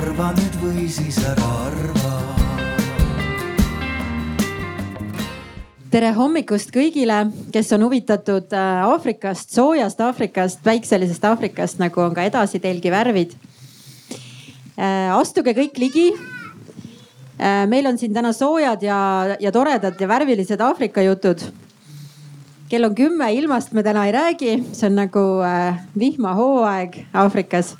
[0.00, 2.10] arva nüüd või siis ära arva.
[5.90, 7.16] tere hommikust kõigile,
[7.52, 13.34] kes on huvitatud äh, Aafrikast, soojast Aafrikast, päikselisest Aafrikast, nagu on ka edasitelgi värvid.
[14.78, 16.06] Äh, astuge kõik ligi.
[16.14, 19.00] Äh, meil on siin täna soojad ja,
[19.42, 21.42] ja toredad ja värvilised Aafrika jutud
[22.70, 25.22] kell on kümme, ilmast me täna ei räägi, see on nagu
[25.98, 27.74] vihmahooaeg Aafrikas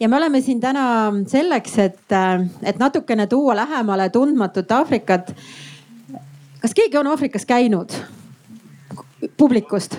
[0.00, 2.14] ja me oleme siin täna selleks, et,
[2.62, 5.34] et natukene tuua lähemale tundmatut Aafrikat.
[6.60, 7.92] kas keegi on Aafrikas käinud
[9.36, 9.98] publikust?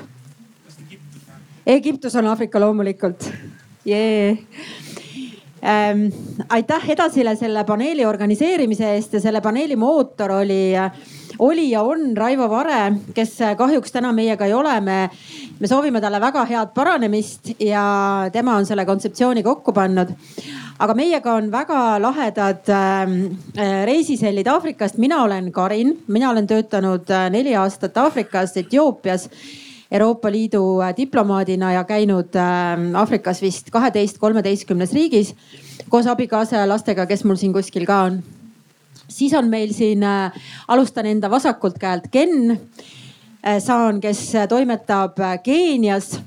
[1.66, 3.32] Egiptus on Aafrika loomulikult
[3.88, 4.38] yeah..
[5.60, 6.06] Ähm,
[6.50, 10.62] aitäh Edasile selle paneeli organiseerimise eest ja selle paneeli mootor oli
[11.40, 14.80] oli ja on Raivo Vare, kes kahjuks täna meiega ei ole.
[14.82, 15.10] me,
[15.60, 17.84] me soovime talle väga head paranemist ja
[18.32, 20.16] tema on selle kontseptsiooni kokku pannud
[20.80, 24.98] aga meiega on väga lahedad äh, reisisellid Aafrikast.
[24.98, 29.30] mina olen Karin, mina olen töötanud äh, neli aastat Aafrikas, Etioopias
[29.92, 35.34] Euroopa Liidu äh, diplomaadina ja käinud äh, Aafrikas vist kaheteist, kolmeteistkümnes riigis
[35.90, 38.22] koos abikaasa ja lastega, kes mul siin kuskil ka on
[39.10, 40.32] siis on meil siin, äh,
[40.68, 46.20] alustan enda vasakult käelt, Ken äh, Saan, kes toimetab Keenias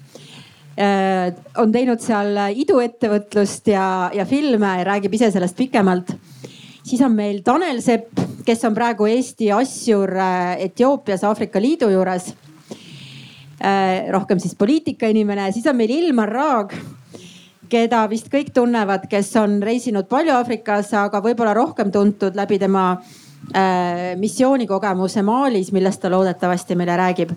[1.61, 6.15] on teinud seal iduettevõtlust ja, ja filme, räägib ise sellest pikemalt.
[6.83, 8.17] siis on meil Tanel Sepp,
[8.47, 10.15] kes on praegu Eesti asjur
[10.59, 12.33] Etioopias Aafrika Liidu juures.
[14.11, 16.75] Rohkem siis poliitikainimene, siis on meil Ilmar Raag
[17.73, 22.87] keda vist kõik tunnevad, kes on reisinud palju Aafrikas, aga võib-olla rohkem tuntud läbi tema
[22.93, 27.33] äh, missioonikogemuse Malis, millest ta loodetavasti meile räägib.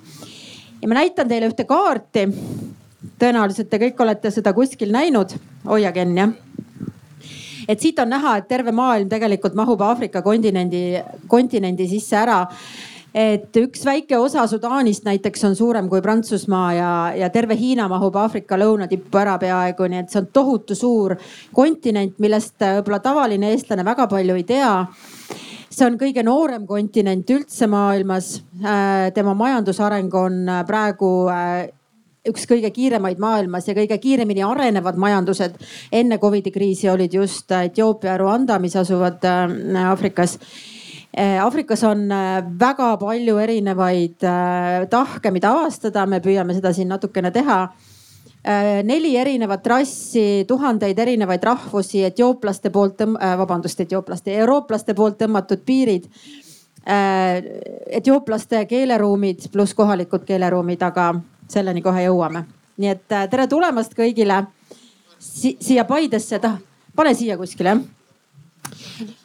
[0.82, 2.28] ja ma näitan teile ühte kaarti.
[3.20, 5.38] tõenäoliselt te kõik olete seda kuskil näinud.
[5.66, 6.34] hoia Ken jah
[7.68, 12.46] et siit on näha, et terve maailm tegelikult mahub Aafrika kontinendi, kontinendi sisse ära
[13.16, 18.18] et üks väike osa Sudaanist näiteks on suurem kui Prantsusmaa ja, ja terve Hiina mahub
[18.20, 21.16] Aafrika lõunatippu ära peaaegu, nii et see on tohutu suur
[21.56, 24.74] kontinent, millest võib-olla tavaline eestlane väga palju ei tea
[25.76, 28.38] see on kõige noorem kontinent üldse maailmas.
[28.64, 31.66] Äh, tema majandusareng on äh, praegu äh,
[32.26, 35.60] üks kõige kiiremaid maailmas ja kõige kiiremini arenevad majandused
[35.94, 40.75] enne Covidi kriisi olid just Etioopia ja Rwanda, mis asuvad Aafrikas Eh,
[41.16, 47.32] Aafrikas on eh, väga palju erinevaid eh, tahke, mida avastada, me püüame seda siin natukene
[47.36, 47.60] teha
[48.86, 53.00] neli erinevat rassi, tuhandeid erinevaid rahvusi, etiooplaste poolt,
[53.40, 56.06] vabandust, etiooplaste, eurooplaste poolt tõmmatud piirid.
[57.90, 61.08] Etiooplaste keeleruumid pluss kohalikud keeleruumid, aga
[61.50, 62.46] selleni kohe jõuame.
[62.78, 64.44] nii et tere tulemast kõigile
[65.18, 66.38] si siia Paidesse,
[66.96, 69.25] pane siia kuskile jah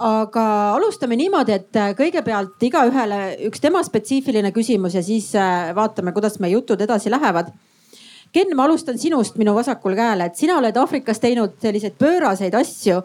[0.00, 0.44] aga
[0.76, 3.18] alustame niimoodi, et äh, kõigepealt igaühele
[3.50, 7.50] üks tema spetsiifiline küsimus ja siis äh, vaatame, kuidas meie jutud edasi lähevad.
[8.32, 13.02] Ken, ma alustan sinust minu vasakul käel, et sina oled Aafrikas teinud selliseid pööraseid asju.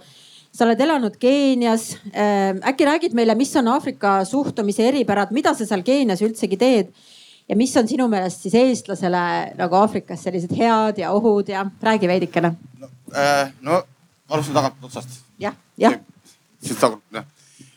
[0.56, 1.98] sa oled elanud Keenias.
[2.14, 6.96] Äh, äkki räägid meile, mis on Aafrika suhtumise eripärad, mida sa seal Keenias üldsegi teed?
[7.50, 9.20] ja mis on sinu meelest siis eestlasele
[9.60, 12.56] nagu Aafrikas sellised head ja ohud ja räägi veidikene.
[12.80, 13.84] no, äh, no
[14.30, 15.20] alustame tagant otsast.
[15.38, 16.00] jah, jah
[16.66, 17.26] siis ta noh,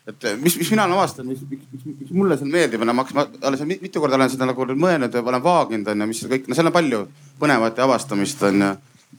[0.08, 3.04] et mis, mis mina olen avastanud, mis, miks, miks, miks mulle seal meeldib, no ma,
[3.14, 6.56] ma seal mitu korda olen seda nagu mõelnud ja olen vaaginud onju, mis kõik, no
[6.56, 7.02] seal on palju
[7.40, 8.70] põnevat ja avastamist onju.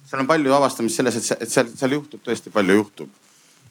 [0.09, 3.09] seal on palju avastamist selles, et, et seal, seal juhtub tõesti palju juhtub.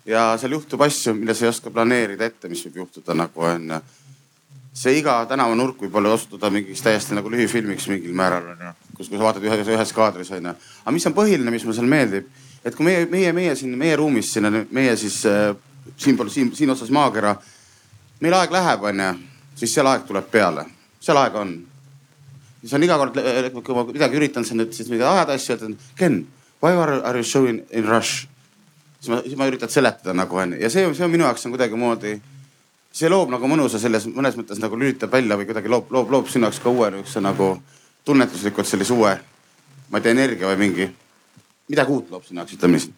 [0.07, 3.83] ja seal juhtub asju, mida sa ei oska planeerida ette, mis võib juhtuda nagu onju.
[4.79, 9.17] see iga tänavanurk võib olla osutuda mingiks täiesti nagu lühifilmiks mingil määral onju, kus, kus
[9.17, 10.55] sa vaatad ühes, ühes kaadris onju.
[10.85, 12.31] aga mis on põhiline, mis mulle seal meeldib,
[12.63, 15.57] et kui meie, meie, meie siin, meie ruumis siin on meie siis äh,
[15.97, 17.37] siinpool, siin, siin otsas maakera.
[18.21, 19.11] meil aeg läheb, onju,
[19.57, 20.65] siis seal aeg tuleb peale,
[21.01, 21.53] seal aega on.
[22.61, 23.21] siis on iga kord,
[23.63, 26.27] kui ma midagi üritan siin nüüd siis midagi ajada asju, ütlen Ken,
[26.63, 28.27] why are, are you showing in rush?
[29.01, 31.55] siis ma, siis ma üritan seletada nagu onju ja see, see on minu jaoks on
[31.55, 32.19] kuidagimoodi,
[32.93, 36.31] see loob nagu mõnusa selles mõnes mõttes nagu lülitab välja või kuidagi loob, loob, loob
[36.33, 37.53] sinu jaoks ka uue niisuguse nagu
[38.05, 39.15] tunnetuslikult sellise uue,
[39.91, 40.89] ma ei tea, energia või mingi,
[41.71, 42.97] midagi uut loob sinu jaoks, ütleme nii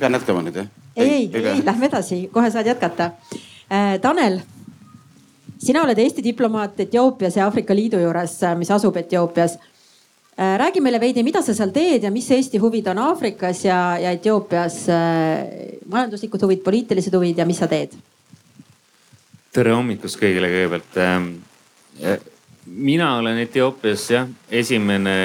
[0.00, 0.79] pean jätkama nüüd jah?
[0.96, 3.10] Ei, ei, ei, lähme edasi, kohe saad jätkata
[3.72, 3.98] äh,.
[4.00, 4.40] Tanel,
[5.58, 10.56] sina oled Eesti diplomaat Etioopias ja Aafrika Liidu juures, äh, mis asub Etioopias äh,.
[10.58, 14.10] räägi meile veidi, mida sa seal teed ja mis Eesti huvid on Aafrikas ja, ja
[14.10, 15.78] Etioopias äh,.
[15.86, 17.94] majanduslikud huvid, poliitilised huvid ja mis sa teed?
[19.52, 21.30] tere hommikust kõigile kõigepealt ähm,
[22.02, 22.18] äh,.
[22.66, 25.16] mina olen Etioopias jah, esimene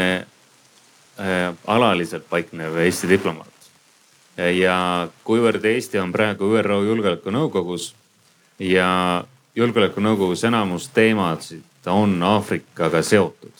[1.17, 3.54] äh, alaliselt paiknev Eesti diplomaat
[4.37, 7.93] ja kuivõrd Eesti on praegu ÜRO Julgeolekunõukogus
[8.59, 9.23] ja
[9.55, 13.53] julgeolekunõukogus enamus teemasid on Aafrikaga seotud,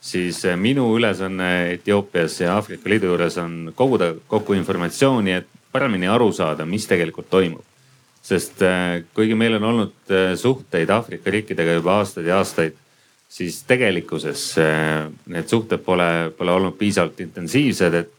[0.00, 6.32] siis minu ülesanne Etioopias ja Aafrika Liidu juures on koguda kokku informatsiooni, et paremini aru
[6.32, 7.64] saada, mis tegelikult toimub.
[8.28, 8.60] sest
[9.14, 12.74] kuigi meil on olnud suhteid Aafrika riikidega juba aastaid ja aastaid
[13.28, 14.42] siis tegelikkuses
[15.26, 18.17] need suhted pole, pole olnud piisavalt intensiivsed, et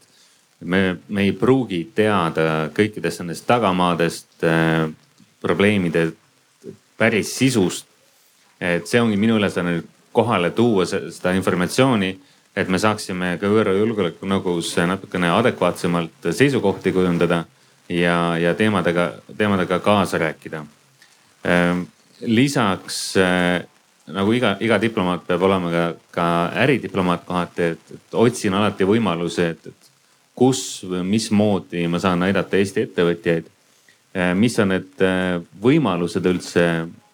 [0.60, 4.44] me, me ei pruugi teada kõikidest nendest tagamaadest,
[5.42, 6.10] probleemide
[6.98, 7.86] päris sisust.
[8.60, 12.10] et see ongi minu ülesanne kohale tuua seda informatsiooni,
[12.56, 17.46] et me saaksime ka ÜRO Julgeolekunõukogus natukene adekvaatsemalt seisukohti kujundada
[17.90, 20.66] ja, ja teemadega, teemadega kaasa rääkida.
[22.22, 23.16] lisaks
[24.08, 26.28] nagu iga, iga diplomaat peab olema ka, ka
[26.66, 29.89] äridiplomaat kohati, et otsin alati võimalusi, et, et
[30.40, 33.50] kus või mismoodi ma saan aidata Eesti ettevõtjaid.
[34.36, 36.64] mis on need äh, võimalused üldse,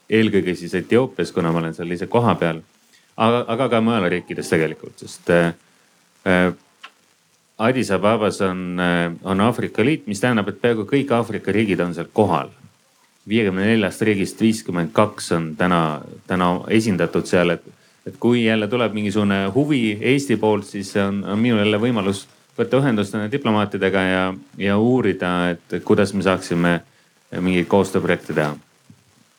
[0.10, 2.62] eelkõige siis Etioopias, kuna ma olen seal ise kohapeal.
[3.18, 6.54] aga, aga ka mujal riikides tegelikult, sest äh,
[7.58, 8.78] Addis Ababas on,
[9.24, 12.50] on Aafrika Liit, mis tähendab, et peaaegu kõik Aafrika riigid on seal kohal
[13.30, 17.64] viiekümne neljast riigist viiskümmend kaks on täna, täna esindatud seal, et,
[18.06, 22.26] et kui jälle tuleb mingisugune huvi Eesti poolt, siis on, on minul jälle võimalus
[22.58, 24.22] võtta ühendust nende diplomaatidega ja,
[24.58, 26.78] ja uurida, et kuidas me saaksime
[27.42, 28.54] mingeid koostööprojekte teha.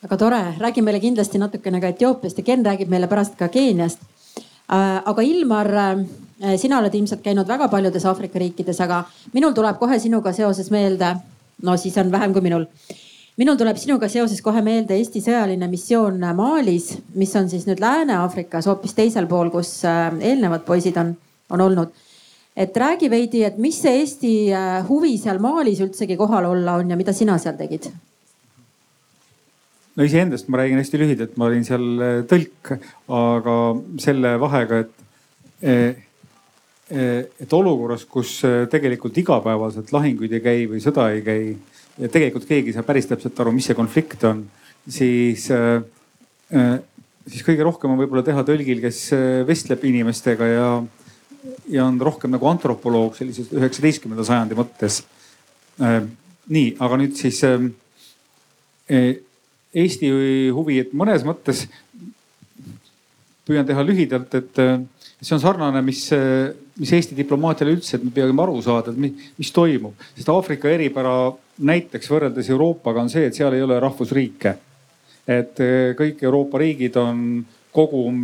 [0.03, 4.03] väga tore, räägi meile kindlasti natukene ka Etioopiast ja Ken räägib meile pärast ka Keeniast.
[4.67, 9.79] Äh, aga Ilmar, äh, sina oled ilmselt käinud väga paljudes Aafrika riikides, aga minul tuleb
[9.79, 11.15] kohe sinuga seoses meelde,
[11.63, 12.67] no siis on vähem kui minul
[13.37, 18.67] minul tuleb sinuga seoses kohe meelde Eesti sõjaline missioon Malis, mis on siis nüüd Lääne-Aafrikas
[18.67, 21.15] hoopis teisel pool, kus äh, eelnevad poisid on,
[21.51, 21.95] on olnud.
[22.57, 26.91] Et räägi veidi, et mis see Eesti äh, huvi seal Malis üldsegi kohal olla on
[26.91, 27.91] ja mida sina seal tegid?
[29.97, 32.75] no iseendast ma räägin hästi lühidalt, ma olin seal äh, tõlk,
[33.13, 33.61] aga
[34.03, 36.03] selle vahega, et
[36.87, 38.37] et olukorras, kus
[38.71, 41.41] tegelikult igapäevaselt lahinguid ei käi või sõda ei käi
[41.99, 44.45] ja tegelikult keegi ei saa päris täpselt aru, mis see konflikt on,
[44.89, 45.81] siis äh,
[46.55, 46.77] äh,
[47.27, 50.69] siis kõige rohkem on võib-olla teha tõlgil, kes äh, vestleb inimestega ja,
[51.71, 55.03] ja on rohkem nagu antropoloog sellises üheksateistkümnenda sajandi mõttes.
[55.79, 57.43] nii, aga nüüd siis
[59.77, 60.11] Eesti
[60.57, 61.67] huvi, et mõnes mõttes
[63.47, 64.61] püüan teha lühidalt, et
[65.21, 66.07] see on sarnane, mis,
[66.81, 70.71] mis Eesti diplomaatiale üldse, et me peame aru saada, et mis, mis toimub, sest Aafrika
[70.73, 71.17] eripära
[71.67, 74.57] näiteks võrreldes Euroopaga on see, et seal ei ole rahvusriike.
[75.27, 75.59] et
[75.99, 77.45] kõik Euroopa riigid on
[77.75, 78.23] kogum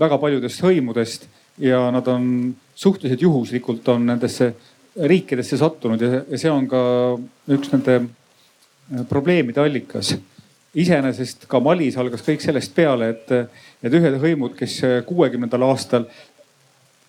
[0.00, 1.24] väga paljudest hõimudest
[1.60, 4.54] ja nad on suhteliselt juhuslikult on nendesse
[4.96, 6.80] riikidesse sattunud ja see on ka
[7.52, 10.16] üks nende eh, probleemide allikas.
[10.74, 13.30] iseenesest ka Malis algas kõik sellest peale, et,
[13.82, 16.06] et ühed hõimud, kes kuuekümnendal aastal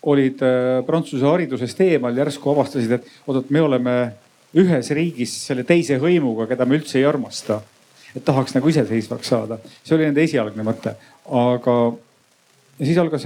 [0.02, 0.40] olid
[0.86, 3.96] Prantsuse haridusest eemal, järsku avastasid, et oot, et me oleme
[4.58, 7.62] ühes riigis selle teise hõimuga, keda me üldse ei armasta.
[8.16, 9.56] et tahaks nagu iseseisvaks saada,
[9.88, 10.92] see oli nende esialgne mõte,
[11.32, 11.76] aga
[12.82, 13.26] siis algas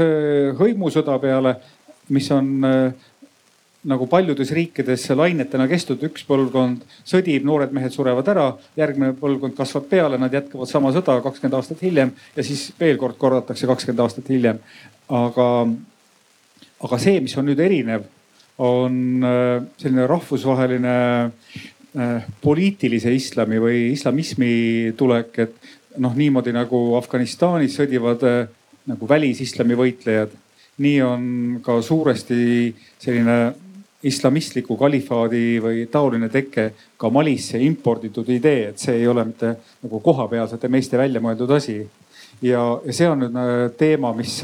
[0.60, 1.56] hõimusõda peale,
[2.13, 3.06] mis on äh,
[3.86, 9.86] nagu paljudes riikides lainetena kestnud, üks põlvkond sõdib, noored mehed surevad ära, järgmine põlvkond kasvab
[9.91, 14.32] peale, nad jätkavad sama sõda kakskümmend aastat hiljem ja siis veel kord korratakse kakskümmend aastat
[14.34, 14.60] hiljem.
[15.06, 15.48] aga,
[16.82, 18.08] aga see, mis on nüüd erinev
[18.58, 27.77] on äh, selline rahvusvaheline äh, poliitilise islami või islamismi tulek, et noh, niimoodi nagu Afganistanis
[27.77, 28.48] sõdivad äh,
[28.86, 30.34] nagu välisislami võitlejad,
[30.84, 31.30] nii on
[31.63, 33.38] ka suuresti selline
[34.06, 40.01] islamistliku kalifaadi või taoline teke ka Malisse imporditud idee, et see ei ole mitte nagu
[40.04, 41.80] kohapealsete meeste välja mõeldud asi.
[42.42, 44.44] ja, ja see on nüüd teema, mis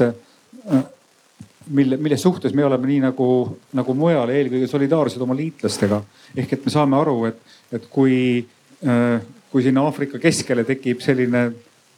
[1.70, 3.28] mille, mille suhtes me oleme nii nagu,
[3.76, 6.02] nagu mujal eelkõige solidaarsed oma liitlastega.
[6.36, 7.38] ehk et me saame aru, et,
[7.72, 8.44] et kui,
[8.86, 9.20] äh,
[9.50, 11.50] kui sinna Aafrika keskele tekib selline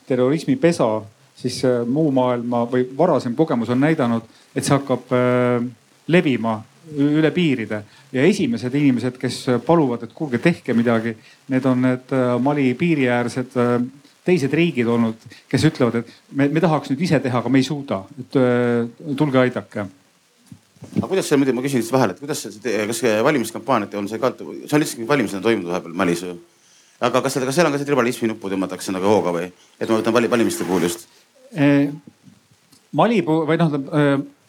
[0.08, 0.88] terrorismipesa,
[1.36, 5.66] siis äh, muu maailma või varasem kogemus on näidanud, et see hakkab äh,
[6.08, 6.60] levima
[7.00, 11.14] üle piiride ja esimesed inimesed, kes paluvad, et kuulge, tehke midagi,
[11.48, 12.12] need on need
[12.44, 13.56] Mali piiriäärsed
[14.24, 17.66] teised riigid olnud, kes ütlevad, et me, me tahaks nüüd ise teha, aga me ei
[17.66, 19.84] suuda, et äh, tulge aidake
[20.94, 24.20] aga kuidas see muidu, ma küsin lihtsalt vahele, et kuidas see, kas valimiskampaaniat on see
[24.20, 26.34] ka, see on lihtsalt valimised on toimunud vahepeal Malis ju.
[27.04, 29.48] aga kas seal, kas seal on ka see tribalismi nuppu tõmmatakse nagu hooga või,
[29.80, 31.08] et ma võtan valimiste puhul just?
[32.94, 33.74] Mali puhul või noh,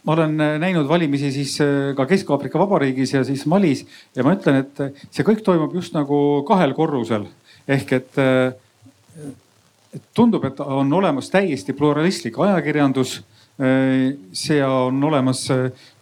[0.06, 1.56] ma olen näinud valimisi siis
[1.98, 3.86] ka Kesk-Aafrika Vabariigis ja siis Malis
[4.16, 7.26] ja ma ütlen, et see kõik toimub just nagu kahel korrusel
[7.68, 8.20] ehk et,
[10.14, 13.22] tundub, et on olemas täiesti pluralistlik ajakirjandus.
[14.34, 15.48] see on olemas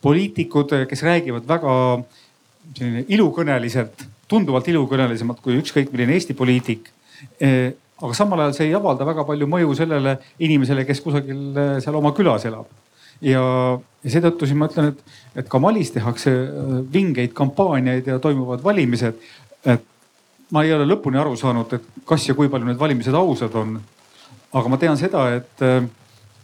[0.01, 1.73] poliitikud, kes räägivad väga
[3.07, 6.89] ilukõneliselt, tunduvalt ilukõnelisemalt kui ükskõik milline Eesti poliitik
[8.03, 11.95] aga samal ajal see ei avalda väga palju mõju sellele inimesele, kes kusagil eh, seal
[12.00, 12.67] oma külas elab.
[13.24, 13.43] ja,
[14.03, 18.63] ja seetõttu siis ma ütlen, et, et ka Malis tehakse eh, vingeid kampaaniaid ja toimuvad
[18.63, 19.19] valimised.
[19.65, 19.86] et
[20.51, 23.77] ma ei ole lõpuni aru saanud, et kas ja kui palju need valimised ausad on.
[24.53, 25.88] aga ma tean seda, et, eh,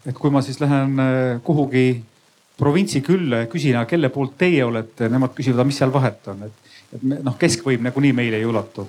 [0.07, 0.95] et kui ma siis lähen
[1.43, 1.89] kuhugi
[2.59, 6.73] provintsi külla ja küsin, kelle poolt teie olete, nemad küsivad, mis seal vahet on, et,
[6.95, 8.87] et noh, keskvõim nagunii meile ei ulatu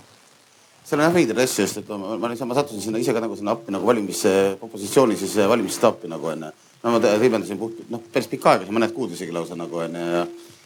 [0.91, 3.23] seal on jah veidraid asju, sest et ma, ma, ma, ma sattusin sinna ise ka
[3.23, 4.25] nagu sinna appi nagu valimis,
[4.67, 6.51] opositsiooni siis valimisstaapi nagu onju.
[6.83, 10.23] no ma triibendasin puht, noh päris pikka aega, mõned kuud isegi lausa nagu onju ja,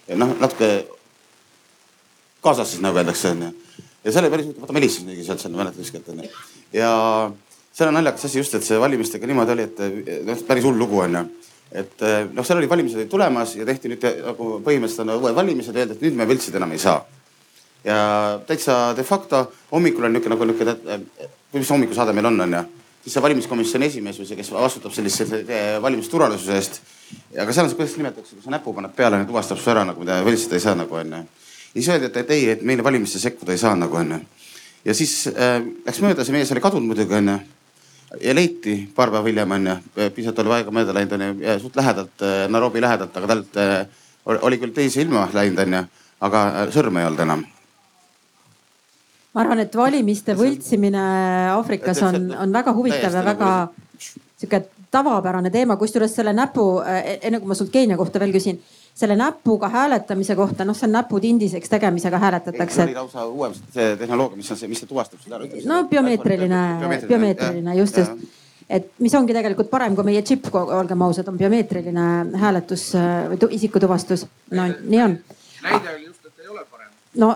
[0.08, 0.70] ja noh, natuke
[2.44, 3.50] kaasas siis nagu öeldakse onju.
[4.04, 6.30] ja seal oli päris vaata Meelis oli sealt seal mäletad kuskilt onju.
[6.72, 6.92] ja
[7.74, 11.02] seal on naljakas asi just, et see valimistega niimoodi oli, et noh, päris hull lugu
[11.04, 11.26] onju
[11.74, 15.76] et noh, seal oli valimised olid tulemas ja tehti nüüd nagu põhimõtteliselt on uued valimised,
[15.76, 17.02] öeldi, et nüüd me võltsid enam ei saa
[17.84, 21.00] ja täitsa de facto hommikul on niisugune nagu niisugune,
[21.52, 22.62] mis hommikusaade meil on, onju.
[23.04, 25.26] siis see valimiskomisjoni esimees või see, kes vastutab sellise
[25.82, 26.80] valimisturvalisuse eest.
[27.38, 30.00] aga seal on see, kuidas nimetatakse, kui sa näpu paned peale, tuvastab su ära nagu,
[30.00, 31.24] mida võltsida ei saa nagu onju.
[31.74, 34.20] ja siis öeldi, et, et ei, et meile valimisse sekkuda ei saa nagu onju.
[34.84, 37.38] ja siis äh, läks mööda, see mees oli kadunud muidugi onju
[38.22, 39.76] ja leiti paar päeva hiljem onju,
[40.14, 43.82] pisut oli aega mööda läinud onju, suht lähedalt, äh, Nairobi lähedalt, aga talt äh,
[44.24, 45.82] oli küll teise ilma läinud onju,
[46.24, 47.44] aga äh, sõrme ei olnud enam
[49.34, 51.02] ma arvan, et valimiste võltsimine
[51.54, 53.50] Aafrikas on, on väga huvitav ja väga
[53.98, 54.62] sihuke
[54.94, 58.60] tavapärane teema, kusjuures selle näpu, eh, enne kui ma sult Keenia kohta veel küsin,
[58.94, 62.76] selle näpuga hääletamise kohta, noh, see on näputindiseks tegemisega hääletatakse.
[62.76, 65.40] see oli lausa uuem see tehnoloogia, mis on see, mis see tuvastab seda.
[65.66, 66.62] no biomeetriline,
[67.08, 68.12] biomeetriline just, just
[68.70, 72.92] et mis ongi tegelikult parem kui meie džipp, olgem ausad, on biomeetriline hääletus
[73.32, 74.26] või isikutuvastus.
[74.50, 75.18] no nii on.
[75.66, 76.94] näide oli just, et ei ole parem.
[77.18, 77.34] no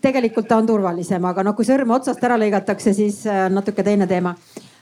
[0.00, 3.84] tegelikult ta on turvalisem, aga noh, kui sõrme otsast ära lõigatakse, siis on äh, natuke
[3.86, 4.34] teine teema.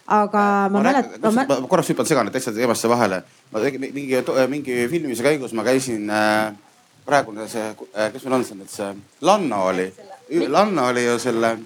[0.08, 1.34] aga ma, ma mäletan.
[1.34, 3.22] ma, ma korraks hüppan segane täitsa teemasse vahele.
[3.52, 6.52] ma tegin mingi, mingi filmimise käigus ma käisin äh,
[7.08, 7.64] praegune see
[7.96, 9.88] äh,, kes meil on see nüüd see, Lanno oli,
[10.48, 11.56] Lanno oli ju selle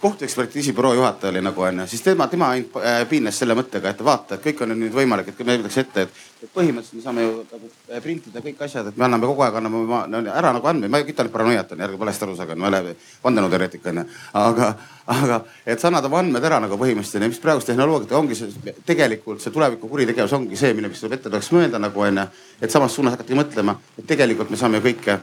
[0.00, 4.02] kohtuekspertiisi büroo juhataja oli nagu onju, siis tema, tema ainult äh, piines selle mõttega, et
[4.04, 7.26] vaata, et kõik on nüüd võimalik, et me võtaks ette, et, et põhimõtteliselt me saame
[7.26, 10.52] ju nagu äh, printida kõik asjad, et me anname kogu aeg anname oma, no, ära
[10.56, 14.06] nagu andmeid, ma ütle paranoiat onju, ärge valesti aru saage, ma ei ole vandenõuteoreetik onju.
[14.42, 14.72] aga,
[15.14, 18.74] aga et sa annad oma andmed ära nagu põhimõtteliselt ja mis praegust tehnoloogiat ongi see
[18.86, 22.28] tegelikult see tuleviku kuritegevus ongi see, mille, mis tuleb ette tuleks mõelda nagu onju.
[22.60, 25.20] et samas suunas hakati mõtlema, et tegelikult me saame ju kõike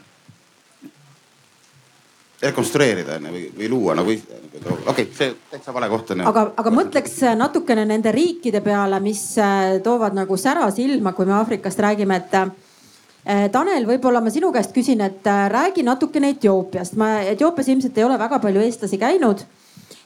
[2.44, 6.28] rekonstrueerida onju või, või luua nagu, okei okay,, see täitsa vale koht onju.
[6.30, 11.36] aga, aga mõtleks natukene nende riikide peale, mis äh, toovad nagu sära silma, kui me
[11.38, 16.98] Aafrikast räägime, et äh, Tanel, võib-olla ma sinu käest küsin, et äh, räägi natukene Etioopiast.
[17.00, 19.46] ma Etioopias ilmselt ei ole väga palju eestlasi käinud.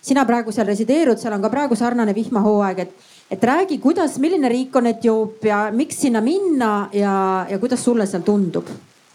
[0.01, 4.49] sina praegu seal resideerud, seal on ka praegu sarnane vihmahooaeg, et, et räägi, kuidas, milline
[4.49, 8.69] riik on Etioopia, miks sinna minna ja, ja kuidas sulle seal tundub,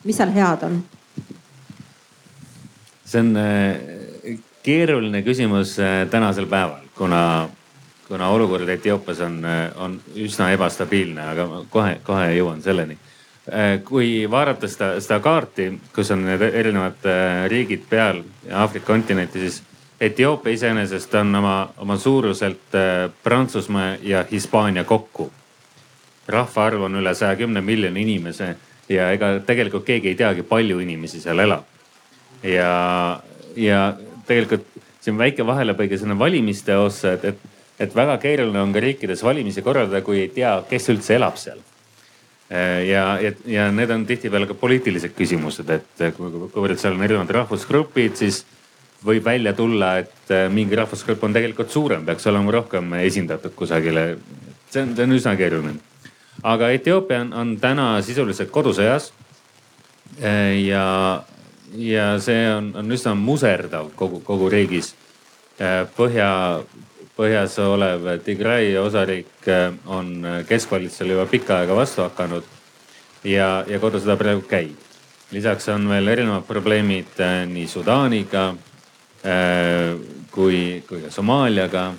[0.04, 0.82] mis seal head on?
[3.12, 7.48] See on äh, keeruline küsimus äh, tänasel päeval, kuna,
[8.08, 12.98] kuna olukord Etioopias on, äh, on üsna ebastabiilne, aga kohe, kohe jõuan selleni.
[13.84, 17.08] kui vaadata seda, seda kaarti, kus on need erinevad
[17.50, 18.20] riigid peal
[18.54, 19.56] Aafrika kontinenti, siis
[20.00, 22.76] Etioopia iseenesest on oma, oma suuruselt
[23.24, 25.32] Prantsusmaa ja Hispaania kokku.
[26.28, 28.54] rahvaarv on üle saja kümne miljoni inimese
[28.88, 31.71] ja ega tegelikult keegi ei teagi, palju inimesi seal elab
[32.42, 33.20] ja,
[33.56, 33.80] ja
[34.26, 34.66] tegelikult
[35.02, 39.64] siin väike vahelepõige sinna valimiste ossa, et, et, et väga keeruline on ka riikides valimisi
[39.64, 41.60] korraldada, kui ei tea, kes üldse elab seal.
[42.52, 48.18] ja, ja, ja need on tihtipeale ka poliitilised küsimused, et kuivõrd seal on erinevad rahvusgrupid,
[48.20, 48.42] siis
[49.02, 54.18] võib välja tulla, et mingi rahvusgrupp on tegelikult suurem, peaks olema rohkem esindatud kusagile.
[54.70, 55.80] see on, see on üsna keeruline.
[56.42, 59.12] aga Etioopia on, on täna sisuliselt kodusõjas.
[60.20, 60.86] ja,
[61.76, 64.92] ja see on, on üsna muserdav kogu, kogu riigis.
[65.60, 66.62] Äh, põhja,
[67.16, 72.46] põhjas olev Tigray osariik äh, on keskvalitsusele juba pikka aega vastu hakanud
[73.28, 74.76] ja, ja kodusõda praegu käib.
[75.32, 78.52] lisaks on veel erinevad probleemid äh, nii Sudaaniga
[80.32, 81.92] kui, kui ka Somaaliaga.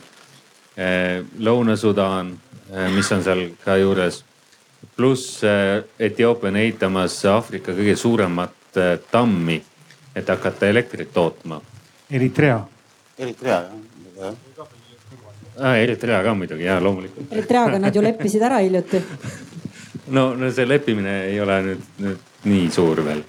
[1.40, 2.34] Lõuna-Sudaan,
[2.92, 4.18] mis on seal ka juures
[4.96, 8.63] pluss äh, Etioopia on ehitamas Aafrika kõige suuremat äh,
[9.12, 9.64] tammi,
[10.16, 11.62] et hakata elektrit tootma.
[12.12, 12.60] Eritrea.
[13.18, 14.34] Eritrea jah
[15.60, 15.78] ah,.
[15.78, 17.32] Eritrea ka muidugi ja loomulikult.
[17.32, 19.02] Eritreaga nad ju leppisid ära hiljuti.
[20.16, 23.24] no, no see leppimine ei ole nüüd, nüüd nii suur veel.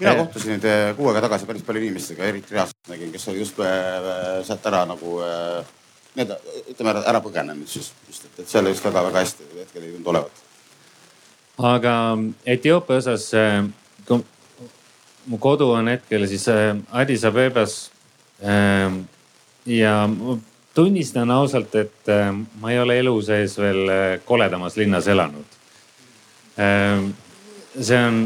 [0.00, 3.58] mina kohtusin nüüd eh, kuu aega tagasi päris palju inimestega Eritreast nägin, kes oli just
[3.60, 5.18] äh, sealt ära nagu
[6.16, 6.32] need
[6.72, 10.14] ütleme ära, ära põgenenud siis just, et, et seal just väga-väga hästi hetkel ei tundu
[10.14, 10.40] olevat.
[11.74, 11.94] aga
[12.46, 13.28] Etioopia osas
[15.26, 17.90] mu kodu on hetkel siis Addis Abebas
[18.42, 19.02] ähm,.
[19.66, 20.08] ja
[20.74, 25.58] tunnistan ausalt, et äh, ma ei ole elu sees veel äh, koledamas linnas elanud.
[26.60, 27.10] Ähm,
[27.76, 28.20] see on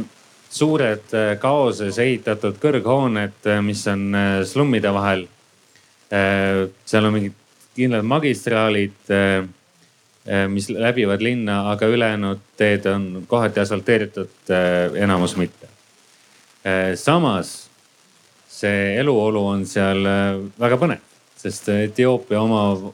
[0.55, 4.07] suured äh, kaoses ehitatud kõrghooned, mis on
[4.47, 5.29] slummide vahel.
[6.15, 7.33] seal on mingid
[7.75, 9.09] kindlad magistraalid,
[10.53, 14.53] mis läbivad linna, aga ülejäänud teed on kohati asfalteeritud,
[15.01, 15.74] enamus mitte.
[16.97, 17.51] Samas
[18.49, 20.01] see eluolu on seal
[20.57, 21.11] väga põnev
[21.45, 22.93] sest Etioopia oma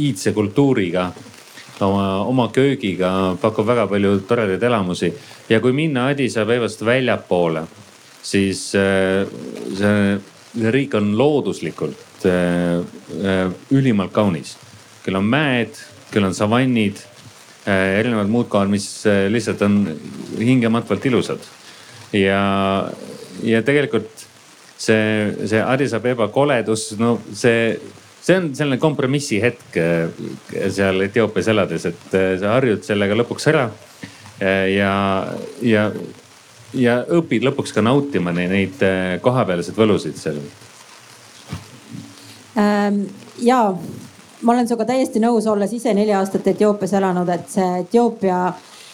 [0.00, 1.06] iidse kultuuriga,
[1.80, 5.12] oma, oma köögiga pakub väga palju toredaid elamusi.
[5.48, 7.64] ja kui minna Addis Abebast väljapoole,
[8.22, 9.24] siis äh,
[9.78, 10.18] see,
[10.54, 12.84] see riik on looduslikult äh,
[13.24, 14.56] äh, ülimalt kaunis.
[15.04, 15.80] küll on mäed,
[16.12, 16.98] küll on savannid,
[17.64, 18.84] erinevad muud kohad, mis
[19.32, 19.78] lihtsalt on
[20.36, 21.40] hingematvalt ilusad.
[22.12, 22.42] Ja,
[23.42, 24.26] ja tegelikult
[24.80, 27.74] see, see Addis Abeba koledus, no see,
[28.20, 30.08] see on selline kompromissi hetk eh,
[30.72, 33.68] seal Etioopias elades, et eh, sa harjud sellega lõpuks ära.
[34.40, 34.92] Eh, ja,
[35.66, 35.88] ja,
[36.72, 38.80] ja õpid lõpuks ka nautima neid
[39.20, 40.38] kohapealseid võlusid seal
[42.56, 43.02] ähm,.
[43.42, 43.58] ja
[44.40, 48.46] ma olen sinuga täiesti nõus, olles ise neli aastat Etioopias elanud, et see Etioopia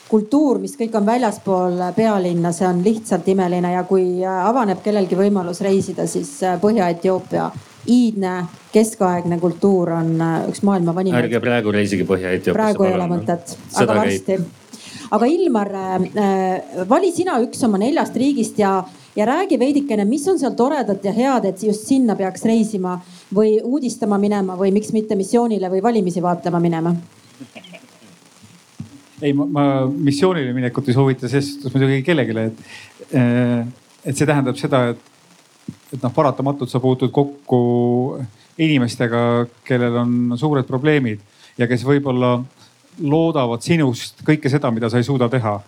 [0.08, 5.60] kultuur, mis kõik on väljaspool pealinna, see on lihtsalt imeline ja kui avaneb kellelgi võimalus
[5.66, 7.48] reisida, siis äh, Põhja-Etioopia
[7.90, 8.36] iidne
[8.74, 11.26] keskaegne kultuur on äh, üks maailma vanimaid.
[11.26, 12.54] ärge praegu reisige Põhja-Etioopiasse.
[12.54, 14.38] praegu ei ole mõtet, aga varsti.
[15.18, 18.78] aga Ilmar äh,, vali sina üks oma neljast riigist ja,
[19.16, 23.00] ja räägi veidikene, mis on seal toredat ja head, et just sinna peaks reisima
[23.34, 26.94] või uudistama minema või miks mitte missioonile või valimisi vaatlema minema
[29.22, 32.64] ei, ma, missioonile minekut ei soovita ses suhtes muidugi kellelegi, et,
[33.16, 33.62] eh,
[34.04, 37.60] et see tähendab seda, et, et noh, paratamatult sa puutud kokku
[38.62, 41.22] inimestega, kellel on suured probleemid
[41.58, 42.36] ja kes võib-olla
[43.04, 45.58] loodavad sinust kõike seda, mida sa ei suuda teha.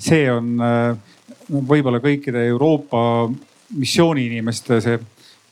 [0.00, 0.94] see on eh,
[1.50, 3.28] võib-olla kõikide Euroopa
[3.76, 5.00] missiooniinimeste see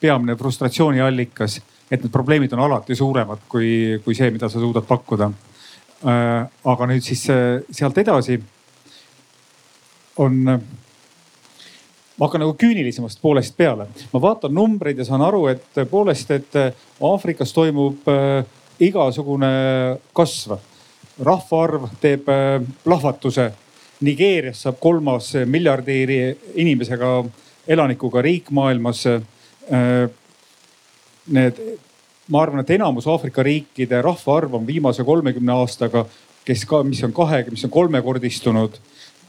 [0.01, 1.59] peamine frustratsiooniallikas,
[1.91, 5.31] et need probleemid on alati suuremad kui, kui see, mida sa suudad pakkuda
[6.05, 8.39] aga nüüd siis äh, sealt edasi
[10.23, 10.61] on, äh,
[12.19, 13.89] ma hakkan nagu küünilisemast poolest peale.
[14.13, 16.59] ma vaatan numbreid ja saan aru, et tõepoolest, et
[17.03, 18.07] Aafrikas toimub
[18.79, 19.51] igasugune
[20.15, 20.59] kasv.
[21.19, 22.29] rahvaarv teeb
[22.85, 23.53] plahvatuse.
[24.01, 26.05] Nigeerias saab kolmas miljardi
[26.55, 27.25] inimesega
[27.67, 29.03] elanikuga riik maailmas.
[31.27, 31.59] Need
[32.29, 36.05] ma arvan, et enamus Aafrika riikide rahvaarv on viimase kolmekümne aastaga,
[36.45, 38.79] kes ka, mis on kahe, mis on kolmekordistunud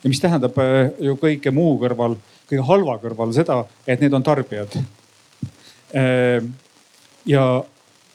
[0.03, 2.15] ja mis tähendab äh, ju kõige muu kõrval,
[2.49, 4.77] kõige halva kõrval seda, et need on tarbijad.
[5.95, 6.43] Äh,
[7.27, 7.45] ja,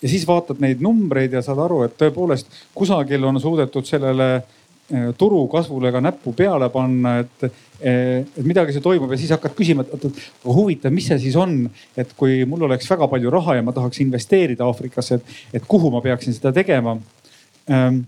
[0.01, 4.31] ja siis vaatad neid numbreid ja saad aru, et tõepoolest kusagil on suudetud sellele
[5.19, 7.53] turu kasvule ka näppu peale panna, et
[7.85, 11.67] et midagi see toimub ja siis hakkad küsima, et aga huvitav, mis see siis on,
[12.01, 15.91] et kui mul oleks väga palju raha ja ma tahaks investeerida Aafrikasse, et, et kuhu
[15.93, 16.95] ma peaksin seda tegema
[17.69, 18.05] ähm,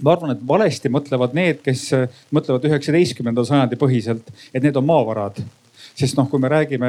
[0.00, 1.88] ma arvan, et valesti mõtlevad need, kes
[2.34, 5.42] mõtlevad üheksateistkümnenda sajandi põhiselt, et need on maavarad.
[5.94, 6.88] sest noh, kui me räägime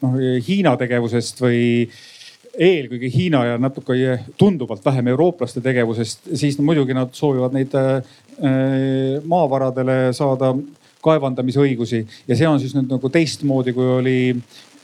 [0.00, 1.62] noh Hiina tegevusest või
[2.58, 3.94] eelkõige Hiina ja natuke
[4.38, 8.00] tunduvalt vähem eurooplaste tegevusest, siis no, muidugi nad soovivad neid äh,
[9.30, 10.54] maavaradele saada
[11.04, 14.18] kaevandamisõigusi ja see on siis nüüd nagu teistmoodi, kui oli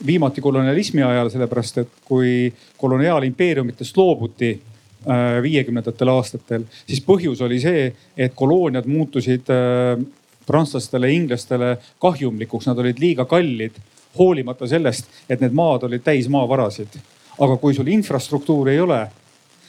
[0.05, 7.91] viimati kolonialismi ajal, sellepärast et kui koloniaalimpeeriumitest loobuti äh, viiekümnendatel aastatel, siis põhjus oli see,
[8.17, 10.01] et kolooniad muutusid äh,
[10.47, 13.77] prantslastele, inglastele kahjumlikuks, nad olid liiga kallid,
[14.17, 16.99] hoolimata sellest, et need maad olid täis maavarasid.
[17.37, 18.97] aga kui sul infrastruktuuri ei ole,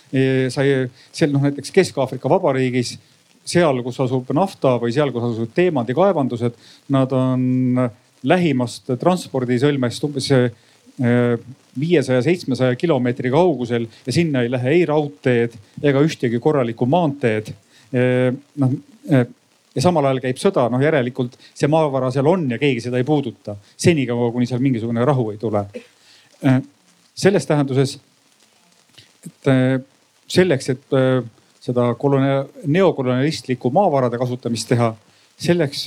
[0.09, 2.95] e, sa ei, seal noh näiteks Kesk-Aafrika Vabariigis
[3.49, 6.59] seal, kus asub nafta või seal, kus asuvad teemandikaevandused,
[6.95, 7.89] nad on
[8.27, 10.51] lähimast transpordisõlmest umbes eh,
[11.79, 17.53] viiesaja, seitsmesaja kilomeetri kaugusel ja sinna ei lähe ei raudteed ega ühtegi korralikku maanteed.
[17.93, 18.75] Eh, noh,
[19.11, 19.27] eh,
[19.75, 23.07] ja samal ajal käib sõda, noh järelikult see maavara seal on ja keegi seda ei
[23.07, 23.57] puuduta.
[23.77, 25.65] senikaua, kuni seal mingisugune rahu ei tule.
[27.19, 27.97] Selles tähenduses,
[29.27, 29.49] et
[30.31, 30.97] selleks, et
[31.61, 34.93] seda kolonia-, neokolonialistlikku maavarade kasutamist teha,
[35.39, 35.87] selleks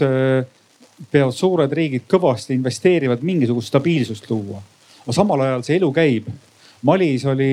[1.12, 4.62] peavad suured riigid kõvasti investeerivad mingisugust stabiilsust luua.
[5.02, 6.28] aga samal ajal see elu käib.
[6.86, 7.52] Malis oli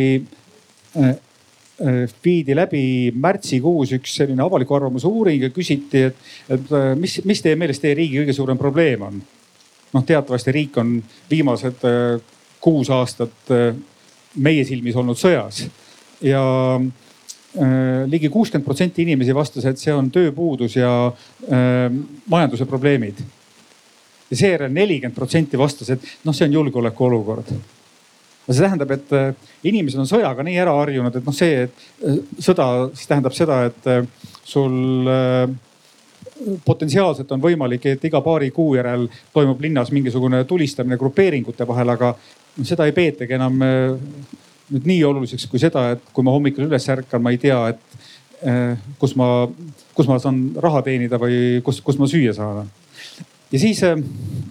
[1.78, 6.16] Äh, viidi läbi märtsikuus üks selline avaliku arvamuse uuring ja küsiti, et,
[6.50, 9.20] et äh, mis, mis teie meelest teie riigi kõige suurem probleem on?
[9.92, 10.96] noh, teatavasti riik on
[11.30, 12.16] viimased äh,
[12.58, 13.52] kuus aastat
[14.42, 15.60] meie silmis olnud sõjas
[16.26, 16.42] ja
[18.06, 20.92] ligi kuuskümmend protsenti inimesi vastas, et see on tööpuudus ja
[22.30, 23.18] majanduse probleemid.
[24.30, 27.50] ja seejärel nelikümmend protsenti vastas, et noh, see on julgeolekuolukord
[28.48, 29.30] no see tähendab, et äh,
[29.68, 33.62] inimesed on sõjaga nii ära harjunud, et noh, see et äh, sõda siis tähendab seda,
[33.68, 34.04] et äh,
[34.48, 34.78] sul
[36.64, 42.12] potentsiaalselt on võimalik, et iga paari kuu järel toimub linnas mingisugune tulistamine grupeeringute vahel, aga
[42.62, 43.58] seda ei peetagi enam
[44.72, 47.80] nüüd nii oluliseks kui seda, et kui ma hommikul üles ärkan, ma ei tea, et
[49.00, 49.48] kus ma,
[49.96, 52.68] kus ma saan raha teenida või kus, kus ma süüa saan.
[53.50, 53.82] ja siis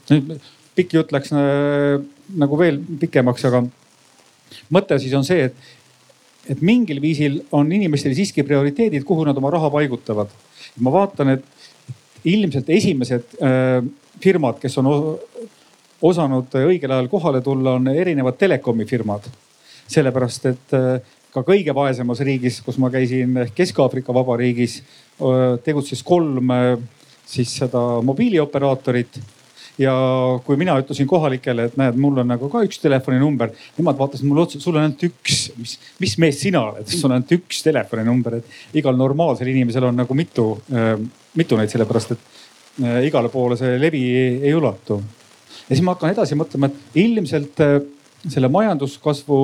[0.09, 0.33] nüüd
[0.75, 3.63] pikk jutt läks nagu veel pikemaks, aga
[4.73, 5.55] mõte siis on see, et,
[6.51, 10.33] et mingil viisil on inimestel siiski prioriteedid, kuhu nad oma raha paigutavad.
[10.83, 13.37] ma vaatan, et ilmselt esimesed
[14.21, 14.91] firmad, kes on
[16.01, 19.25] osanud õigel ajal kohale tulla, on erinevad telekomi firmad.
[19.91, 24.81] Sellepärast, et äh, ka kõige vaesemas riigis, kus ma käisin Kesk-Aafrika Vabariigis,
[25.65, 26.75] tegutses kolm äh,
[27.27, 29.19] siis seda mobiilioperaatorit
[29.77, 29.93] ja
[30.45, 34.47] kui mina ütlesin kohalikele, et näed, mul on nagu ka üks telefoninumber, nemad vaatasid mulle
[34.47, 38.39] otsa, sul on ainult üks, mis, mis mees sina oled, sul on ainult üks telefoninumber,
[38.39, 40.47] et igal normaalsel inimesel on nagu mitu
[41.37, 42.25] mitu neid, sellepärast et
[43.05, 44.99] igale poole see levi ei, ei ulatu.
[45.67, 47.61] ja siis ma hakkan edasi mõtlema, et ilmselt
[48.27, 49.39] selle majanduskasvu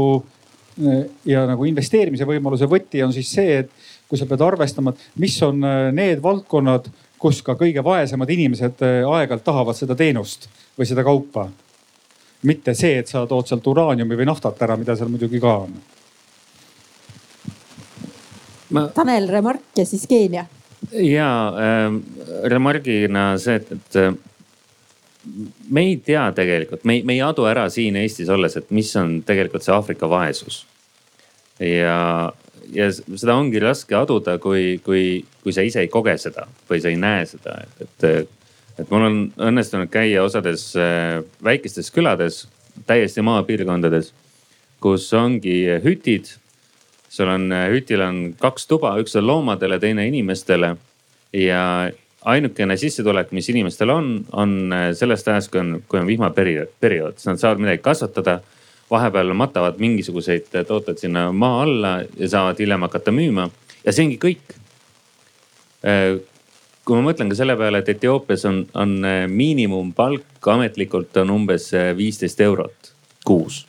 [1.26, 3.70] ja nagu investeerimise võimaluse võti on siis see, et
[4.10, 6.90] kui sa pead arvestama, et mis on äh, need valdkonnad
[7.24, 11.50] kus ka kõige vaesemad inimesed äh, aeg-ajalt tahavad seda teenust või seda kaupa.
[12.44, 15.78] mitte see, et sa tood sealt uraaniumi või naftat ära, mida seal muidugi ka on.
[18.76, 18.90] Ma...
[18.92, 20.44] Tanel, remark ja siis Keenia.
[20.92, 21.96] ja äh,
[22.52, 24.12] remargina see, et, et äh,
[25.70, 28.92] me ei tea tegelikult, me ei, me ei adu ära siin Eestis olles, et mis
[29.00, 30.64] on tegelikult see Aafrika vaesus.
[31.60, 32.32] ja
[32.74, 36.92] ja seda ongi raske aduda, kui, kui, kui sa ise ei koge seda või sa
[36.92, 38.30] ei näe seda, et, et.
[38.80, 39.18] et mul on
[39.50, 42.44] õnnestunud käia osades äh, väikestes külades,
[42.90, 44.14] täiesti maapiirkondades,
[44.82, 46.32] kus ongi hütid.
[47.10, 50.76] sul on, äh, hütil on kaks tuba, üks on loomadele, teine inimestele
[51.34, 51.92] ja
[52.26, 57.18] ainukene sissetulek, mis inimestel on, on äh, sellest ajast, kui on, kui on vihmaperiood, periood,
[57.18, 58.40] siis nad saavad midagi kasvatada
[58.92, 63.50] vahepeal matavad mingisuguseid tooteid sinna maa alla ja saavad hiljem hakata müüma.
[63.84, 64.56] Ja see ongi kõik.
[65.84, 66.22] Äh,
[66.84, 71.72] kui ma mõtlen ka selle peale, et Etioopias on, on äh, miinimumpalk ametlikult on umbes
[71.98, 72.94] viisteist eurot
[73.26, 73.64] kuus.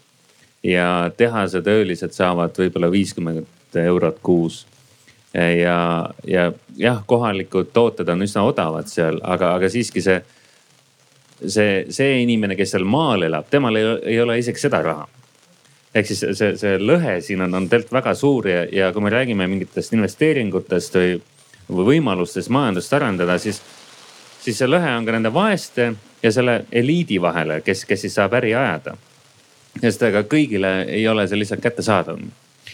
[0.64, 4.62] Ja tehasetöölised saavad võib-olla viiskümmend eurot kuus
[5.34, 10.20] ja, ja jah, kohalikud tooted on üsna odavad seal, aga, aga siiski see
[11.46, 15.06] see, see inimene, kes seal maal elab, temal ei, ei ole isegi seda raha.
[15.94, 19.12] ehk siis see, see lõhe siin on, on tegelikult väga suur ja, ja kui me
[19.14, 21.12] räägime mingitest investeeringutest või,
[21.68, 23.60] või võimalustest majandust arendada, siis,
[24.42, 25.92] siis see lõhe on ka nende vaeste
[26.22, 28.96] ja selle eliidi vahele, kes, kes siis saab äri ajada.
[29.80, 32.18] sest ega kõigile ei ole see lihtsalt kättesaadav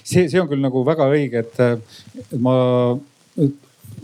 [0.02, 1.60] see, see on küll nagu väga õige, et,
[2.20, 2.54] et ma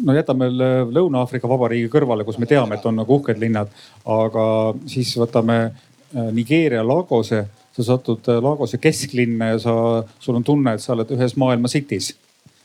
[0.04, 0.48] no jätame
[0.92, 3.72] Lõuna-Aafrika Vabariigi kõrvale, kus me teame, et on nagu uhked linnad,
[4.16, 4.46] aga
[4.90, 9.74] siis võtame äh, Nigeeria Lagose, sa satud äh, Lagose kesklinna ja sa,
[10.20, 12.14] sul on tunne, et sa oled ühes maailma city's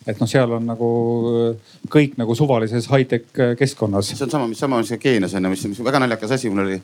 [0.01, 0.91] et noh, seal on nagu
[1.29, 4.13] äh, kõik nagu suvalises high-tech keskkonnas.
[4.15, 6.65] see on sama, mis sama, mis Keenias on ju, mis, mis väga naljakas asi mul
[6.65, 6.81] oli.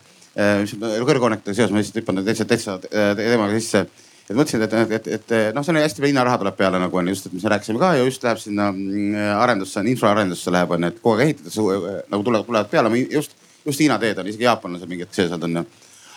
[0.62, 2.76] mis kõrghoonetega seoses, ma lihtsalt hüppan täitsa, täitsa
[3.18, 3.88] teemaga sisse
[4.28, 7.00] et mõtlesin, et, et, et, et noh, see on hästi palju hinnaraha tuleb peale nagu
[7.00, 10.84] on just, et me rääkisime ka ja just läheb sinna mm, arendusse, infraarendusse läheb on
[10.84, 11.66] ju, et kogu aeg ehitatakse
[12.12, 15.16] nagu tulevad, tulevad peale, just, just Hiina teed on, isegi Jaapan on seal mingi hetk
[15.16, 15.66] sees olnud on ju.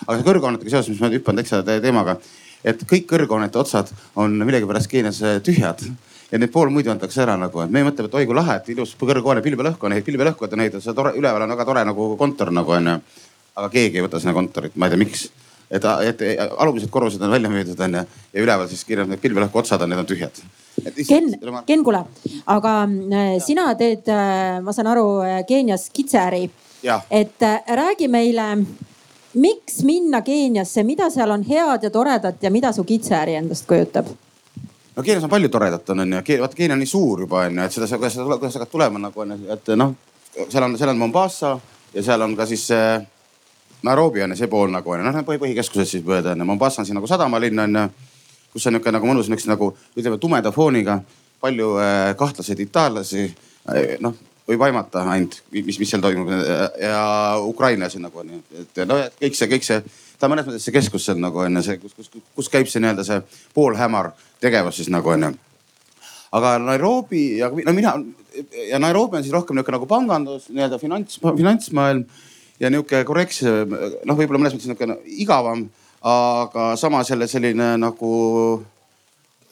[0.07, 2.17] aga see kõrghoonetega seoses, mis ma hüppan täitsa teemaga,
[2.67, 5.85] et kõik kõrghoonete otsad on millegipärast Keenias äh, tühjad
[6.33, 8.73] ja need pool muidu antakse ära nagu, et me mõtleme, et oi kui lahe, et
[8.75, 12.51] ilus kõrghoone pilvelõhku on, pilvelõhku on ehitatud, see tore, üleval on väga tore nagu kontor
[12.55, 12.99] nagu onju.
[13.61, 15.25] aga keegi ei võta sinna kontorit, ma ei tea, miks
[15.71, 16.25] et, et
[16.59, 18.03] alumised korrused on välja müüdud onju
[18.33, 20.43] ja üleval siis kirjas need pilvelõhku otsad on, need on tühjad.
[21.07, 21.29] Ken,
[21.67, 22.05] Ken, kuule,
[22.49, 24.09] aga äh, sina teed,
[24.65, 25.07] ma saan aru,
[25.49, 26.49] Keenias kitseäri.
[27.11, 28.57] et räägi meile,
[29.35, 34.07] miks minna Keeniasse, mida seal on head ja toredat ja mida su kitseäri endast kujutab?
[34.97, 37.73] no Keenias on palju toredat on onju, vaata Keenia on nii suur juba onju, et
[37.73, 39.95] seda, kuidas sa, kuidas sa hakkad tulema nagu onju, et noh,
[40.49, 41.55] seal on, seal on Mombasa
[41.95, 43.01] ja seal on ka siis äh,
[43.83, 46.47] Nairobi on ju see pool nagu onju, noh need põhikeskused siis mööda onju.
[46.49, 47.85] Mombasa on siin nagu sadamalinn onju,
[48.53, 51.01] kus on niisugune nagu mõnus niisugune nagu ütleme tumeda fooniga,
[51.41, 53.97] palju äh, kahtlaseid itaallasi äh,.
[54.05, 54.17] noh,
[54.51, 56.31] võib aimata ainult, mis, mis seal toimub
[56.81, 57.03] ja
[57.47, 59.83] ukrainlasi nagu onju, et no kõik see, kõik see,
[60.19, 62.83] ta on mõnes mõttes see keskus seal nagu onju, see, kus, kus, kus käib see
[62.83, 63.23] nii-öelda see
[63.55, 64.13] poolhämar
[64.43, 65.33] tegevus siis nagu onju
[66.37, 67.95] aga Nairobi ja no mina
[68.71, 72.05] ja Nairobi on siis rohkem niisugune nagu pangandus, nii-öelda finants, finantsmaailm
[72.61, 73.73] ja nihuke korrektsem,
[74.05, 75.65] noh, võib-olla mõnes mõttes niisugune igavam,
[76.07, 78.11] aga samas jälle selline nagu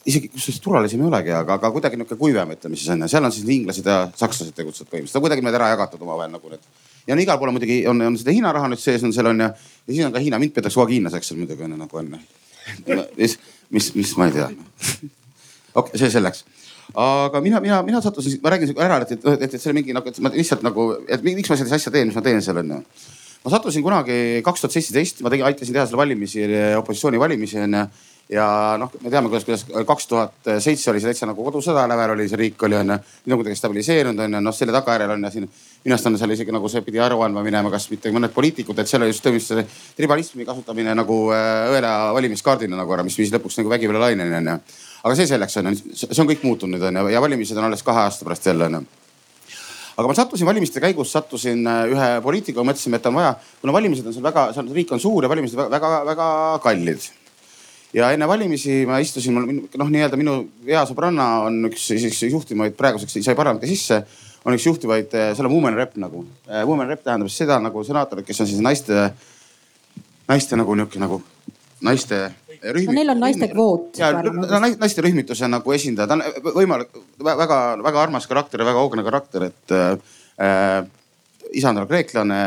[0.08, 3.08] isegi kusjuures turvalisem ei olegi, aga, aga kuidagi nihuke kuivem, ütleme siis onju.
[3.12, 6.64] seal on siis inglased ja sakslased tegutsevad põhimõtteliselt, kuidagi need ära jagatud omavahel nagu need.
[7.08, 9.48] ja no igal pool muidugi on, on seda Hiina raha nüüd sees on seal onju
[9.48, 12.20] ja siis on ka Hiina, mind peetakse kogu aeg hiinlaseks seal muidugi onju nagu onju.
[13.20, 13.38] mis,
[13.74, 14.48] mis, mis ma ei tea.
[14.52, 15.10] okei
[15.82, 16.44] okay,, see selleks
[16.94, 20.08] aga mina, mina, mina sattusin, ma räägin ära, et, et, et, see oli mingi nagu,
[20.08, 22.82] et ma lihtsalt nagu, et miks ma sellist asja teen, mis ma teen seal onju.
[23.44, 26.46] ma sattusin kunagi kaks tuhat seitseteist, ma tegin, aitasin teha selle valimisi,
[26.80, 27.84] opositsiooni valimisi onju
[28.28, 32.12] ja noh, me teame, kuidas, kuidas kaks tuhat seitse oli see täitsa nagu kodusõda lävel
[32.12, 32.98] oli see riik oli onju.
[33.24, 36.34] nüüd on kuidagi stabiliseerunud onju, noh selle tagajärjel on ja siin minu arust on seal
[36.36, 39.24] isegi nagu see pidi aru andma minema, kas mitte mõned poliitikud, et seal oli just
[39.24, 39.64] tõesti
[39.96, 44.58] tribalismi kasutamine nagu äh, õela valimiskaardina nagu ära, mis viis lõpuks nagu vägivallalaineni onju
[45.02, 48.06] aga see selleks on ju, see on kõik muutunud onju ja valimised on alles kahe
[48.06, 48.86] aasta pärast jälle onju
[49.98, 53.32] aga ma sattusin valimiste käigus, sattusin äh, ühe poliitikuga, mõtlesime, et on vaja,
[53.62, 56.28] kuna valimised on seal väga, seal riik on suur ja valimised väga-väga
[56.62, 57.08] kallid.
[57.96, 60.36] ja enne valimisi ma istusin, noh, nii-öelda minu
[60.68, 64.04] hea sõbranna on üks, üks juhtivaid, praeguseks sai parlamenti sisse,
[64.46, 66.22] on üks juhtivaid, äh, seal on women rep nagu.
[66.46, 69.08] Äh, women rep tähendab seda nagu senaatorid, kes on siis naiste,
[70.30, 71.24] naiste nagu nihuke nagu
[71.82, 72.28] naiste
[72.62, 72.90] rühmi-.
[72.90, 73.98] no neil on naiste kvoot.
[74.00, 74.12] ja
[74.60, 76.94] naiste rühmituse nagu esindaja, ta on võimalik
[77.24, 80.86] väga-väga armas karakter ja väga hoogne karakter, et äh,
[81.56, 82.38] isand on kreeklane,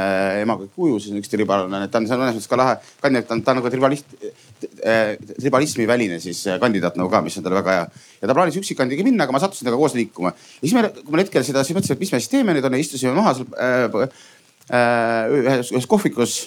[0.41, 3.35] ema kõik kuju, siis on üks tribaalane, ta on selles mõttes ka lahe kandidaat, ta
[3.35, 7.45] on, ta on nagu tribalist äh,, tribalismi väline siis äh, kandidaat nagu ka, mis on
[7.45, 7.87] talle väga hea.
[8.21, 10.33] ja ta plaanis üksikkandidaadiga minna, aga ma sattusin temaga koos liikuma.
[10.35, 12.67] ja siis me, kui me hetkel seda, siis mõtlesime, et mis me siis teeme nüüd
[12.69, 14.25] on ja istusime maha seal äh,
[14.69, 16.41] äh, ühes, ühes kohvikus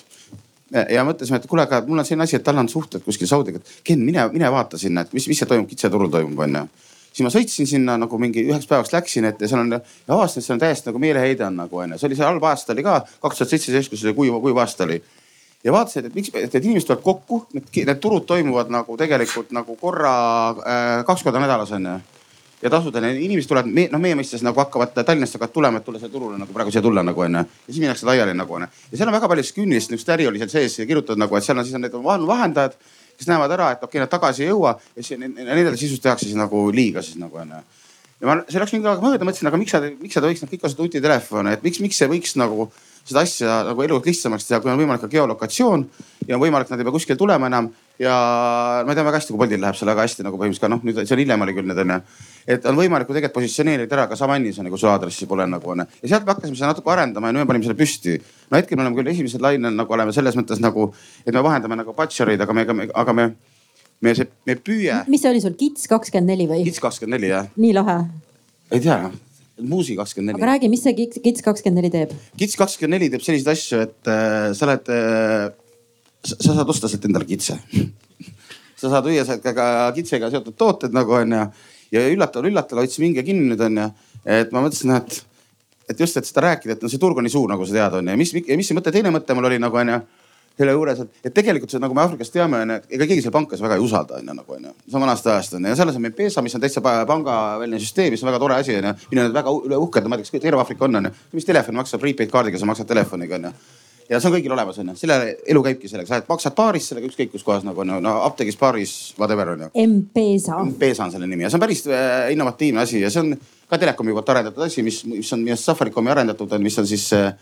[0.75, 3.61] ja mõtlesime, et kuule, aga mul on selline asi, et tal on suhted kuskil Saudiga,
[3.61, 6.65] et Ken, mine, mine vaata sinna, et mis, mis seal toimub, kitseturul toimub, onju.
[7.15, 10.47] siis ma sõitsin sinna nagu mingi üheks päevaks läksin, et seal on ja avastasin, et
[10.49, 12.97] seal on täiesti nagu meeleheide on nagu onju, see oli see halb aasta oli ka,
[13.23, 14.99] kaks tuhat seitseteist, kus oli kuiv, kuiv aasta oli.
[15.65, 19.55] Ja vaatasin, et miks, et need inimesed tulevad kokku, need, need turud toimuvad nagu tegelikult
[19.57, 20.17] nagu korra
[20.59, 22.01] äh,, kaks korda nädalas onju
[22.65, 26.13] ja tasuda, inimesed tulevad, noh, meie mõistes nagu hakkavad Tallinnasse hakkavad tulema, et tulla siia
[26.13, 27.45] turule nagu praegu siia tulla nagu onju.
[27.45, 28.69] ja siis minnakse laiali nagu onju.
[28.91, 31.61] ja seal on väga palju küünilist niisugust äri oli seal sees kirjutatud nagu, et seal
[31.61, 32.79] on siis on need vahendajad,
[33.19, 36.31] kes näevad ära, et okei okay,, nad tagasi ei jõua ja siis nendele sisust tehakse
[36.31, 37.61] siis nagu liiga siis nagu onju.
[38.21, 40.55] ja ma, see läks mingi aeg mööda, mõtlesin, aga miks sa, miks sa võiks nad
[40.55, 42.71] kõik kasutada nutitelefone, et miks, miks see võiks nagu
[43.05, 45.85] seda asja nagu elu lihtsamaks teha, kui on võimalik ka geolokatsioon
[46.25, 47.69] ja on võimalik, nad ei pea kuskile tulema enam.
[48.01, 48.15] ja
[48.87, 50.97] ma tean väga hästi, kui Boltil läheb seal väga hästi nagu põhimõtteliselt ka noh, nüüd
[51.05, 51.99] see on hiljem oli küll need onju.
[52.47, 55.75] Et on võimalik ju tegelikult positsioneerida ära ka Savannis on ju, kus aadressi pole nagu
[55.75, 55.87] onju.
[56.03, 58.19] ja sealt me hakkasime seda natuke arendama ja nüüd me panime selle püsti.
[58.51, 60.91] no hetkel me oleme küll esimesel lainel nagu oleme selles mõttes nagu,
[61.25, 63.29] et me vahendame nagu butchereid, aga me, aga me
[64.05, 65.03] me see, me püüe.
[65.09, 66.65] mis see oli sul, kits kakskümmend neli või?
[66.69, 67.49] kits kakskümmend neli jah.
[67.57, 68.01] nii lahe.
[68.73, 69.21] ei tea noh
[69.63, 70.43] Muusi kakskümmend neli.
[70.43, 72.15] aga räägi, mis see Kits kakskümmend neli teeb?
[72.41, 75.45] Kits kakskümmend neli teeb selliseid asju, et äh, sa oled äh,,
[76.27, 77.55] sa saad osta sealt endale kitse
[78.81, 81.39] sa saad müüa sealt ka kitsega seotud tooted nagu onju.
[81.39, 81.47] ja
[81.93, 83.87] üllataval, üllataval hoidsin hinge kinni nüüd onju.
[84.25, 85.21] et ma mõtlesin, et,
[85.91, 87.99] et just, et seda rääkida, et no see turg on nii suur, nagu sa tead
[88.01, 88.11] onju.
[88.11, 90.01] ja mis, mis see mõte, teine mõte mul oli nagu onju
[90.55, 93.63] selle juures, et, et tegelikult see, nagu me Aafrikas teame, onju, ega keegi seal pankas
[93.63, 94.75] väga ei usalda, onju nagu onju.
[94.87, 98.15] see on vanast ajast onju ja selles on meil Pesa, mis on täitsa pangaväline süsteem,
[98.15, 98.93] mis on väga tore asi onju.
[99.11, 101.15] minu arust väga üle uhked, ma ei tea, kas terve Aafrika on onju.
[101.35, 103.55] mis telefon maksab prepaid kaardiga, sa maksad telefoniga onju
[104.11, 105.17] ja see on kõigil olemas onju, selle
[105.51, 108.93] elu käibki sellega, sa maksad baaris sellega ükskõik kus kohas nagu onju, no apteegis, baaris,
[109.19, 109.71] whatever onju.
[109.81, 110.61] M-Pesa.
[110.65, 113.33] M-Pesa on selle nimi ja see on päris äh, innovatiivne asi ja see on
[113.71, 116.89] ka telekomi poolt arendatud asi, mis, mis on minu arust Safarikomi arendatud on, mis on
[116.91, 117.33] siis äh,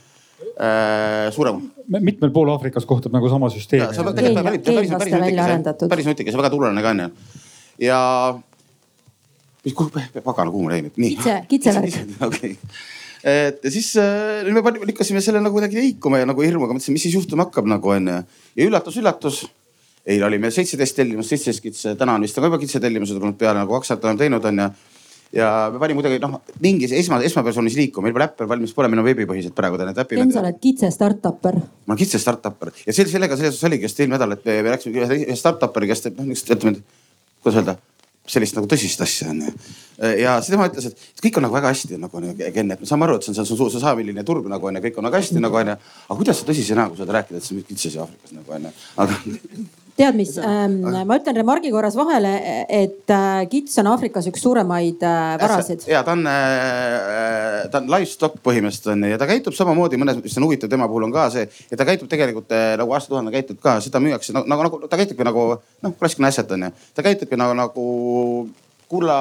[0.55, 1.61] äh, suurem.
[1.99, 3.91] mitmel pool Aafrikas kohtub nagu sama süsteem.
[3.91, 4.71] see on tegelikult
[5.91, 7.11] päris, nutikas, ja väga tulene ka onju.
[7.83, 8.01] ja,
[9.65, 9.91] mis, kuhu,
[10.23, 11.15] pagana, kuhu ma jäin nüüd, nii.
[11.19, 12.03] kitse, kitsevärk.
[12.31, 12.57] okei
[13.23, 17.07] et ja siis äh, me lükkasime selle nagu kuidagi liikuma ja nagu hirmuga mõtlesime, mis
[17.07, 18.23] siis juhtuma hakkab nagu onju.
[18.57, 19.45] ja üllatus-üllatus
[20.07, 23.63] eile oli meil seitseteist tellimust, seitseteist kitse, täna on vist ka juba kitsetellimused tulnud peale
[23.63, 24.67] nagu kaks aastat oleme teinud onju
[25.33, 29.01] ja me panime kuidagi noh, mingis esma, esmapersoonis liikuma, meil veel äppe valmis pole, meil
[29.01, 30.19] on veebipõhised praegu need äpid.
[30.21, 31.57] Ken, sa oled kitse startup'er.
[31.87, 34.59] ma olen kitse startup'er ja selle, sellega selles suhtes oligi just eelmine nädal, et me,
[34.67, 36.85] me rääkisime ühe startup'eri, kes teeb noh niisugust, ütleme,
[37.41, 37.79] kuidas öelda
[38.29, 39.51] sellist nagu tõsist asja onju.
[40.21, 42.89] ja siis tema ütles, et kõik on nagu väga hästi nagu onju Ken, et me
[42.89, 45.23] saame aru, et see on, see on suur sajamiljoni turg nagu onju, kõik on väga
[45.23, 45.77] hästi nagu onju.
[46.07, 49.19] aga kuidas sa tõsise näoga saad rääkida, et see on kitses Aafrikas nagu onju, aga
[50.03, 52.33] tead, mis ähm, ma ütlen remargi korras vahele,
[52.69, 55.87] et äh, kits on Aafrikas üks suuremaid äh, varasid.
[55.91, 60.37] ja ta on äh,, ta on livestock põhimõtteliselt on ja ta käitub samamoodi mõnes mõttes,
[60.41, 63.63] on huvitav tema puhul on ka see ja ta käitub tegelikult äh, nagu aastatuhandel käitub
[63.63, 66.75] ka, seda müüakse nagu, nagu, nagu ta käitubki nagu noh, klassikaline asset on ju.
[66.97, 67.89] ta käitubki nagu, nagu
[68.93, 69.19] kulla,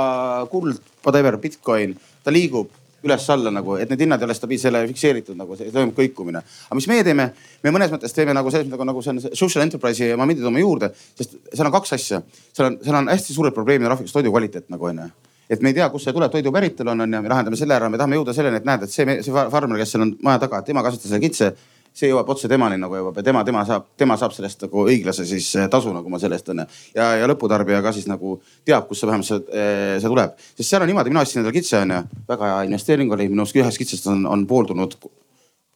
[0.52, 4.36] kuld, whatever, Bitcoin, ta liigub üles-alla nagu, et need hinnad ei ole
[4.70, 6.44] ole fikseeritud nagu see toimub kõikumine.
[6.68, 7.32] aga mis meie teeme,
[7.64, 10.28] me mõnes mõttes teeme nagu selles mõttes nagu, nagu see on social enterprise'i ja ma
[10.30, 12.22] mind toome juurde, sest seal on kaks asja.
[12.54, 15.10] seal on, seal on hästi suured probleemid Aafrikas toidu kvaliteet nagu onju
[15.52, 17.76] et me ei tea, kust see tuleb, toidu päritolu on, on ju, me lahendame selle
[17.76, 20.40] ära, me tahame jõuda selleni, et näed, et see, see farmer, kes seal on maja
[20.46, 21.50] taga, tema kasvatas selle kitse
[21.94, 25.26] see jõuab otse temani nagu jõuab ja tema, tema saab, tema saab sellest nagu õiglase
[25.28, 26.66] siis eh, tasu nagu ma sellest onju.
[26.96, 30.70] ja, ja lõputarbija ka siis nagu teab, kust see vähemalt see, eh, see tuleb, sest
[30.70, 32.00] seal on niimoodi, mina ostsin endale kitse onju,
[32.32, 34.96] väga hea investeering oli, minu arust ühest kitsest on, on pooldunud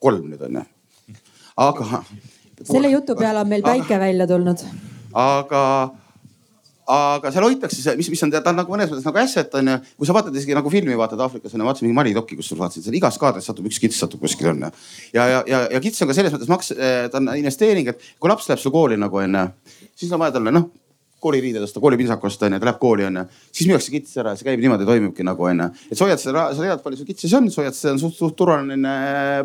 [0.06, 0.64] kolm nüüd onju.
[1.68, 2.04] aga.
[2.64, 4.66] selle jutu peale on meil päike aga, välja tulnud.
[5.12, 5.62] aga
[6.92, 9.78] aga seal hoitakse, mis, mis on, ta on nagu mõnes mõttes nagu asset on ju.
[9.98, 12.52] kui sa vaatad isegi nagu filmi vaatad Aafrikas on ju, vaatasin mingi Mali dokki, kus
[12.52, 14.72] sa vaatasid seal igas kaadris satub üks kits satub kuskil on ju.
[15.18, 18.10] ja, ja, ja, ja kits on ka selles mõttes maks, eh, ta on investeering, et
[18.22, 19.46] kui laps läheb sul kooli nagu on ju,
[19.98, 20.70] siis on vaja talle noh
[21.26, 23.24] kooliriided osta, koolipintsak osta onju, ta läheb kooli onju.
[23.50, 25.72] siis müüakse kits ära, see käib niimoodi, toimubki nagu onju.
[25.90, 28.18] et sa hoiad seda, sa tead, palju sul kitsi on, sa hoiad, see on suht,
[28.20, 28.94] suht turvaline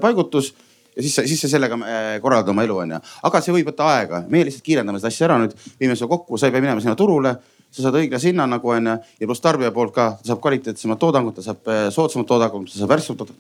[0.03, 0.53] paigutus
[1.01, 3.01] ja siis sa, siis sa sellega äh, korraldad oma elu, onju.
[3.29, 6.39] aga see võib võtta aega, meie lihtsalt kiirendame seda asja ära nüüd, viime selle kokku,
[6.39, 7.39] sa ei pea minema sinna turule.
[7.71, 8.97] Sa saad õiglase hinna nagu onju.
[9.23, 12.97] Ja pluss tarbija poolt ka, saab kvaliteetsemat toodangut, ta saab äh, soodsamat toodangut, ta saab
[12.97, 13.35] värskemat,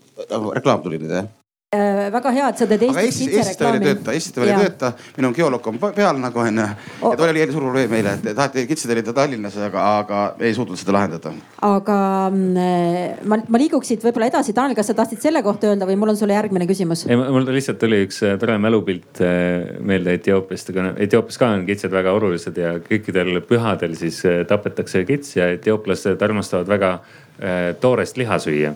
[0.54, 1.26] reklaam tuli nüüd jah.
[1.26, 1.39] Äh,
[1.70, 3.36] väga hea, et sa teed Eestis kitsereklaami.
[3.38, 6.18] Eestis ta veel ei tööta, Eestis ta veel ei tööta, meil on geoloog on peal
[6.18, 7.12] nagu onju oh..
[7.12, 10.80] ja ta oli suur probleem meile, et taheti kitse tellida Tallinnas, aga, aga ei suutnud
[10.80, 11.30] seda lahendada.
[11.68, 12.00] aga
[12.32, 16.00] mm, ma, ma liiguks siit võib-olla edasi, Tanel, kas sa tahtsid selle kohta öelda või
[16.02, 17.06] mul on sulle järgmine küsimus?
[17.06, 21.66] ei, mul lihtsalt tuli üks äh, tore mälupilt äh, meelde Etioopiast, aga Etioopias ka on
[21.70, 26.96] kitsed väga olulised ja kõikidel pühadel siis tapetakse kits ja etiooplased armastavad väga
[27.80, 28.74] toorest liha süüa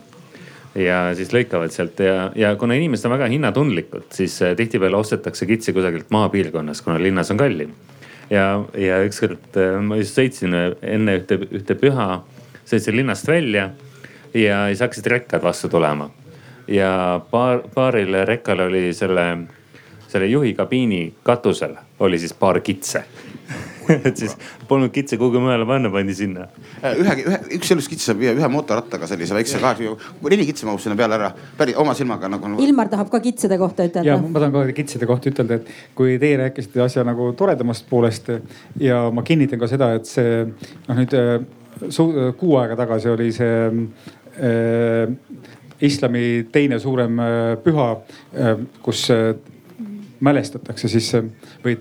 [0.74, 5.46] ja siis lõikavad sealt ja, ja kuna inimesed on väga hinnatundlikud, siis äh, tihtipeale ostetakse
[5.46, 7.74] kitsi kusagilt maapiirkonnas, kuna linnas on kallim.
[8.30, 12.22] ja, ja ükskord äh, ma just sõitsin äh, enne ühte, ühte püha,
[12.66, 13.70] sõitsin linnast välja
[14.34, 16.10] ja siis hakkasid rekkad vastu tulema.
[16.68, 19.28] ja paar, paaril rekkal oli selle,
[20.08, 23.04] selle juhi kabiini katusel oli siis paar kitse
[24.08, 24.36] et siis
[24.68, 26.48] polnud kitse kuhugi mujale panna, pandi sinna.
[26.82, 29.94] Äh, ühe, ühe, üks sellist kitse saab viia ühe mootorrattaga sellise väikse kahe,
[30.30, 32.54] neli kitse mahub sinna peale ära, päris oma silmaga nagu.
[32.64, 34.06] Ilmar tahab ka kitsede kohta ütelda.
[34.08, 38.30] ja ma tahan ka kitsede kohta ütelda, et kui teie rääkisite asja nagu toredamast poolest
[38.80, 43.56] ja ma kinnitan ka seda, et see noh, nüüd äh, kuu aega tagasi oli see
[44.38, 45.14] äh,
[45.84, 47.88] islami teine suurem äh, püha,
[48.84, 49.08] kus
[50.24, 51.10] mälestatakse siis
[51.64, 51.76] või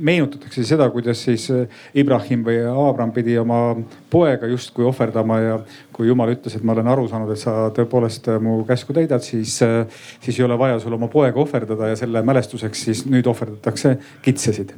[0.00, 3.76] meenutatakse seda, kuidas siis äh, Ibrahim või Abram pidi oma
[4.10, 5.58] poega justkui ohverdama ja
[5.94, 9.22] kui jumal ütles, et ma olen aru saanud, et sa tõepoolest äh, mu käsku täidad,
[9.24, 9.84] siis, äh,
[10.24, 14.74] siis ei ole vaja sul oma poega ohverdada ja selle mälestuseks siis nüüd ohverdatakse kitsesid.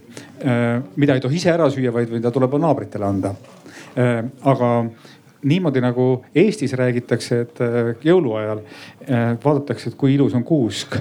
[0.96, 3.34] mida ei tohi ise ära süüa, vaid mida tuleb naabritele anda.
[4.44, 4.68] aga
[5.42, 7.60] niimoodi nagu Eestis räägitakse, et
[8.04, 8.62] jõuluajal
[9.44, 10.96] vaadatakse, et kui ilus on kuusk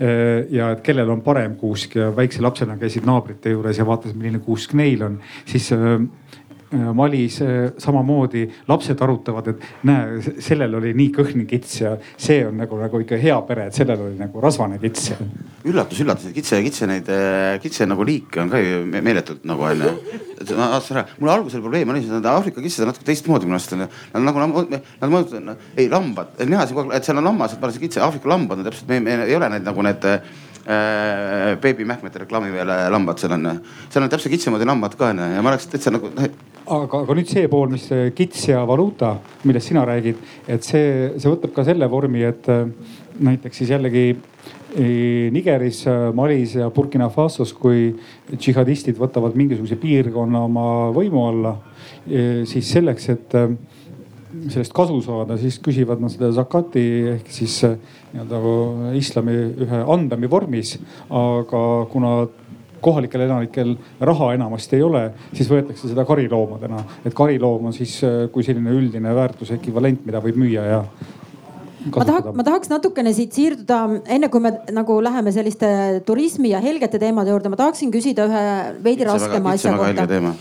[0.00, 4.40] ja et kellel on parem kuusk ja väikse lapsena käisid naabrite juures ja vaatasid, milline
[4.44, 6.39] kuusk neil on, siis äh, äh,
[6.70, 7.40] Malis
[7.82, 13.00] samamoodi lapsed arutavad, et näe, sellel oli nii kõhni kits ja see on nagu, nagu
[13.02, 15.10] ikka hea pere, et sellel oli nagu rasvane kits.
[15.66, 17.10] üllatus, üllatus, kitse, kitse neid,
[17.62, 19.94] kitse nagu liike on ka ju meeletult nagu onju
[20.48, 23.74] ma vaatasin ära, mul algusel probleem oli, et Aafrika kitsed on natuke teistmoodi minu arust
[23.76, 23.88] on ju.
[24.14, 27.60] Nad nagu, nad mõjutavad, ei lambad, mina siin kogu aeg, et seal on lammas, et
[27.60, 30.22] panen kitse, Aafrika lambad on täpselt, me, me ei ole need nagu need äh,
[30.64, 33.48] beebimähkmete reklaami peale lambad seal on.
[33.88, 37.16] seal on täpselt kitse moodi lambad ka onju ja ma oleks täitsa nagu aga, aga
[37.16, 37.86] nüüd see pool, mis
[38.16, 39.14] kits ja valuuta,
[39.48, 42.66] millest sina räägid, et see, see võtab ka selle vormi, et äh,
[43.20, 44.12] näiteks siis jällegi
[44.70, 45.82] Nigeris,
[46.14, 47.88] Malis ja Burkina Fasos, kui
[48.30, 51.56] džihadistid võtavad mingisuguse piirkonna oma võimu alla,
[52.46, 53.50] siis selleks, et äh,
[54.50, 56.84] sellest kasu saada, siis küsivad nad seda zakati
[57.16, 57.76] ehk siis äh,
[58.12, 58.54] nii-öelda nagu
[58.98, 60.76] islami ühe andami vormis.
[61.10, 61.62] aga
[61.92, 62.14] kuna
[62.80, 66.84] kohalikel elanikel raha enamasti ei ole, siis võetakse seda kariloomadena.
[67.04, 68.00] et kariloom on siis
[68.32, 70.84] kui selline üldine väärtuse ekvivalent, mida võib müüa ja
[71.88, 73.78] ma tahaks, ma tahaks natukene siit siirduda,
[74.12, 75.68] enne kui me nagu läheme selliste
[76.06, 78.42] turismi ja helgete teemade juurde, ma tahaksin küsida ühe
[78.84, 80.34] veidi kitsa raskema asja kohta.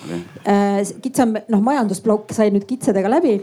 [0.44, 3.38] Äh, kitsam, noh majandusplokk sai nüüd kitsedega läbi.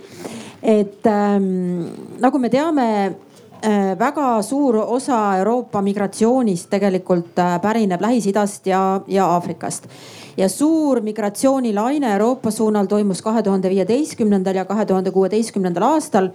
[0.63, 1.87] Et ähm,
[2.21, 9.27] nagu me teame äh, väga suur osa Euroopa migratsioonist tegelikult äh, pärineb Lähis-Idast ja, ja
[9.27, 9.89] Aafrikast.
[10.37, 16.31] ja suur migratsioonilaine Euroopa suunal toimus kahe tuhande viieteistkümnendal ja kahe tuhande kuueteistkümnendal aastal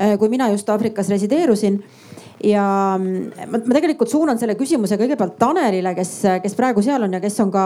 [0.00, 1.82] Äh, kui mina just Aafrikas resideerusin
[2.44, 6.12] ja mm, ma, ma tegelikult suunan selle küsimuse kõigepealt Tanelile, kes,
[6.44, 7.64] kes praegu seal on ja kes on ka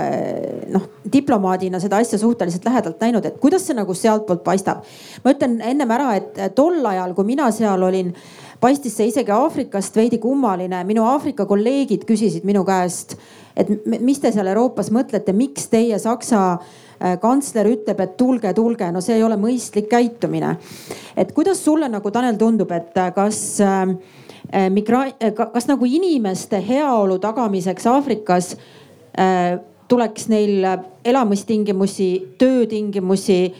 [0.00, 4.82] äh, noh, diplomaadina seda asja suhteliselt lähedalt näinud, et kuidas see nagu sealtpoolt paistab.
[5.24, 8.12] ma ütlen ennem ära, et tol ajal, kui mina seal olin,
[8.60, 10.82] paistis see isegi Aafrikast veidi kummaline.
[10.84, 13.16] minu Aafrika kolleegid küsisid minu käest,
[13.56, 16.58] et mis te seal Euroopas mõtlete, miks teie Saksa
[17.20, 20.56] kantsler ütleb, et tulge, tulge, no see ei ole mõistlik käitumine.
[21.16, 23.84] et kuidas sulle nagu Tanel tundub, et äh, kas äh,
[24.70, 25.12] migra-,
[25.52, 28.56] kas nagu inimeste heaolu tagamiseks Aafrikas
[29.88, 30.64] tuleks neil
[31.04, 33.54] elamistingimusi, töötingimusi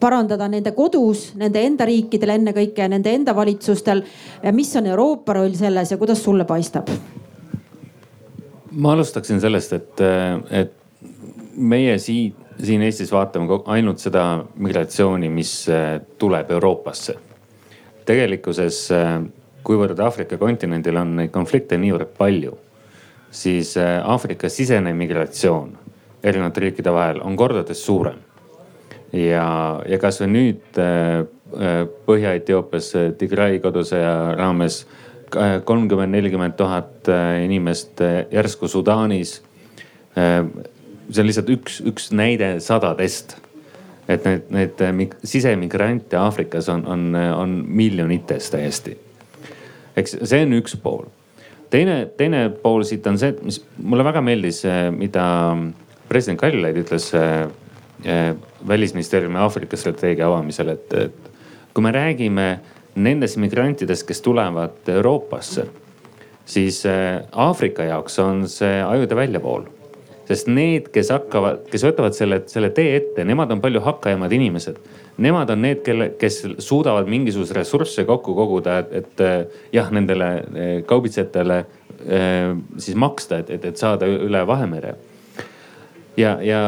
[0.00, 4.02] parandada nende kodus, nende enda riikidel ennekõike, nende enda valitsustel.
[4.52, 6.88] mis on Euroopa roll selles ja kuidas sulle paistab?
[8.72, 10.00] ma alustaksin sellest, et,
[10.50, 10.72] et
[11.56, 17.18] meie siit siin Eestis vaatame ainult seda migratsiooni, mis äh, tuleb Euroopasse.
[18.08, 19.20] tegelikkuses, äh,
[19.62, 22.56] kuivõrd Aafrika kontinendil on neid konflikte niivõrd palju,
[23.30, 25.76] siis äh, Aafrika sisene migratsioon
[26.22, 28.18] erinevate riikide vahel on kordades suurem.
[29.12, 30.80] ja, ja kasvõi nüüd
[32.06, 34.82] Põhja-Etioopias Tigray kodusõja raames
[35.64, 37.08] kolmkümmend, nelikümmend tuhat
[37.44, 38.02] inimest
[38.32, 39.38] järsku Sudaanis
[41.10, 43.36] see on lihtsalt üks, üks näide sadadest.
[44.08, 48.96] et need, need äh, sisemigrante Aafrikas on, on, on miljonites täiesti.
[49.96, 51.06] eks see on üks pool.
[51.70, 55.24] teine, teine pool siit on see, mis mulle väga meeldis, äh, mida
[56.08, 57.48] president Kaljulaid ütles äh,
[58.68, 62.48] välisministeeriumi Aafrika strateegia avamisel, et, et kui me räägime
[62.98, 65.66] nendest migrantidest, kes tulevad Euroopasse,
[66.48, 69.66] siis Aafrika jaoks on see ajude väljavool
[70.28, 74.76] sest need, kes hakkavad, kes võtavad selle, selle tee ette, nemad on palju hakkajamad inimesed.
[75.24, 80.28] Nemad on need, kelle, kes suudavad mingisuguseid ressursse kokku koguda, et, et eh, jah, nendele
[80.36, 84.94] eh, kaubitsejatele eh, siis maksta, et, et, et saada üle Vahemere.
[86.16, 86.60] ja, ja,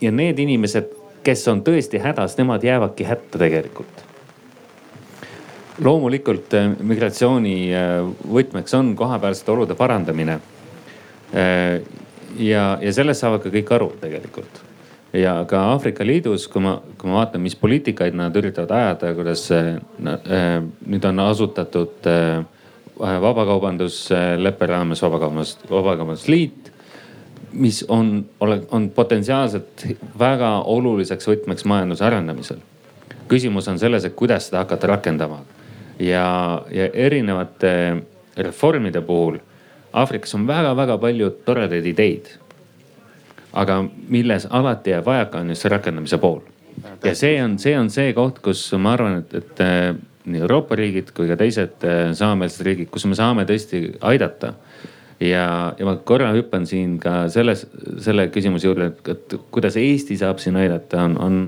[0.00, 4.08] ja need inimesed, kes on tõesti hädas, nemad jäävadki hätta tegelikult
[5.82, 6.52] loomulikult
[6.84, 7.54] migratsiooni
[8.28, 10.36] võtmeks on kohapealsete olude parandamine
[12.38, 14.62] ja, ja sellest saavad ka kõik aru tegelikult.
[15.12, 19.46] ja ka Aafrika Liidus, kui ma, kui ma vaatan, mis poliitikaid nad üritavad ajada, kuidas
[19.52, 19.76] äh,
[20.86, 22.44] nüüd on asutatud äh,
[22.98, 26.72] vabakaubandusleppe raames vabakaubandus, vabakaubandusliit
[27.52, 28.24] mis on,
[28.70, 29.86] on potentsiaalselt
[30.18, 32.60] väga oluliseks võtmeks majanduse arendamisel.
[33.28, 35.38] küsimus on selles, et kuidas seda hakata rakendama
[35.98, 38.02] ja, ja erinevate
[38.36, 39.38] reformide puhul
[39.92, 42.30] Aafrikas on väga-väga palju toredaid ideid.
[43.52, 46.40] aga milles alati jääb vajaka, on just see rakendamise pool.
[47.04, 50.76] ja see on, see on see koht, kus ma arvan, et, et äh, nii Euroopa
[50.78, 54.54] riigid kui ka teised äh, samameelsed riigid, kus me saame tõesti aidata
[55.20, 57.66] ja, ja ma korra hüppan siin ka selles,
[58.02, 61.38] selle küsimuse juurde, et kuidas Eesti saab siin aidata, on, on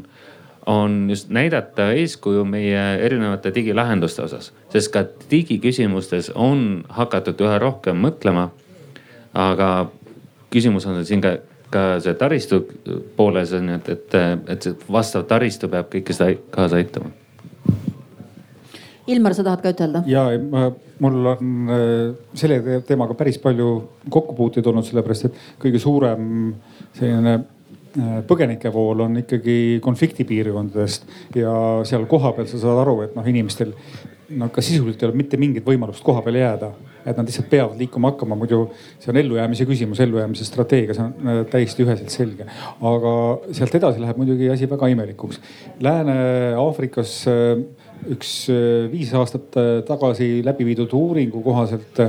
[0.67, 8.01] on just näidata eeskuju meie erinevate digilahenduste osas, sest ka digiküsimustes on hakatud üha rohkem
[8.01, 8.49] mõtlema.
[9.35, 9.91] aga
[10.51, 11.37] küsimus on siin ka,
[11.71, 12.62] ka see taristu
[13.17, 14.17] pooles on ju, et, et,
[14.49, 17.11] et see vastav taristu peab kõike seda kaasa aitama.
[19.07, 20.01] Ilmar, sa tahad ka ütelda?
[20.09, 20.23] ja
[21.05, 23.73] mul on äh, selle teemaga päris palju
[24.09, 26.55] kokkupuuteid olnud, sellepärast et kõige suurem
[26.97, 27.35] selline
[28.29, 31.07] põgenikevool on ikkagi konfliktipiirkondadest
[31.39, 31.53] ja
[31.87, 33.75] seal kohapeal sa saad aru, et noh, inimestel
[34.35, 36.73] no ka sisuliselt ei ole mitte mingit võimalust koha peale jääda.
[37.05, 38.63] et nad lihtsalt peavad liikuma hakkama, muidu
[38.97, 42.47] see on ellujäämise küsimus, ellujäämise strateegia, see on äh, täiesti üheselt selge.
[42.81, 43.13] aga
[43.53, 45.41] sealt edasi läheb muidugi asi väga imelikuks.
[45.85, 47.61] Lääne-Aafrikas äh,
[48.15, 48.33] üks
[48.93, 49.55] viis aastat
[49.87, 52.01] tagasi läbi viidud uuringu kohaselt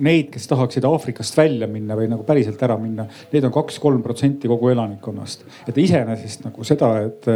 [0.00, 4.48] neid, kes tahaksid Aafrikast välja minna või nagu päriselt ära minna, neid on kaks-kolm protsenti
[4.50, 5.44] kogu elanikkonnast.
[5.68, 7.28] et iseenesest nagu seda, et,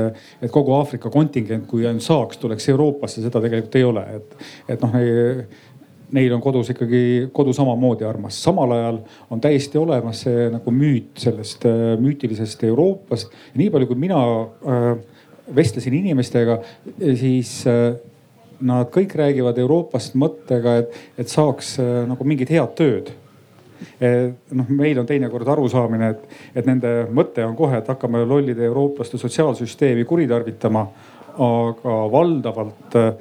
[0.42, 4.36] et kogu Aafrika kontingent, kui ainult saaks, tuleks Euroopasse, seda tegelikult ei ole, et,
[4.74, 4.98] et noh
[6.14, 8.42] neil on kodus ikkagi kodu samamoodi armas.
[8.42, 9.00] samal ajal
[9.30, 13.32] on täiesti olemas see nagu müüt sellest äh, müütilisest Euroopast.
[13.54, 14.90] nii palju, kui mina äh,
[15.54, 16.58] vestlesin inimestega,
[17.18, 17.96] siis äh,
[18.60, 23.14] nad kõik räägivad Euroopast mõttega, et, et saaks äh, nagu mingit head tööd
[24.54, 29.18] noh, meil on teinekord arusaamine, et, et nende mõte on kohe, et hakkame lollide eurooplaste
[29.20, 30.86] sotsiaalsüsteemi kuritarvitama.
[31.34, 33.14] aga valdavalt äh,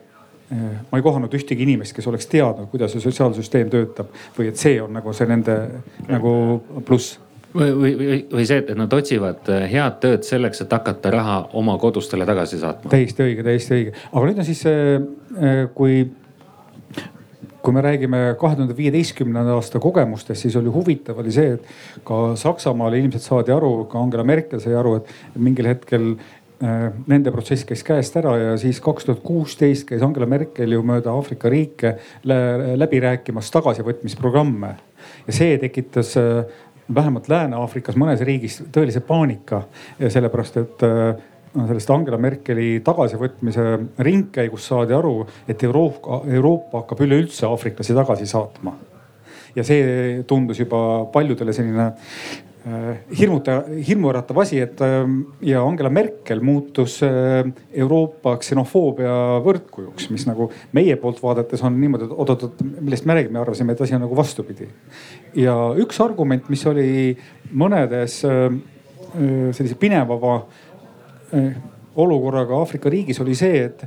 [0.91, 4.75] ma ei kohanud ühtegi inimest, kes oleks teadnud, kuidas see sotsiaalsüsteem töötab või et see
[4.81, 5.55] on nagu see nende
[6.07, 6.33] nagu
[6.85, 7.17] pluss
[7.53, 11.77] või, või, või, see, et nad otsivad äh, head tööd selleks, et hakata raha oma
[11.81, 12.91] kodustele tagasi saatma.
[12.93, 14.65] täiesti õige, täiesti õige, aga nüüd on siis
[15.77, 16.03] kui
[17.63, 22.33] kui me räägime kahe tuhande viieteistkümnenda aasta kogemustest, siis oli huvitav oli see, et ka
[22.39, 27.63] Saksamaal ilmselt saadi aru, ka Angela Merkel sai aru, et mingil hetkel äh, nende protsess
[27.69, 31.95] käis käest ära ja siis kaks tuhat kuusteist käis Angela Merkel ju mööda Aafrika riike
[32.27, 34.75] läbi rääkimas tagasivõtmisprogramme.
[35.27, 36.43] ja see tekitas äh,
[36.95, 39.63] vähemalt Lääne-Aafrikas mõnes riigis tõelise paanika,
[39.99, 41.13] sellepärast et äh,
[41.53, 43.65] sellest Angela Merkeli tagasivõtmise
[44.05, 48.75] ringkäigust saadi aru, et Euroopa, Euroopa hakkab üleüldse aafriklasi tagasi saatma.
[49.55, 51.91] ja see tundus juba paljudele selline
[53.19, 53.57] hirmuta,
[53.87, 55.03] hirmuäratav asi, et äh,
[55.43, 57.43] ja Angela Merkel muutus äh,
[57.75, 63.41] Euroopa ksenofoobia võrdkujuks, mis nagu meie poolt vaadates on niimoodi, et oot-oot, millest me räägime,
[63.41, 64.69] arvasime, et asi on nagu vastupidi.
[65.35, 67.17] ja üks argument, mis oli
[67.51, 68.21] mõnedes
[69.13, 70.39] sellise pinevava
[71.33, 71.53] Eh,
[71.95, 73.83] olukorraga Aafrika riigis oli see, et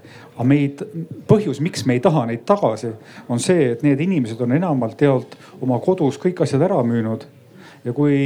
[0.47, 0.83] meid,
[1.27, 2.93] põhjus, miks me ei taha neid tagasi,
[3.31, 7.27] on see, et need inimesed on enamalt jaolt oma kodus kõik asjad ära müünud
[7.87, 8.17] ja kui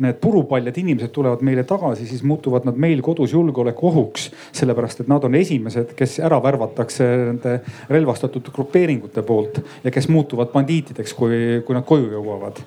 [0.00, 4.30] need purupaljad inimesed tulevad meile tagasi, siis muutuvad nad meil kodus julgeolekuohuks.
[4.52, 7.58] sellepärast, et nad on esimesed, kes ära värvatakse nende
[7.90, 12.64] relvastatud grupeeringute poolt ja kes muutuvad bandiitideks, kui, kui nad koju jõuavad.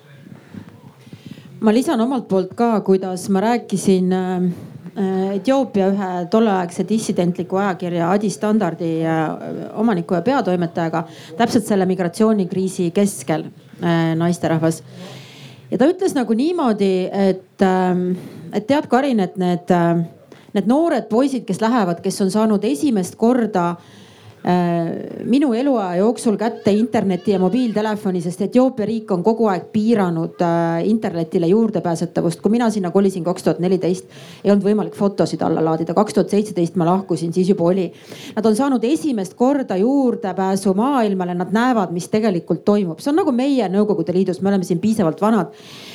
[1.59, 4.49] ma lisan omalt poolt ka, kuidas ma rääkisin äh,
[5.35, 9.27] Etioopia ühe tolleaegse dissidentliku ajakirja Adi Standardi äh,
[9.77, 11.03] omaniku ja peatoimetajaga
[11.37, 13.45] täpselt selle migratsioonikriisi keskel
[13.83, 14.83] äh, naisterahvas.
[15.71, 18.09] Ja ta ütles nagu niimoodi, et, ähm,
[18.53, 19.71] et tead, Karin, et need,
[20.53, 24.06] need noored poisid, kes lähevad, kes on saanud esimest korda Äh,
[25.27, 30.85] minu eluaja jooksul kätte interneti ja mobiiltelefoni, sest Etioopia riik on kogu aeg piiranud äh,
[30.87, 32.41] internetile juurdepääsetavust.
[32.41, 34.05] kui mina sinna kolisin kaks tuhat neliteist,
[34.43, 35.93] ei olnud võimalik fotosid alla laadida.
[35.93, 37.89] kaks tuhat seitseteist ma lahkusin, siis juba oli.
[38.35, 42.99] Nad on saanud esimest korda juurdepääsu maailmale, nad näevad, mis tegelikult toimub.
[42.99, 45.51] see on nagu meie Nõukogude Liidus, me oleme siin piisavalt vanad.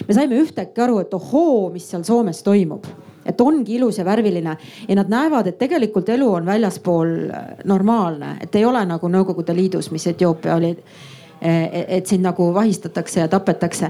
[0.08, 2.84] me saime ühtäkki aru, et ohoo, mis seal Soomes toimub
[3.26, 4.56] et ongi ilus ja värviline
[4.88, 9.54] ja nad näevad, et tegelikult elu on väljaspool äh, normaalne, et ei ole nagu Nõukogude
[9.56, 10.76] Liidus, mis Etioopia oli.
[11.42, 11.52] E,
[11.96, 13.88] et sind nagu vahistatakse ja tapetakse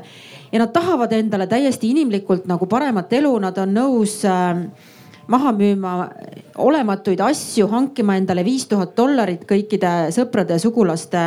[0.52, 4.62] ja nad tahavad endale täiesti inimlikult nagu paremat elu, nad on nõus äh,
[5.28, 5.92] maha müüma
[6.64, 11.26] olematuid asju, hankima endale viis tuhat dollarit kõikide sõprade ja sugulaste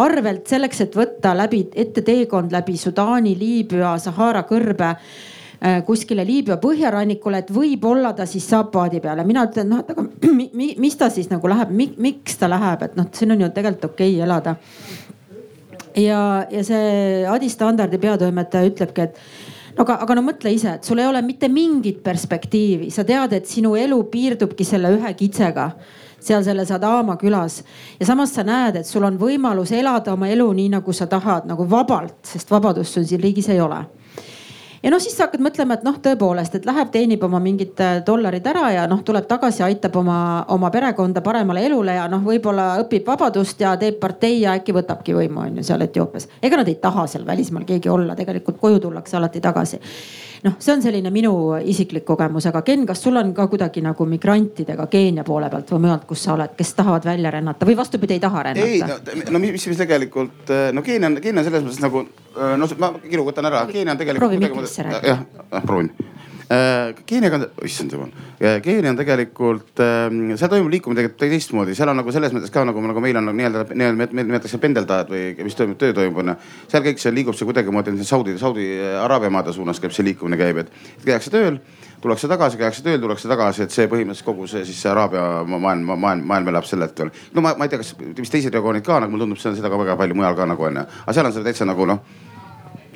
[0.00, 5.39] arvelt selleks, et võtta läbi ette teekond läbi Sudaani, Liibüa, Sahara kõrbe Äh,
[5.84, 9.24] kuskile Liibüa põhjarannikule, et võib-olla ta siis saab paadi peale.
[9.28, 10.06] mina ütlen, noh, et aga
[10.38, 13.50] mi, mi, mis ta siis nagu läheb, miks ta läheb, et noh, siin on ju
[13.52, 14.56] tegelikult okei okay elada.
[15.96, 19.20] ja, ja see Adi Standardi peatoimetaja ütlebki, et
[19.76, 23.36] no aga, aga no mõtle ise, et sul ei ole mitte mingit perspektiivi, sa tead,
[23.36, 25.70] et sinu elu piirdubki selle ühe kitsega
[26.20, 27.62] seal selles Adama külas.
[28.00, 31.44] ja samas sa näed, et sul on võimalus elada oma elu nii, nagu sa tahad,
[31.48, 33.84] nagu vabalt, sest vabadust sul siin riigis ei ole
[34.82, 37.98] ja noh, siis sa hakkad mõtlema, et noh, tõepoolest, et läheb, teenib oma mingid äh,
[38.06, 40.20] dollarid ära ja noh, tuleb tagasi, aitab oma,
[40.54, 45.16] oma perekonda paremale elule ja noh, võib-olla õpib vabadust ja teeb partei ja äkki võtabki
[45.16, 46.28] võimu on ju seal Etioopias.
[46.42, 49.80] ega nad ei taha seal välismaal keegi olla, tegelikult koju tullakse alati tagasi
[50.44, 51.32] noh, see on selline minu
[51.68, 55.84] isiklik kogemus, aga Ken, kas sul on ka kuidagi nagu migrantidega Keenia poole pealt või
[55.86, 58.68] mujalt, kus sa oled, kes tahavad välja rännata või vastupidi, ei taha rännata?
[58.68, 58.80] ei,
[59.26, 62.54] no, no mis, mis tegelikult, äh, no Keenia on, Keenia on selles mõttes nagu, äh,
[62.60, 64.38] no ma kiiru võtan ära, Keenia on tegelikult.
[64.70, 65.18] Mikrisse rääkida.
[65.50, 65.92] jah, proovin
[66.50, 68.08] Äh, Keeniaga on, issand jumal,
[68.62, 72.64] Keenia on tegelikult, ähm, seal toimub liikumine tegelikult teistmoodi, seal on nagu selles mõttes ka
[72.66, 76.34] nagu, nagu meil on nagu nii-öelda, nii-öelda nimetatakse pendeldajad või mis toimub, töö toimub onju.
[76.72, 78.66] seal kõik see liigub see kuidagimoodi Saudi, Saudi
[78.98, 80.72] Araabia maade suunas käib see liikumine käib, et
[81.04, 81.60] käiakse tööl
[82.02, 85.86] tullakse tagasi, käiakse tööl, tullakse tagasi, et see põhimõtteliselt kogu see siis see Araabia maailm,
[85.92, 87.14] maailm, maailm elab sellelt veel.
[87.30, 89.60] no ma, ma ei tea, kas, vist teised regioonid ka nagu mulle tundub, see on
[89.60, 92.02] seda ka väga palju mujal ka nagu onju, aga seal on seda täitsa nagu noh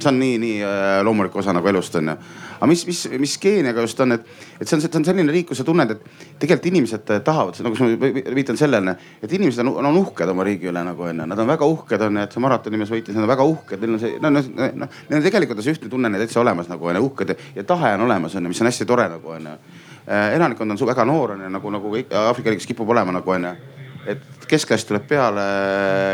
[0.05, 2.15] see on nii, nii äh, loomulik osa nagu elust on ju.
[2.55, 4.27] aga mis, mis, mis Keeniaga just on, et,
[4.61, 7.81] et see on, see on selline riik, kus sa tunned, et tegelikult inimesed tahavad, nagu
[7.81, 11.29] ma viitan sellele, et inimesed on, on uhked oma riigi üle nagu onju.
[11.33, 13.85] Nad on väga uhked on ju, et see maratoni mees võitis, nad on väga uhked,
[13.85, 14.51] neil on see, no, noh,
[14.85, 18.07] noh, neil on tegelikult see ühtne tunne täitsa olemas nagu onju, uhked ja tahe on
[18.09, 19.57] olemas onju, mis on hästi tore nagu onju.
[20.05, 23.74] Äh, elanikkond on väga noor onju, nagu, nagu Aafrika riigis kipub olema nagu onju
[24.11, 25.45] et keskklass tuleb peale,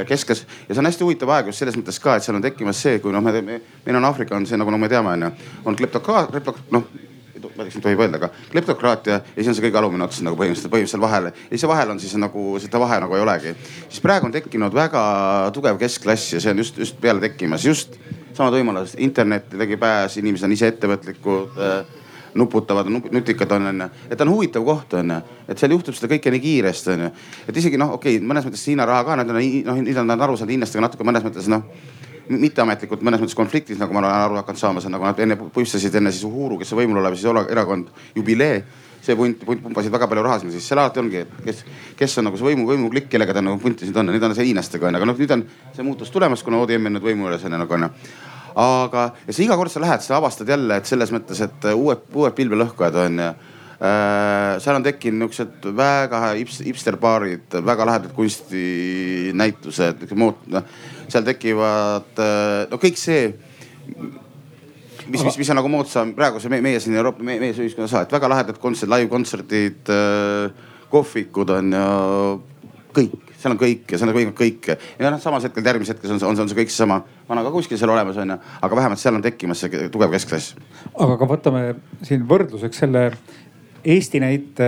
[0.08, 2.80] keskklass ja see on hästi huvitav aeg just selles mõttes ka, et seal on tekkimas
[2.86, 5.32] see, kui noh, me, me, meil on Aafrika on see nagu, nagu me teame, onju,
[5.64, 6.88] on kleptokraat, kleptok-, noh
[7.56, 10.04] ma ei tea, kas nüüd tohib öelda, aga kleptokraatia ja siis on see kõige alumine
[10.06, 11.28] ots nagu põhimõtteliselt, põhimõtteliselt vahel.
[11.30, 13.54] ja siis vahel on siis nagu seda vahe nagu ei olegi.
[13.88, 15.02] siis praegu on tekkinud väga
[15.56, 17.96] tugev keskklass ja see on just, just peale tekkimas, just
[18.34, 21.99] samad võimalused, internetti ligi pääs, inimesed on ise ettevõtlikud äh,
[22.34, 23.88] nuputavad, nutikad on, onju.
[24.10, 25.20] et ta on huvitav koht, onju.
[25.48, 27.10] et seal juhtub seda kõike nii kiiresti, onju.
[27.48, 30.26] et isegi noh, okei okay,, mõnes mõttes Hiina raha ka, nad on noh, nad on
[30.28, 31.66] aru saanud hiinlastega natuke mõnes mõttes noh
[32.30, 35.36] mitteametlikult mõnes mõttes konfliktis, nagu ma olen aru hakanud saama, see on nagu nad enne
[35.50, 38.62] puistasid enne siis Uhuru, kes võimul olev siis erakond Jubilee
[39.02, 41.62] see punt, punt pumpasid väga palju raha sinna sisse, seal alati ongi, et kes,
[41.98, 44.90] kes on nagu see võimu, võimuklikk, kellega ta nagu puntisid on, nüüd on see hiinlastega
[44.90, 47.62] onju, aga noh, nüüd on see muutus tulemas, kuna ODM on nüüd võimu juures onju
[47.62, 47.90] nagu onju
[48.58, 52.06] aga, ja sa iga kord sa lähed, sa avastad jälle, et selles mõttes, et uued,
[52.14, 53.30] uued pilvelõhkujad on ju
[53.80, 54.58] äh,.
[54.60, 60.64] seal on tekkinud niuksed väga hipsterbaarid, väga lahedad kunstinäitused, noh
[61.10, 63.30] seal tekivad äh, no kõik see
[65.10, 68.14] mis, mis, mis on nagu moodsam praeguse me, meie siin Euroopa, meie, meie ühiskonnas, et
[68.14, 71.90] väga lahedad kontserdid, live-kontserdid äh,, kohvikud on ju
[72.94, 76.16] kõik seal on kõik ja seal on kõik, kõike ja noh, samas hetkel järgmisel hetkel
[76.16, 79.16] on, on, on see kõik seesama vana ka kuskil seal olemas onju, aga vähemalt seal
[79.16, 80.56] on tekkimas see tugev keskklass.
[80.94, 81.64] aga ka võtame
[82.06, 83.06] siin võrdluseks selle
[83.84, 84.66] Eesti näite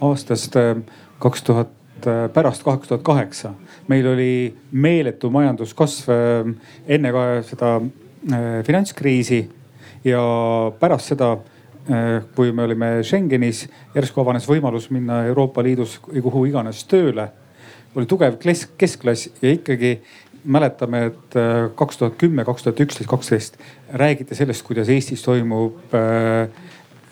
[0.00, 0.76] aastast äh,
[1.20, 1.72] kaks tuhat,
[2.06, 3.52] äh, pärast kaks tuhat kaheksa.
[3.88, 6.54] meil oli meeletu majanduskasv äh,
[6.88, 7.80] enne ka seda
[8.66, 9.48] finantskriisi
[10.04, 10.20] ja
[10.80, 11.38] pärast seda
[12.36, 13.62] kui me olime Schengenis,
[13.94, 17.30] järsku avanes võimalus minna Euroopa Liidus kuhu iganes tööle
[17.94, 18.36] oli tugev
[18.78, 19.98] keskklass ja ikkagi
[20.44, 23.58] mäletame, et äh, kaks tuhat kümme, kaks tuhat üksteist, kaksteist
[23.92, 26.48] räägiti sellest, kuidas Eestis toimub äh,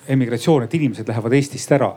[0.08, 1.94] emigratsioon, et inimesed lähevad Eestist ära.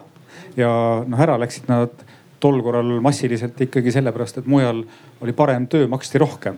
[0.57, 0.69] ja
[1.07, 1.93] noh, ära läksid nad
[2.41, 4.84] tol korral massiliselt ikkagi sellepärast, et mujal
[5.21, 6.57] oli parem töö, maksti rohkem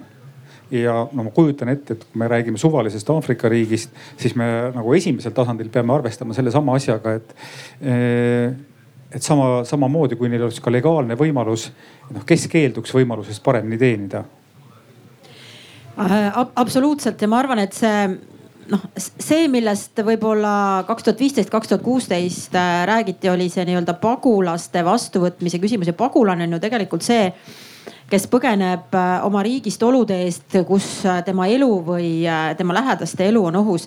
[0.74, 4.93] ja no ma kujutan ette, et kui me räägime suvalisest Aafrika riigist, siis me nagu
[4.97, 7.36] esimesel tasandil peame arvestama sellesama asjaga, et
[7.84, 8.55] äh,
[9.14, 11.70] et sama, samamoodi kui neil oleks ka legaalne võimalus,
[12.14, 14.24] noh, kes keelduks võimalusest paremini teenida?
[15.99, 18.07] Äh, absoluutselt ja ma arvan, et see
[18.72, 20.53] noh, see, millest võib-olla
[20.88, 25.97] kaks tuhat viisteist, kaks tuhat kuusteist äh, räägiti, oli see nii-öelda pagulaste vastuvõtmise küsimus ja
[25.97, 27.30] pagulane on ju tegelikult see,
[28.09, 30.89] kes põgeneb äh, oma riigist olude eest, kus
[31.28, 32.11] tema elu või
[32.57, 33.86] tema lähedaste elu on ohus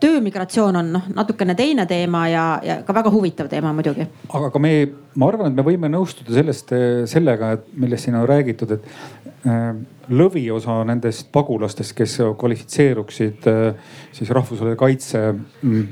[0.00, 4.06] töömigratsioon on noh, natukene teine teema ja, ja ka väga huvitav teema muidugi.
[4.28, 4.72] aga ka me,
[5.18, 6.74] ma arvan, et me võime nõustuda sellest,
[7.10, 9.70] sellega, et millest siin on räägitud, et äh,
[10.08, 15.86] lõviosa nendest pagulastest, kes kvalifitseeruksid äh, siis rahvusvahelise kaitse mm,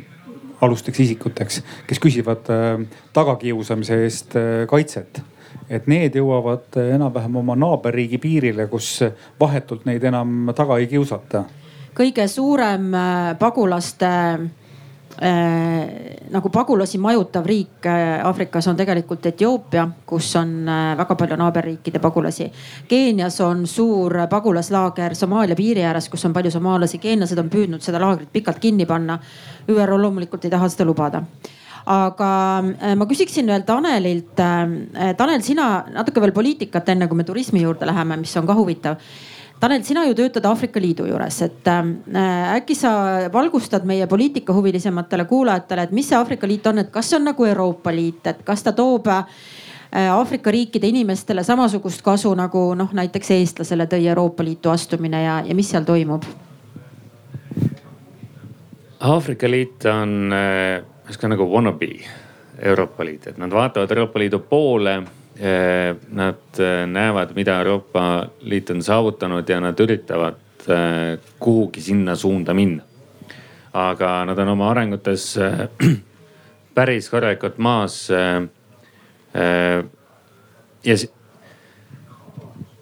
[0.67, 2.47] alusteks isikuteks, kes küsivad
[3.17, 4.39] tagakiusamise eest
[4.71, 5.21] kaitset
[5.71, 9.01] et need jõuavad enam-vähem oma naaberriigi piirile, kus
[9.41, 11.45] vahetult neid enam taga ei kiusata
[11.97, 14.13] kõige suurem äh, pagulaste
[15.23, 21.39] äh, nagu pagulasi majutav riik äh, Aafrikas on tegelikult Etioopia, kus on äh, väga palju
[21.41, 22.51] naaberriikide pagulasi.
[22.89, 26.99] Keenias on suur pagulaslaager Somaalia piiri ääres, kus on palju somaalasi.
[26.99, 29.19] keenlased on püüdnud seda laagrit pikalt kinni panna.
[29.69, 31.23] ÜRO loomulikult ei taha seda lubada
[31.87, 32.29] aga
[32.99, 34.35] ma küsiksin veel Tanelilt.
[34.35, 38.99] Tanel, sina natuke veel poliitikat, enne kui me turismi juurde läheme, mis on ka huvitav
[39.61, 42.91] Tanel, sina ju töötad Aafrika Liidu juures, et äh, äkki sa
[43.33, 47.45] valgustad meie poliitikahuvilisematele kuulajatele, et mis see Aafrika Liit on, et kas see on nagu
[47.45, 49.25] Euroopa Liit, et kas ta toob äh,
[50.13, 55.57] Aafrika riikide inimestele samasugust kasu nagu noh, näiteks eestlasele tõi Euroopa Liitu astumine ja, ja
[55.57, 56.29] mis seal toimub?
[59.01, 61.95] Aafrika Liit on äh, nagu wannabe
[62.59, 65.01] Euroopa Liit, et nad vaatavad Euroopa Liidu poole
[66.09, 72.55] nad eh, näevad, mida Euroopa Liit on saavutanud ja nad üritavad eh, kuhugi sinna suunda
[72.55, 72.83] minna.
[73.77, 75.37] aga nad on oma arengutes
[76.75, 78.09] päris korralikult maas.
[80.85, 80.97] ja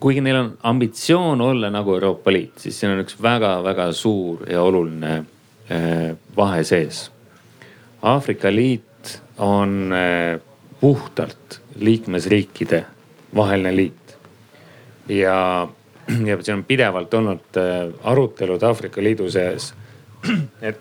[0.01, 4.63] kuigi neil on ambitsioon olla nagu Euroopa Liit, siis siin on üks väga-väga suur ja
[4.63, 5.25] oluline
[6.37, 7.11] vahe sees.
[8.03, 9.91] Aafrika Liit on
[10.81, 12.85] puhtalt liikmesriikide
[13.35, 14.17] vaheline liit.
[15.09, 15.69] ja
[16.27, 19.75] ja siin on pidevalt olnud äh, arutelud Aafrika Liidu sees.
[20.63, 20.81] et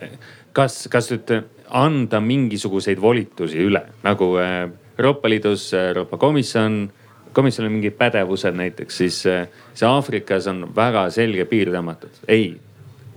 [0.54, 1.32] kas, kas nüüd
[1.70, 6.92] anda mingisuguseid volitusi üle nagu äh, Euroopa Liidus Euroopa Komisjon,
[7.34, 12.22] komisjonil on mingid pädevused näiteks, siis see Aafrikas on väga selge piir tõmmatud.
[12.28, 12.54] ei,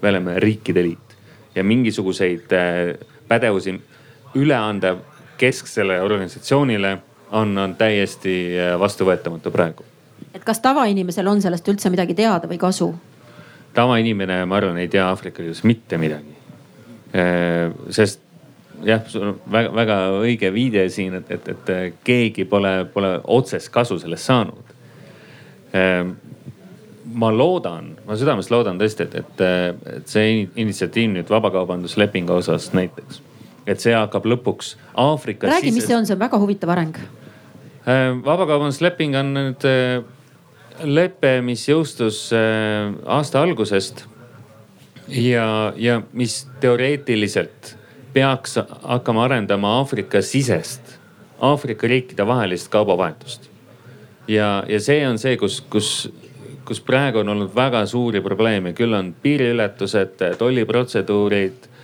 [0.02, 1.16] me oleme riikide liit
[1.54, 2.54] ja mingisuguseid
[3.28, 3.76] pädevusi
[4.36, 4.96] üle anda
[5.36, 6.96] kesksele organisatsioonile
[7.30, 8.36] on, on täiesti
[8.78, 9.84] vastuvõetamatu praegu
[10.36, 12.90] et kas tavainimesel on sellest üldse midagi teada või kasu?
[13.76, 16.32] tavainimene, ma arvan, ei tea Aafrika Liidus mitte midagi.
[17.12, 18.22] Äh, sest
[18.88, 23.98] jah, sul on väga-väga õige viide siin, et, et, et keegi pole, pole otsest kasu
[24.00, 24.72] sellest saanud.
[25.76, 26.08] Äh,
[27.20, 29.44] ma loodan, ma südamest loodan tõesti, et, et,
[29.98, 33.20] et see initsiatiiv nüüd vabakaubanduslepingu osas näiteks,
[33.66, 35.50] et see hakkab lõpuks Aafrikas.
[35.50, 36.98] räägi, mis see on, see on väga huvitav areng.
[37.86, 39.66] Äh, vabakaubandusleping on nüüd
[40.84, 44.04] lepe, mis jõustus äh, aasta algusest
[45.08, 47.76] ja, ja mis teoreetiliselt
[48.12, 50.96] peaks hakkama arendama Aafrika sisest,
[51.40, 53.50] Aafrika riikide vahelist kaubavahetust.
[54.28, 56.08] ja, ja see on see, kus, kus,
[56.64, 61.75] kus praegu on olnud väga suuri probleeme, küll on piiriületused, tolliprotseduurid, äh,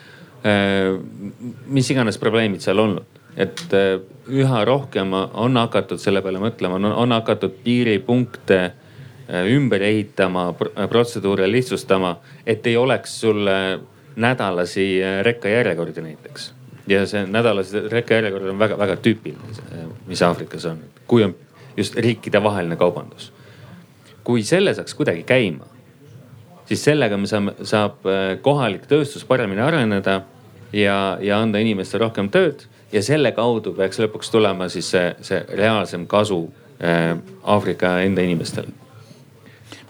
[1.67, 7.15] mis iganes probleemid seal olnud et äh, üha rohkem on hakatud selle peale mõtlema, on
[7.15, 8.63] hakatud piiripunkte
[9.33, 12.17] Äh, ümber ehitama, äh, protseduure lihtsustama,
[12.47, 13.47] et ei oleks sul
[14.17, 16.55] nädalasi äh, rekkajärjekordi näiteks.
[16.87, 21.35] ja see nädalase rekkajärjekord on väga-väga tüüpiline, mis Aafrikas on, kui on
[21.77, 23.33] just riikidevaheline kaubandus.
[24.25, 25.67] kui selle saaks kuidagi käima,
[26.73, 28.07] siis sellega me saame, saab
[28.43, 30.23] kohalik tööstus paremini areneda
[30.73, 35.45] ja, ja anda inimestele rohkem tööd ja selle kaudu peaks lõpuks tulema siis see, see
[35.53, 36.47] reaalsem kasu
[36.83, 38.73] Aafrika enda inimestele.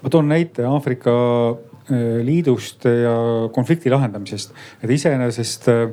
[0.02, 1.12] Ma toon näite Aafrika
[1.50, 3.14] äh, Liidust ja
[3.54, 5.84] konflikti lahendamisest, et iseenesest äh,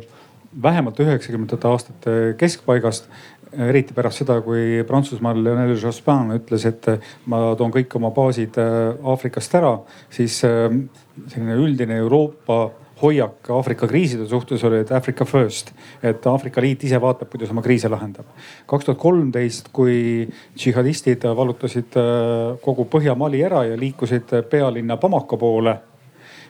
[0.63, 3.09] vähemalt üheksakümnendate aastate keskpaigast
[3.53, 6.89] eriti pärast seda, kui Prantsusmaal Lionel Jospin ütles, et
[7.29, 9.77] ma toon kõik oma baasid äh, Aafrikast ära,
[10.13, 12.67] siis selline üldine Euroopa
[13.01, 15.71] hoiak Aafrika kriiside suhtes oli, et Africa first,
[16.03, 18.27] et Aafrika Liit ise vaatab, kuidas oma kriise lahendab.
[18.67, 20.27] kaks tuhat kolmteist, kui
[20.57, 25.77] džihadistid vallutasid äh, kogu Põhja-Mali ära ja liikusid pealinna Bamako poole,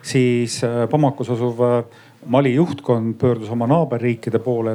[0.01, 1.83] siis äh, Bamakos asuv äh,
[2.25, 4.73] Mali juhtkond pöördus oma naaberriikide poole,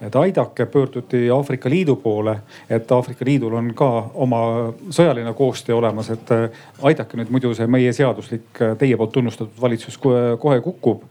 [0.00, 2.38] et, aidake, pöörduti Aafrika Liidu poole,
[2.70, 4.38] et Aafrika Liidul on ka oma
[4.88, 6.46] sõjaline koostöö olemas, et äh,
[6.82, 11.04] aidake nüüd, muidu see meie seaduslik äh, teie poolt tunnustatud valitsus kohe kukub.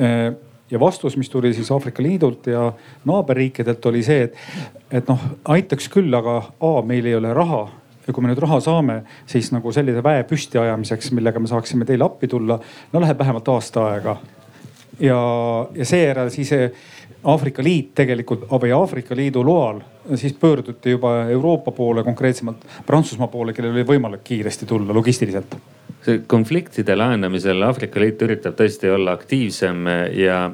[0.00, 0.32] Äh,
[0.70, 2.72] ja vastus, mis tuli siis Aafrika Liidult ja
[3.04, 4.40] naaberriikidelt oli see, et,
[4.90, 5.20] et noh,
[5.52, 7.66] aitaks küll, aga A, meil ei ole raha.
[8.08, 12.08] Ja kui me nüüd raha saame, siis nagu sellise väe püstiajamiseks, millega me saaksime teile
[12.08, 12.56] appi tulla,
[12.92, 14.16] no läheb vähemalt aasta aega
[15.00, 15.20] ja,
[15.74, 16.52] ja seejärel siis
[17.24, 19.80] Aafrika Liit tegelikult või Aafrika Liidu loal
[20.14, 25.56] siis pöörduti juba Euroopa poole, konkreetsemalt Prantsusmaa poole, kellel oli võimalik kiiresti tulla logistiliselt.
[26.26, 29.86] konfliktide lahendamisel Aafrika Liit üritab tõesti olla aktiivsem
[30.16, 30.50] ja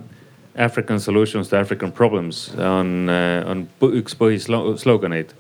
[0.59, 3.11] African solutions to African problems on,
[3.47, 5.35] on üks põhisloganeid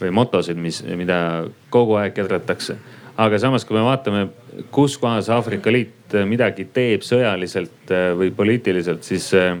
[0.00, 2.76] või motosid, mis, mida kogu aeg kedratakse.
[3.16, 4.28] Aga samas, kui me vaatame
[4.74, 9.56] kus kohas Aafrika Liit äh, midagi teeb sõjaliselt äh, või poliitiliselt, siis, äh,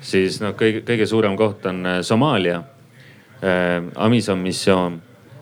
[0.00, 2.62] siis noh, kõige, kõige suurem koht on Somaalia,
[4.00, 4.94] Amison missioon.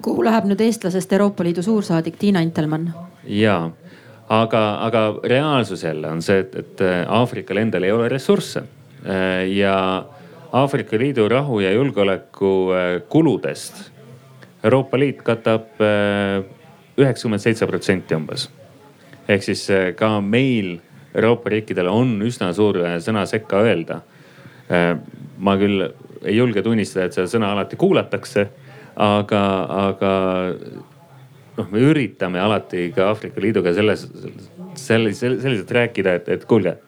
[0.02, 2.88] kuhu läheb nüüd eestlasest Euroopa Liidu suursaadik Tiina Intelmann?
[3.24, 3.70] ja,
[4.28, 8.64] aga, aga reaalsus jälle on see, et, et Aafrikal endal ei ole ressursse
[9.54, 9.76] ja
[10.52, 12.50] Aafrika Liidu rahu ja julgeoleku
[13.08, 13.78] kuludest
[14.64, 15.78] Euroopa Liit katab
[16.98, 18.48] üheksakümmend seitse protsenti umbes
[19.28, 20.78] ehk siis eh, ka meil
[21.14, 24.00] Euroopa riikidel on üsna suur eh, sõna sekka öelda.
[24.68, 24.92] Eh,
[25.38, 25.86] ma küll
[26.24, 28.46] ei julge tunnistada, et seda sõna alati kuulatakse,
[29.00, 29.42] aga,
[29.90, 30.12] aga
[31.58, 34.06] noh, me üritame alati ka Aafrika Liiduga selles,
[34.80, 36.78] selles, selliselt rääkida, et, et kuulge,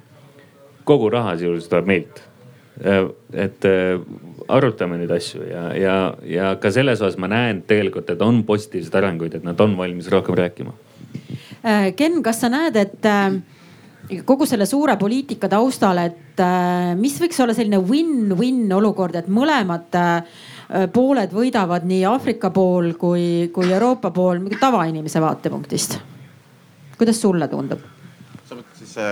[0.88, 2.22] kogu raha sisuliselt tuleb meilt.
[2.77, 3.64] Et
[4.53, 5.95] arutame neid asju ja, ja,
[6.29, 10.11] ja ka selles osas ma näen tegelikult, et on positiivseid arenguid, et nad on valmis
[10.12, 10.74] rohkem rääkima
[11.66, 17.16] Äh, Ken, kas sa näed, et äh, kogu selle suure poliitika taustal, et äh, mis
[17.18, 19.99] võiks olla selline win-win olukord, et mõlemad
[20.93, 26.01] pooled võidavad nii Aafrika pool kui, kui Euroopa pool tavainimese vaatepunktist?
[26.97, 27.95] kuidas sulle tundub?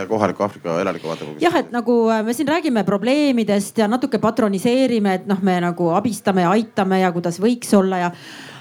[0.08, 1.44] Kohaliku Aafrika elaniku vaatepunktist?
[1.44, 6.44] jah, et nagu me siin räägime probleemidest ja natuke patroniseerime, et noh, me nagu abistame
[6.46, 8.10] ja aitame ja kuidas võiks olla ja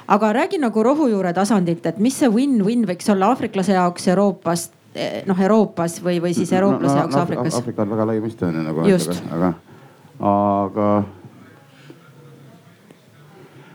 [0.07, 4.69] aga räägi nagu rohujuure tasandilt, et mis see win-win võiks olla aafriklase jaoks Euroopas,
[5.27, 7.59] noh Euroopas või, või siis eurooplase jaoks Aafrikas?
[7.59, 8.87] Aafrika on väga lai mõiste on ju nagu.
[9.33, 9.53] Aga,
[10.31, 10.89] aga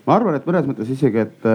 [0.06, 1.48] ma arvan, et mõnes mõttes isegi, et,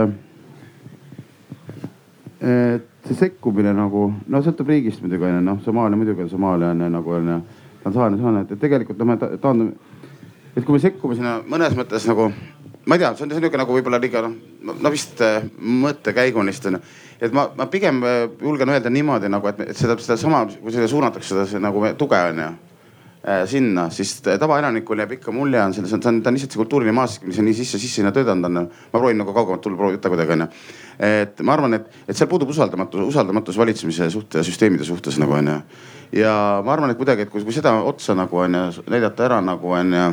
[2.42, 6.90] et see sekkumine nagu, no sõltub riigist muidugi onju, noh Somaalia muidugi on Somaalia onju
[6.94, 7.40] nagu onju.
[7.84, 9.96] Tansaania, Tansaania, et tegelikult noh, me taandume,
[10.56, 12.30] et kui me sekkume sinna mõnes mõttes nagu,
[12.88, 14.38] ma ei tea, see on niisugune nagu võib-olla liiga noh,
[14.72, 16.80] no vist äh, mõttekäigunist onju.
[17.20, 21.44] et ma, ma pigem äh, julgen öelda niimoodi nagu, et, seda, sedasama, kui seda suunatakse
[21.44, 22.54] seda nagu tuge onju
[23.48, 26.96] sinna, siis tavaelanikul jääb ikka mulje on selles, ta on, ta on lihtsalt see kultuuriline
[26.98, 28.68] maastik, mis on nii sisse, sisse sinna töötanud on.
[28.68, 30.48] ma proovin nagu kaugemalt tulla, proovin võtta kuidagi onju.
[31.08, 35.40] et ma arvan, et, et seal puudub usaldamatus, usaldamatus valitsemise suhte ja süsteemide suhtes nagu
[35.40, 35.56] onju
[36.20, 39.72] ja ma arvan, et kuidagi, et kui, kui seda otsa nagu onju näidata ära nagu
[39.72, 40.06] onju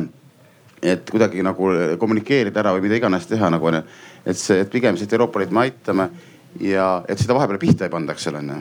[0.81, 1.69] et kuidagi nagu
[2.01, 3.81] kommunikeerida ära või mida iganes teha nagu onju.
[4.25, 6.09] et see, et pigem et Euroopa Liit me aitame
[6.59, 8.57] ja et seda vahepeale pihta ei panda, eks ole onju.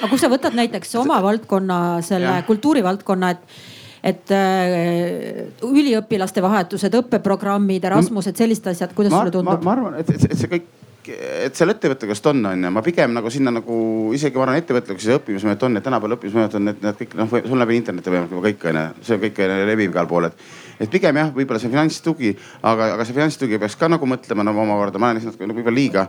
[0.00, 3.73] aga kui sa võtad näiteks oma valdkonna, selle kultuurivaldkonna, et
[4.04, 9.62] et äh, üliõpilaste vahetused, õppeprogrammid, Erasmused, sellised asjad, kuidas ma, sulle tundub?
[9.64, 10.72] ma arvan, et, et, see kõik
[11.04, 13.78] et seal ettevõtlusest on, on ju, ma pigem nagu sinna nagu
[14.16, 17.34] isegi ma arvan ettevõtluses ja õppimismehed on, et tänapäeval õppimismehed on, et need kõik noh,
[17.48, 19.42] sul läbi interneti võimalik juba kõik on ju, see kõik
[19.72, 20.46] levib igal pool, et.
[20.78, 22.32] et pigem jah, võib-olla see finantstugi,
[22.62, 25.80] aga, aga see finantstugi peaks ka nagu mõtlema nagu omakorda, ma olen lihtsalt nagu võib-olla
[25.80, 26.08] liiga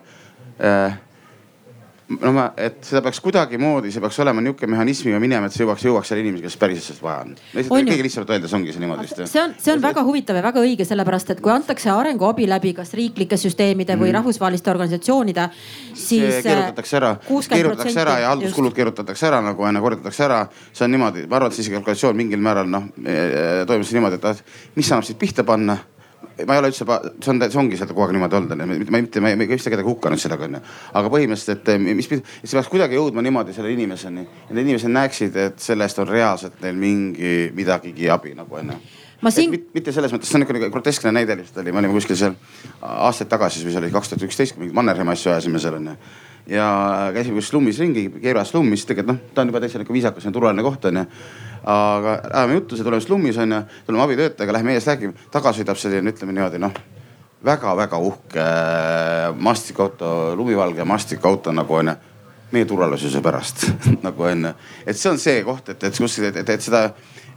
[0.63, 0.95] äh,
[2.07, 5.85] no ma, et seda peaks kuidagimoodi, see peaks olema niisugune mehhanismiga minema, et see jõuaks,
[5.87, 7.31] jõuaks selle inimeseni, kes päriselt sellest vaja on.
[7.71, 9.21] kõige lihtsamalt öeldes ongi see niimoodi vist.
[9.31, 12.75] see on, see on väga huvitav ja väga õige, sellepärast et kui antakse arenguabi läbi
[12.77, 14.19] kas riiklike süsteemide või mm.
[14.19, 15.47] rahvusvaheliste organisatsioonide,
[15.93, 16.43] siis.
[16.45, 20.43] keerutatakse ära, keerutatakse ära ja halduskulud keerutatakse ära nagu onju, korjatatakse ära.
[20.71, 22.91] see on niimoodi, ma arvan, et siis kalkulatsioon mingil määral noh
[23.65, 25.79] toimub see niimoodi, et mis annab siit pihta panna
[26.47, 28.77] ma ei ole üldse, see on, see ongi seal kogu aeg niimoodi olnud, onju.
[28.91, 30.61] ma mitte, ma ei vist kedagi hukanud sellega, onju.
[30.99, 34.27] aga põhimõtteliselt, et mis, see peaks kuidagi jõudma niimoodi selle inimeseni.
[34.49, 38.77] et need inimesed näeksid, et sellest on reaalselt neil mingi, midagigi abi nagu onju.
[39.23, 39.55] Ma siin...
[39.73, 42.35] Mitte selles mõttes, see on niisugune groteskne näide lihtsalt oli, me olime kuskil seal
[42.83, 45.95] aastaid tagasi, mis oli kaks tuhat üksteist, mingit Mannerheimi asju ajasime seal onju
[46.51, 46.67] ja
[47.13, 50.33] käisime kuskil slummis ringi, Keeras slummis, tegelikult noh, ta on juba täitsa niisugune viisakas ja
[50.35, 51.05] turvaline koht onju
[51.63, 56.13] aga ajame juttu, see tuleme slummis onju, tuleme abitöötajaga, lähme ees räägime, taga sõidab selline,
[56.13, 56.75] ütleme niimoodi noh
[57.45, 61.93] väga-väga uhke äh, mastikauto, lumivalge mastikauto nagu onju,
[62.51, 63.67] meie turvalisuse pärast
[64.05, 64.53] nagu onju.
[64.85, 66.87] et see on see koht, et, et kus, et, et, et seda,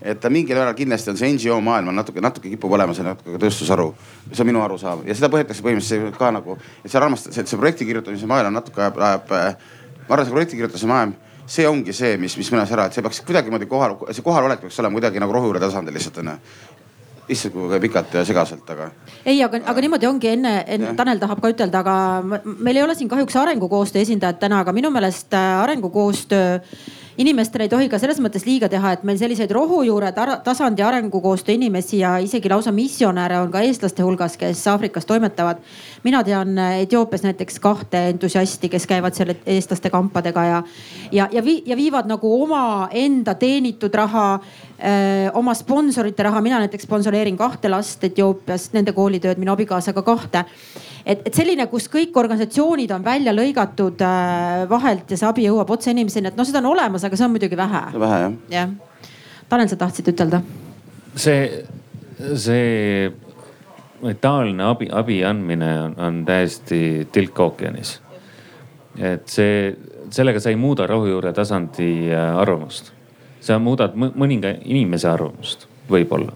[0.00, 3.04] et ta mingil määral kindlasti on see NGO maailm on natuke, natuke kipub olema see
[3.06, 3.90] natuke tööstusharu.
[4.32, 5.04] see on minu arusaam.
[5.08, 8.84] Ja seda põhjendatakse põhimõtteliselt ka nagu, et seal armastatakse, et see projekti kirjutamise maailm natuke
[8.84, 9.32] ajab, ajab,
[10.06, 11.16] ma arvan, see projekti kirjutamise maailm
[11.48, 14.82] see ongi see, mis, mis mõnes ära, et see peaks kuidagimoodi kohal, see kohalolek peaks
[14.82, 16.36] olema kuidagi nagu rohujuure tasandil lihtsalt onju
[17.28, 18.88] issand kui pikalt ja segaselt, aga.
[19.24, 21.96] ei, aga, aga niimoodi ongi enne, enne Tanel tahab ka ütelda, aga
[22.48, 26.58] meil ei ole siin kahjuks arengukoostöö esindajat täna, aga minu meelest äh, arengukoostöö
[27.18, 30.12] inimestele ei tohi ka selles mõttes liiga teha, et meil selliseid rohujuure
[30.44, 35.58] tasandi arengukoostöö inimesi ja isegi lausa missionäre on ka eestlaste hulgas, kes Aafrikas toimetavad.
[36.04, 40.62] mina tean Etioopias näiteks kahte entusiasti, kes käivad seal eestlaste kampadega ja,
[41.12, 44.40] ja, ja, vi, ja viivad nagu omaenda teenitud raha,
[45.34, 46.40] oma sponsorite raha.
[46.40, 50.44] mina näiteks sponsoreerin kahte last Etioopias, nende koolitööd, minu abikaasaga kahte
[51.08, 55.70] et, et selline, kus kõik organisatsioonid on välja lõigatud äh, vahelt ja see abi jõuab
[55.74, 57.84] otse inimeseni, et noh, seda on olemas, aga see on muidugi vähe.
[58.00, 58.34] vähe jah.
[58.52, 58.74] jah.
[59.48, 60.42] Tanel, sa tahtsid ütelda?
[61.18, 61.64] see,
[62.38, 63.08] see
[64.04, 67.96] metaalne abi, abi andmine on, on täiesti tilk ookeanis.
[68.98, 69.72] et see,
[70.14, 72.92] sellega sa ei muuda rohujuure tasandi äh, arvamust.
[73.40, 76.34] Sa muudad mõninga inimese arvamust, võib-olla.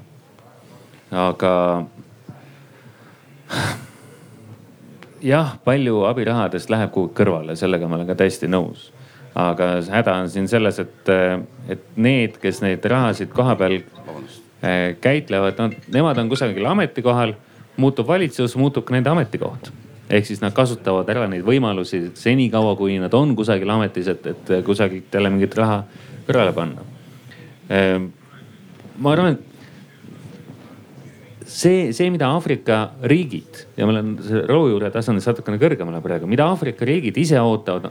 [1.13, 1.53] aga
[5.23, 8.91] jah, palju abirahadest läheb kuhugi kõrvale, sellega ma olen ka täiesti nõus.
[9.35, 11.13] aga häda on siin selles, et,
[11.69, 17.35] et need, kes neid rahasid koha peal eh, käitlevad, no nemad on kusagil ametikohal,
[17.81, 19.73] muutub valitsus, muutub ka nende ametikoht
[20.13, 24.51] ehk siis nad kasutavad ära neid võimalusi senikaua, kui nad on kusagil ametis, et, et
[24.67, 25.83] kusagilt jälle mingit raha
[26.27, 26.85] kõrvale panna.
[27.73, 27.99] Eh,
[29.01, 29.43] ma arvan, et
[31.49, 34.15] see, see, mida Aafrika riigid ja ma olen
[34.49, 37.91] rohujuure tasandil natukene kõrgemale praegu, mida Aafrika riigid ise ootavad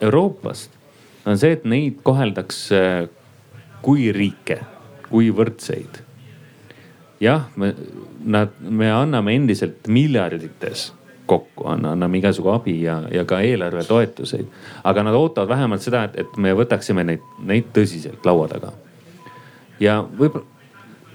[0.00, 0.70] Euroopast,
[1.28, 2.68] on see, et neid koheldaks
[3.82, 4.60] kui riike,
[5.08, 6.04] kui võrdseid.
[7.20, 7.72] jah, me,
[8.24, 10.92] nad, me anname endiselt miljardites
[11.28, 14.46] kokku, anname igasugu abi ja, ja ka eelarvetoetuseid.
[14.84, 18.72] aga nad ootavad vähemalt seda, et, et me võtaksime neid, neid tõsiselt laua taga.
[19.80, 20.46] Ja võib-olla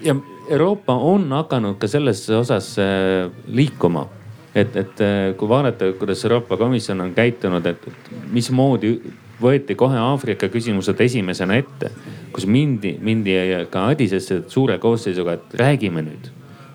[0.03, 0.15] ja
[0.49, 4.07] Euroopa on hakanud ka selles osas äh, liikuma.
[4.55, 8.99] et, et äh, kui vaadata, kuidas Euroopa Komisjon on käitunud, et, et mismoodi
[9.41, 11.89] võeti kohe Aafrika küsimused esimesena ette,
[12.31, 13.33] kus mindi, mindi
[13.71, 16.29] ka Adisesse suure koosseisuga, et räägime nüüd.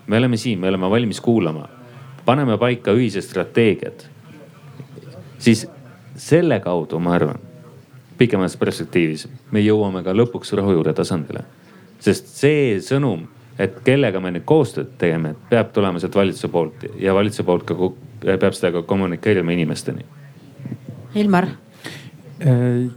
[0.07, 1.69] me oleme siin, me oleme valmis kuulama,
[2.25, 4.03] paneme paika ühised strateegiad.
[5.37, 5.67] siis
[6.15, 7.39] selle kaudu, ma arvan,
[8.17, 11.45] pikemas perspektiivis me jõuame ka lõpuks rohujuure tasandile.
[11.99, 13.27] Sest see sõnum
[13.59, 17.75] et kellega me nüüd koostööd teeme, peab tulema sealt valitsuse poolt ja valitsuse poolt ka
[18.23, 20.05] peab seda ka kommunikeerima inimesteni.
[21.19, 21.49] Ilmar.
[22.39, 22.87] Äh,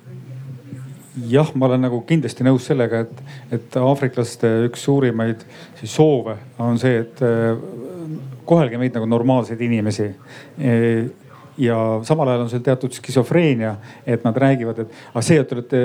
[1.29, 3.23] jah, ma olen nagu kindlasti nõus sellega, et,
[3.59, 5.43] et aafriklaste üks suurimaid
[5.81, 7.59] siis soove on see, et äh,
[8.47, 11.11] kohelge meid nagu normaalseid inimesi äh,
[11.63, 13.75] ja samal ajal on seal teatud skisofreenia,
[14.07, 15.83] et nad räägivad, et aga see, et te olete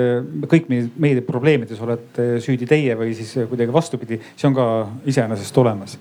[0.50, 4.68] kõik meie, meie probleemides olete süüdi teie või siis kuidagi vastupidi, see on ka
[5.06, 5.98] iseenesest olemas.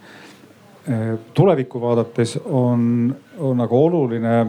[1.33, 4.45] tulevikku vaadates on, on nagu oluline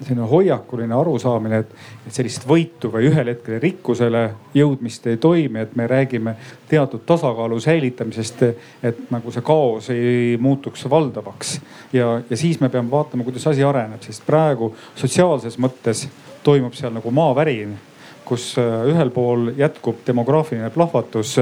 [0.00, 1.74] selline hoiakuline arusaamine, et,
[2.06, 4.24] et sellist võitu või ühel hetkel rikkusele
[4.54, 6.34] jõudmist ei toimi, et me räägime
[6.68, 8.42] teatud tasakaalu säilitamisest,
[8.82, 11.60] et nagu see kaos ei muutuks valdavaks.
[11.92, 16.08] ja, ja siis me peame vaatama, kuidas asi areneb, sest praegu sotsiaalses mõttes
[16.42, 17.78] toimub seal nagu maavärin,
[18.24, 21.38] kus äh, ühel pool jätkub demograafiline plahvatus,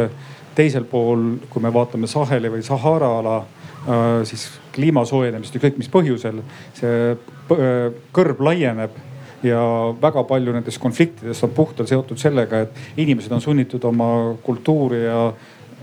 [0.55, 3.43] teisel pool, kui me vaatame Saheli või Sahara ala
[3.83, 6.43] Äh, siis kliima soojenemist, ükskõik mis põhjusel,
[6.79, 9.01] see äh, kõrb laieneb
[9.43, 9.63] ja
[10.03, 15.33] väga palju nendest konfliktidest on puhtalt seotud sellega, et inimesed on sunnitud oma kultuuri ja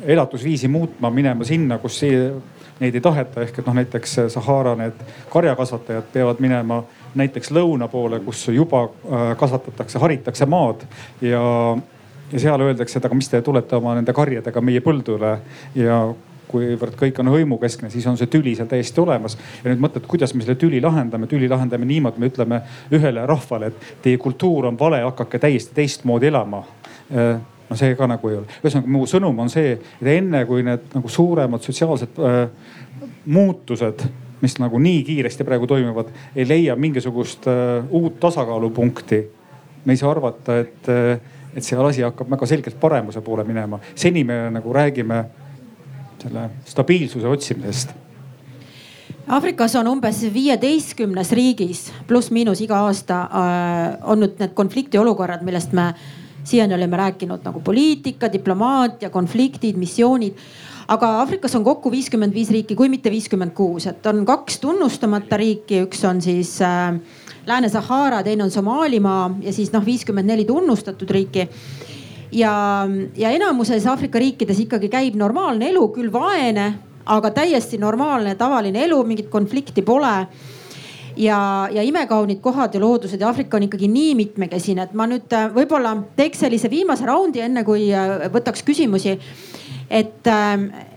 [0.06, 2.00] elatusviisi muutma, minema sinna, kus
[2.80, 5.02] neid ei taheta, ehk et noh, näiteks Sahara need
[5.34, 6.84] karjakasvatajad peavad minema
[7.20, 10.86] näiteks lõuna poole, kus juba äh, kasvatatakse, haritakse maad.
[11.22, 11.78] Ja
[12.32, 15.32] ja seal öeldakse, et aga mis te tulete oma nende karjadega meie põldule
[15.76, 15.96] ja
[16.50, 19.38] kuivõrd kõik on hõimukeskne, siis on see tüli seal täiesti olemas.
[19.64, 22.62] ja nüüd mõtled, kuidas me selle tüli lahendame, tüli lahendame niimoodi, me ütleme
[22.96, 26.64] ühele rahvale, et teie kultuur on vale, hakake täiesti teistmoodi elama
[27.14, 27.40] äh,
[27.70, 28.58] no see ka nagu ei ole.
[28.64, 32.40] ühesõnaga mu sõnum on see, et enne kui need nagu suuremad sotsiaalsed äh,
[33.30, 34.06] muutused,
[34.42, 39.28] mis nagu nii kiiresti praegu toimuvad, ei leia mingisugust äh, uut tasakaalupunkti.
[39.86, 41.20] me ei saa arvata, et äh,,
[41.56, 43.80] et see asi hakkab väga selgelt paremuse poole minema.
[43.96, 45.24] seni me nagu räägime
[46.22, 47.98] selle stabiilsuse otsimisest
[49.30, 55.92] Aafrikas on umbes viieteistkümnes riigis pluss-miinus iga aasta äh, olnud need konfliktiolukorrad, millest me
[56.50, 60.34] siiani oleme rääkinud nagu poliitika, diplomaatia, konfliktid, missioonid.
[60.90, 65.38] aga Aafrikas on kokku viiskümmend viis riiki, kui mitte viiskümmend kuus, et on kaks tunnustamata
[65.38, 66.98] riiki, üks on siis äh,
[67.46, 71.46] Lääne-Sahara, teine on Somaalimaa ja siis noh, viiskümmend neli tunnustatud riiki
[72.32, 72.54] ja,
[73.18, 76.74] ja enamuses Aafrika riikides ikkagi käib normaalne elu, küll vaene,
[77.10, 80.14] aga täiesti normaalne, tavaline elu, mingit konflikti pole
[81.18, 81.40] ja,
[81.72, 85.50] ja imekaunid kohad ja loodused ja Aafrika on ikkagi nii mitmekesine, et ma nüüd äh,
[85.56, 89.18] võib-olla teeks sellise viimase raundi, enne kui äh, võtaks küsimusi.
[89.90, 90.88] et äh,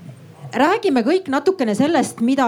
[0.53, 2.47] räägime kõik natukene sellest, mida,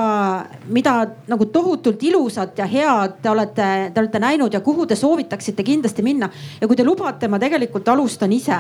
[0.73, 0.95] mida
[1.31, 6.03] nagu tohutult ilusat ja head te olete, te olete näinud ja kuhu te soovitaksite kindlasti
[6.03, 6.29] minna.
[6.61, 8.57] ja kui te lubate, ma tegelikult alustan ise.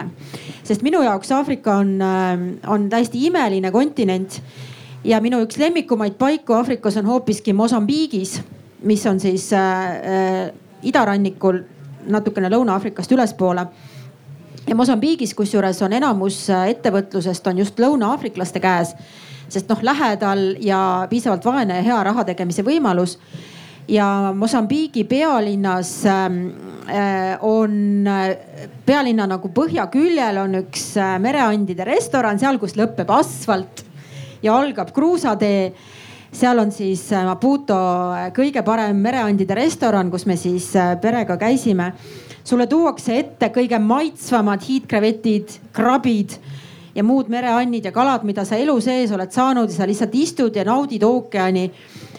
[0.62, 1.98] sest minu jaoks Aafrika on,
[2.66, 4.40] on täiesti imeline kontinent.
[5.04, 8.40] ja minu üks lemmikumaid paiku Aafrikas on hoopiski Mosambiigis,
[8.82, 11.60] mis on siis äh, idarannikul
[12.08, 13.66] natukene Lõuna-Aafrikast ülespoole
[14.68, 18.94] ja Mosambiigis, kusjuures on enamus ettevõtlusest on just lõuna-aafriklaste käes
[19.54, 20.78] sest noh, lähedal ja
[21.10, 23.18] piisavalt vaene ja hea raha tegemise võimalus
[23.88, 26.46] ja Mosambiigi pealinnas ähm,
[26.88, 28.36] äh, on, äh,
[28.86, 33.84] pealinna nagu põhjaküljel on üks äh, mereandide restoran, seal, kus lõpeb asfalt
[34.44, 35.72] ja algab kruusatee.
[36.34, 37.76] seal on siis Maputo
[38.34, 41.92] kõige parem mereandide restoran, kus me siis perega käisime.
[42.44, 46.36] sulle tuuakse ette kõige maitsvamad hiidkrevetid, krabid
[46.94, 50.56] ja muud mereannid ja kalad, mida sa elu sees oled saanud ja sa lihtsalt istud
[50.56, 51.70] ja naudid ookeani.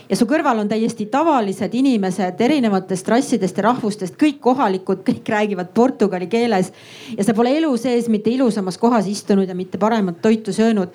[0.10, 5.74] ja su kõrval on täiesti tavalised inimesed erinevatest rassidest ja rahvustest, kõik kohalikud, kõik räägivad
[5.74, 6.74] portugali keeles.
[7.18, 10.90] ja sa pole elu sees mitte ilusamas kohas istunud ja mitte paremat toitu söönud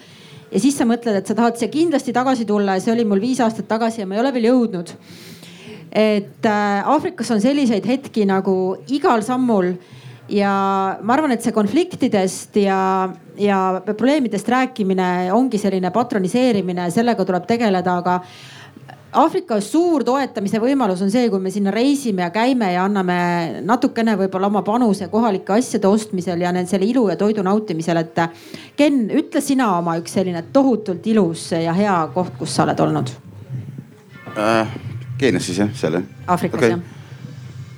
[0.52, 3.22] ja siis sa mõtled, et sa tahad siia kindlasti tagasi tulla ja see oli mul
[3.22, 4.92] viis aastat tagasi ja ma ei ole veel jõudnud.
[5.90, 9.72] et äh, Aafrikas on selliseid hetki nagu igal sammul
[10.30, 10.52] ja
[11.02, 13.10] ma arvan, et see konfliktidest ja,
[13.40, 18.20] ja probleemidest rääkimine ongi selline patroniseerimine, sellega tuleb tegeleda, aga
[19.10, 23.16] Aafrika suur toetamise võimalus on see, kui me sinna reisime ja käime ja anname
[23.66, 28.20] natukene võib-olla oma panuse kohalike asjade ostmisel ja selle ilu ja toidu nautimisel, et.
[28.78, 33.12] Ken, ütle sina oma üks selline tohutult ilus ja hea koht, kus sa oled olnud
[34.38, 34.78] äh,?
[35.18, 36.06] Keenias siis jah, seal jah?
[36.30, 36.70] Aafrikas Okei.
[36.76, 36.99] jah.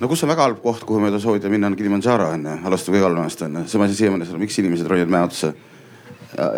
[0.03, 3.07] No kus on väga halb koht, kuhu mööda soovida minna, on Kilimandžaro onju, alustada kõige
[3.07, 3.63] halvemast onju.
[3.71, 5.53] see ei saa siiamaani seda, miks inimesed ronivad mäe otsa.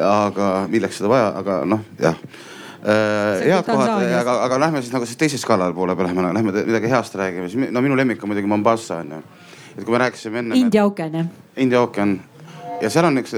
[0.09, 2.17] aga milleks seda vaja, aga noh, jah.
[2.85, 6.53] See head kohad, aga, aga lähme siis nagu siis teise skaala poole peale, lähme, lähme
[6.69, 9.21] midagi heast räägime, siis no minu lemmik on muidugi Mombasa onju.
[9.75, 10.57] et kui me rääkisime enne.
[10.57, 11.29] India ookean jah.
[11.57, 12.17] India ookean
[12.81, 13.37] ja seal on üks,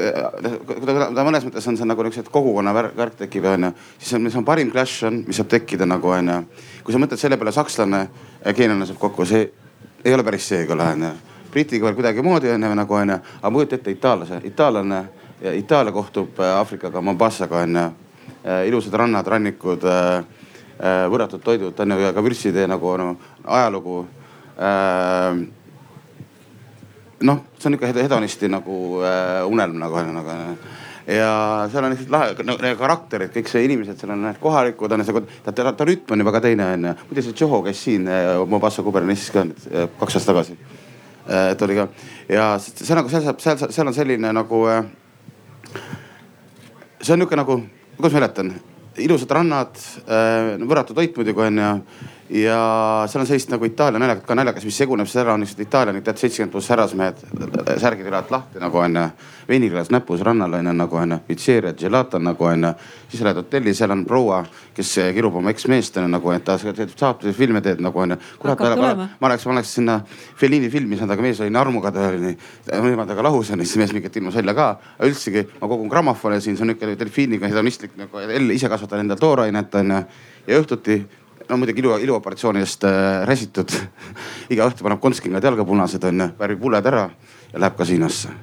[0.68, 3.76] kui ta, ta mõnes mõttes on see nagu niisugune kogukonna värk tekib onju.
[4.00, 6.42] siis on, mis on parim clash on, mis saab tekkida nagu onju.
[6.84, 8.04] kui sa mõtled selle peale, sakslane
[8.46, 9.50] ja geenlane saab kokku, see
[10.06, 11.12] ei ole päris see küll onju.
[11.52, 15.06] Britiga veel kuidagimoodi onju nagu onju, aga kujuta ette itaallase, itaallane
[15.54, 17.88] Itaalia kohtub äh, Aafrikaga, Mombasaga onju.
[18.68, 19.84] ilusad rannad, rannikud,
[21.12, 24.06] võrratud toidud onju ja ka vürtsitee nagu no, ajalugu
[27.20, 30.36] noh, see on ikka hed- hedonisti nagu äh, unelm nagu on nagu.
[31.08, 31.30] Ja
[31.72, 35.06] seal on lihtsalt lahe no, need karakterid, kõik see inimesed seal on need kohalikud on
[35.08, 36.96] see, ta, ta, ta rütm on ju väga teine onju.
[37.08, 40.58] muide see Joho käis siin äh, Mombasa kubernessis ka nüüd äh, kaks aastat tagasi.
[41.28, 41.88] et oli ka
[42.32, 44.84] ja see nagu seal saab, seal, seal on selline nagu äh,
[47.02, 47.62] see on nihuke nagu,
[47.96, 48.54] kuidas ma seletan,
[48.98, 49.80] ilusad rannad,
[50.68, 51.72] võrratu toit muidugi onju.
[52.30, 55.62] Ja seal on sellist nagu Itaalia naljakat ka naljakas, mis seguneb siis ära, on lihtsalt
[55.64, 57.22] Itaalia nüüd tead seitsekümmend pluss härrasmehed,
[57.80, 59.04] särgid üle alt lahti nagu onju.
[59.48, 62.74] veiniklaas näpus rannal onju nagu onju, pitseeria, gelato nagu onju.
[63.10, 64.44] siis lähed hotelli, seal on proua,
[64.76, 68.18] kes kirub oma eksmeest onju nagu, et ta saatusi, filme teeb nagu onju.
[68.40, 69.10] kurat, ma, tulema.
[69.20, 70.02] ma ma oleks sinna
[70.36, 72.38] Fellini filmi saanud, aga mees oli nii armuga, ta oli nii,
[72.74, 74.68] niimoodi aga lahus on, siis mees mingit ilmus välja ka.
[75.00, 78.20] üldsegi ma kogun grammofone siin, see on niisugune delfiiniga hedonistlik nagu,
[78.52, 80.02] ise kasvatan endale toorainet onju.
[80.48, 81.00] ja õhtuti,
[81.50, 83.74] no muidugi ilu, iluoperatsioonidest äh, räsitud
[84.54, 87.08] iga õhtu paneb kontskingad jalga punased onju, värvib hulled ära
[87.54, 88.36] ja läheb kasiinosse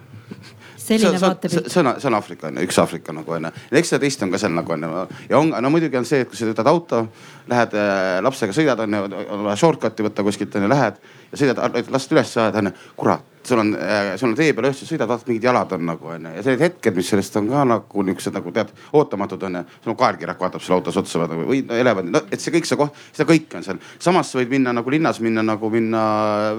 [0.85, 1.69] selline see, vaatepilt.
[1.73, 3.53] see on, see on Aafrika on ju, üks Aafrika nagu on ju.
[3.71, 5.05] ja eks seda teist on ka seal nagu on ju.
[5.31, 7.05] ja on, no muidugi on see, et kui sa võtad auto,
[7.51, 11.01] lähed äh, lapsega sõidad on ju, on vaja shortcut'i võtta kuskilt on ju, lähed
[11.33, 12.73] ja sõidad, last üles saada on ju.
[12.97, 16.11] kurat, sul on äh,, sul on tee peal õhtul sõidad, vaatad mingid jalad on nagu
[16.15, 16.33] on ju.
[16.37, 19.65] ja need hetked, mis sellest on ka nagu niuksed nagu tead ootamatud on ju.
[19.85, 22.69] sul on kaelkirjak vaatab sulle autos otsa vaata või no, elevant, no et see kõik
[22.69, 23.81] see koht, seda kõike on seal.
[23.99, 26.05] samas sa võid minna nagu linnas minna nagu minna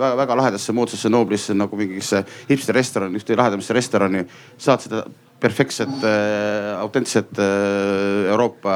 [0.02, 4.26] väga, väga lahedasse moodsasse nooblisse nagu mingisse hipster restorani, ühte lahedamasse restorani.
[4.58, 5.06] saad seda
[5.40, 8.76] perfektset äh,, autentset äh, Euroopa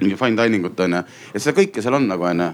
[0.00, 1.02] mingi fine dining ut onju.
[1.34, 2.48] et seda kõike seal on nagu onju.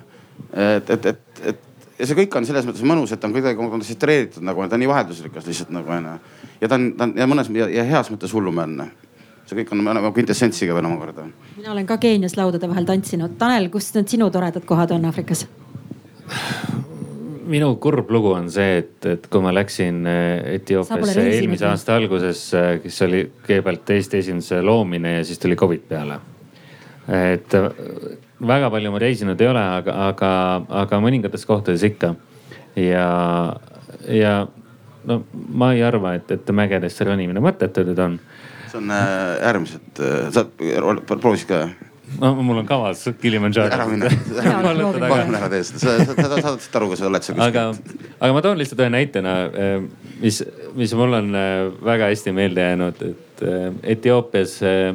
[0.55, 1.63] et, et, et, et
[1.99, 4.85] ja see kõik on selles mõttes mõnus, et ta on kuidagi kontsentreeritud nagu, ta on
[4.85, 6.15] nii vaheldusrikas lihtsalt nagu onju.
[6.61, 8.91] ja ta on, ta on ja mõnes ja, ja heas mõttes hullumeelne.
[9.45, 11.29] see kõik on nagu kvintessentsiga veel omakorda.
[11.57, 13.39] mina olen ka Keenias laudade vahel tantsinud.
[13.39, 15.47] Tanel, kus need sinu toredad kohad on Aafrikas?
[17.45, 22.45] minu kurb lugu on see, et, et kui ma läksin pole Etioopiasse eelmise aasta alguses,
[22.83, 26.21] kes oli kõigepealt Eesti esinduse loomine ja siis tuli Covid peale.
[27.13, 27.53] et
[28.47, 30.33] väga palju ma reisinud ei ole, aga, aga,
[30.85, 32.15] aga mõningates kohtades ikka.
[32.81, 33.09] ja,
[34.11, 34.35] ja
[35.05, 38.21] no ma ei arva, et, et mägedesse ronimine mõttetu nüüd on.
[38.71, 41.65] see on äh, äärmiselt äh,, sa proovisid ka?
[42.21, 43.75] no mul on kavas Kilimandžaro.
[43.75, 44.11] ära mine,
[45.09, 47.67] palun ära tee seda, sa, sa, sa saad siit aru, kui sa oled seal aga,
[48.19, 49.35] aga ma toon lihtsalt ühe näitena,
[50.21, 50.43] mis,
[50.79, 54.95] mis mul on äh, väga hästi meelde jäänud, et äh, Etioopias äh,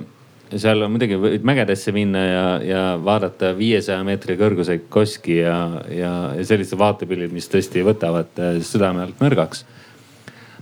[0.57, 5.59] seal on muidugi võid mägedesse minna ja, ja vaadata viiesaja meetri kõrguseid koski ja,
[5.93, 9.65] ja, ja sellised vaatepildid, mis tõesti võtavad äh, südame alt nõrgaks.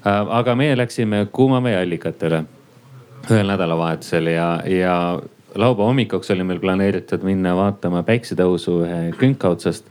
[0.08, 2.44] aga meie läksime kuumavee allikatele
[3.28, 4.96] ühel nädalavahetusel ja, ja
[5.56, 9.86] laupäeva hommikuks oli meil planeeritud minna vaatama päiksetõusu ühe künka otsast.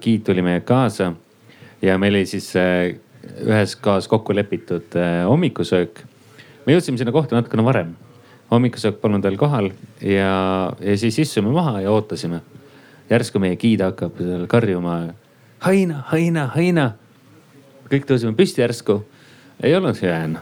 [0.00, 1.12] giid tuli meiega kaasa
[1.82, 4.94] ja meil oli siis ühes kohas kokku lepitud
[5.28, 6.04] hommikusöök.
[6.66, 7.96] me jõudsime sinna kohta natukene varem.
[8.50, 9.70] Hommikusöök polnud veel kohal
[10.00, 12.40] ja, ja siis istusime maha ja ootasime.
[13.10, 15.14] järsku meie giid hakkab seal karjuma.
[15.64, 16.92] Haina, Haina, Haina.
[17.88, 19.04] kõik tõusime püsti järsku.
[19.62, 20.38] ei olnud hüään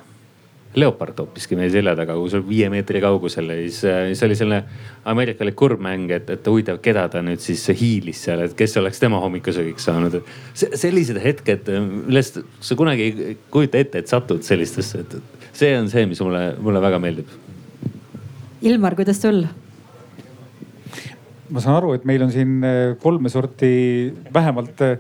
[0.77, 4.59] leopard hoopiski meie selja taga, kus oli viie meetri kaugusel ja siis, siis oli selline
[5.09, 9.21] ameerikalik kurbmäng, et, et huvitav, keda ta nüüd siis hiilis seal, et kes oleks tema
[9.23, 10.19] hommikusöögiks saanud.
[10.55, 15.17] sellised hetked, millest sa kunagi ei kujuta ette, et satud sellistesse, et
[15.57, 17.33] see on see, mis mulle, mulle väga meeldib.
[18.63, 19.45] Ilmar, kuidas sul?
[21.51, 23.69] ma saan aru, et meil on siin eh, kolme sorti
[24.35, 24.97] vähemalt eh,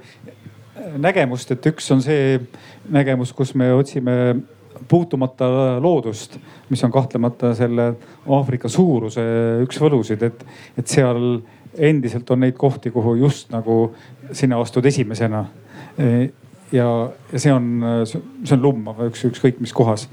[1.02, 2.36] nägemust, et üks on see
[2.92, 4.36] nägemus, kus me otsime
[4.86, 5.48] puutumata
[5.82, 6.36] loodust,
[6.70, 7.88] mis on kahtlemata selle
[8.28, 9.24] Aafrika suuruse
[9.64, 10.44] üks võlusid, et,
[10.78, 11.40] et seal
[11.76, 13.94] endiselt on neid kohti, kuhu just nagu
[14.32, 15.44] sina astud esimesena.
[16.72, 16.86] ja,
[17.32, 17.72] ja see on,
[18.06, 20.06] see on lummav üks, ükskõik mis kohas.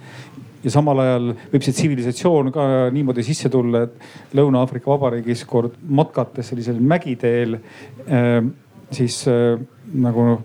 [0.64, 6.52] Ja samal ajal võib see tsivilisatsioon ka niimoodi sisse tulla, et Lõuna-Aafrika Vabariigis kord matkates
[6.52, 8.40] sellisel mägiteel äh,
[8.94, 9.60] siis äh,
[9.94, 10.42] nagu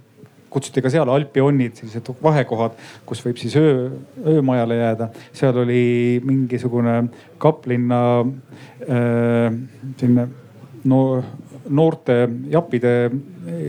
[0.48, 2.76] kutsuti ka seal alpionnid, sellised vahekohad,
[3.06, 3.90] kus võib siis öö,
[4.32, 5.10] öömajale jääda.
[5.36, 7.02] seal oli mingisugune
[7.38, 9.58] kaplinna äh,
[10.00, 10.28] selline
[10.88, 11.00] no
[11.68, 12.16] noorte
[12.48, 13.10] jappide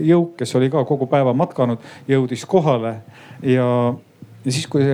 [0.07, 3.01] jõuk, kes oli ka kogu päeva matkanud, jõudis kohale
[3.43, 3.67] ja
[4.45, 4.85] ja siis, kui,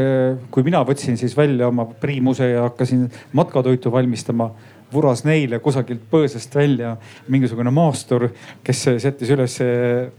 [0.52, 3.06] kui mina võtsin siis välja oma priimuse ja hakkasin
[3.38, 4.50] matkatoitu valmistama,
[4.94, 6.96] vuras neile kusagilt põõsast välja
[7.32, 8.28] mingisugune maastur,
[8.66, 10.12] kes sättis üles eh,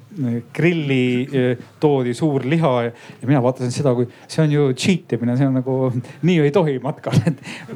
[0.57, 5.37] grilli, eh, toodi suur liha ja mina vaatasin seda, kui see on ju cheat imine,
[5.39, 5.77] see on nagu
[6.27, 7.19] nii ei tohi matkal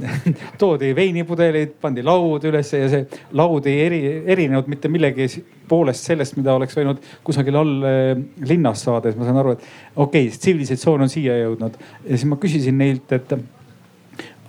[0.62, 3.06] toodi veinipudeleid, pandi laud ülesse ja see
[3.38, 4.02] laud ei eri,
[4.34, 5.28] erinenud mitte millegi
[5.70, 8.12] poolest sellest, mida oleks võinud kusagil all eh,
[8.50, 9.64] linnas saada, siis ma saan aru, et
[9.94, 11.78] okei okay,, tsivilisatsioon on siia jõudnud.
[12.06, 13.34] Ja siis ma küsisin neilt, et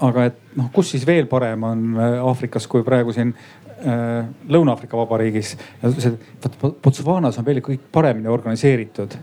[0.02, 4.98] aga et noh, kus siis veel parem on äh, Aafrikas kui praegu siin äh, Lõuna-Aafrika
[4.98, 5.56] Vabariigis.
[6.84, 9.16] Botswanas on veel kõik paremini organiseeritud.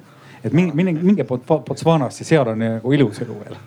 [0.45, 3.59] et minge, minge, minge Botswanasse, seal on nagu ilus elu veel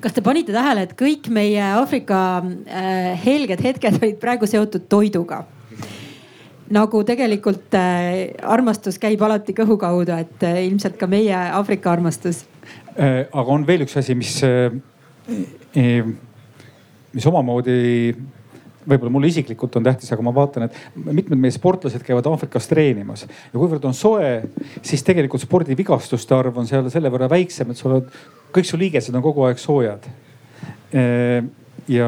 [0.00, 5.44] kas te panite tähele, et kõik meie Aafrika äh, helged hetked olid praegu seotud toiduga?
[6.72, 12.44] nagu tegelikult äh, armastus käib alati kõhu kaudu, et äh, ilmselt ka meie Aafrika armastus
[12.98, 13.26] äh,.
[13.30, 14.74] aga on veel üks asi, mis äh,
[15.78, 16.10] äh,
[17.16, 17.76] mis omamoodi
[18.86, 23.26] võib-olla mulle isiklikult on tähtis, aga ma vaatan, et mitmed meie sportlased käivad Aafrikas treenimas
[23.26, 24.30] ja kuivõrd on soe,
[24.86, 28.10] siis tegelikult spordivigastuste arv on seal selle võrra väiksem, et sul on,
[28.54, 30.06] kõik su liigesed on kogu aeg soojad
[31.88, 32.06] ja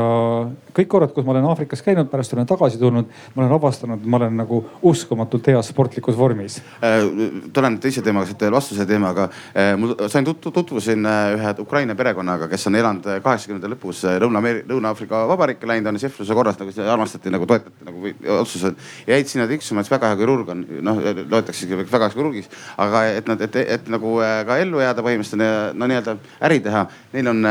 [0.75, 4.19] kõik korrad, kus ma olen Aafrikas käinud, pärast olen tagasi tulnud, ma olen avastanud, ma
[4.19, 4.61] olen nagu
[4.91, 7.07] uskumatult heas sportlikus vormis äh,.
[7.55, 9.77] tulen teise teemaga, siit vastuse teemaga äh,.
[9.79, 14.19] mul sain tutvu, tutvusin äh, ühe Ukraina perekonnaga, kes on elanud äh, kaheksakümnendate lõpus äh,
[14.23, 18.79] Lõuna-Ameerika, Lõuna-Aafrika Vabariiki läinud, on šefluse korras nagu armastati nagu toetati nagu otsused.
[19.07, 22.51] jäid sinna tiksuma, et väga hea kirurg on, noh loetakse väga heaks kirurgiks.
[22.77, 26.17] aga et nad, et, et, et nagu ka ellu jääda põhimõtteliselt, no nii-öelda
[26.49, 27.47] äri teha, neil on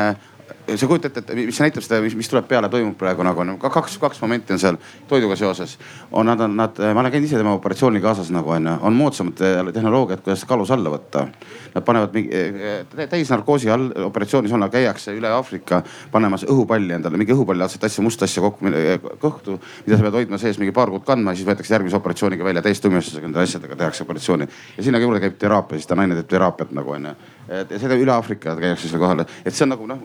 [0.76, 3.54] sa kujutad ette, et mis näitab seda, mis, mis tuleb peale, toimub praegu nagu on
[3.62, 4.78] kaks, kaks momenti on seal
[5.08, 5.78] toiduga seoses.
[6.12, 10.24] on nad, nad, ma olen käinud ise tema operatsiooni kaasas nagu onju, on moodsamad tehnoloogiad,
[10.26, 11.28] kuidas kalus alla võtta.
[11.76, 17.36] Nad panevad mingi eh, täisnarkoosi all operatsioonis on, käiakse üle Aafrika panemas õhupalli endale, mingi
[17.36, 21.06] õhupallilaadset asja, musta asja kokku eh, kõhtu, mida sa pead hoidma sees mingi paar kuud
[21.08, 24.48] kandma ja siis võetakse järgmise operatsiooniga välja täiesti umestusega nende asjadega tehakse operatsiooni.
[24.78, 27.16] ja sinna juurde käib teraapia, siis ta naine teeb teraapiat nagu onju
[27.48, 30.02] et seda üle Aafrika käiakse selle kohal, et see on nagu noh,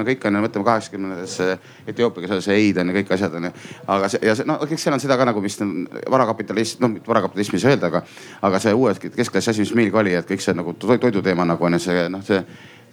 [0.00, 1.48] me kõik on ju, mõtleme kaheksakümnendatesse
[1.92, 3.52] Etioopiaga seoses Eid on ju kõik asjad on ju.
[3.96, 5.60] aga see ja see no kõik seal on seda ka nagu, mis
[6.16, 8.02] varakapitalism, noh varakapitalismi ei saa öelda, aga,
[8.48, 11.70] aga see uue keskklassi asi, mis meil ka oli, et kõik see nagu toiduteema nagu
[11.70, 12.42] on ju see noh, see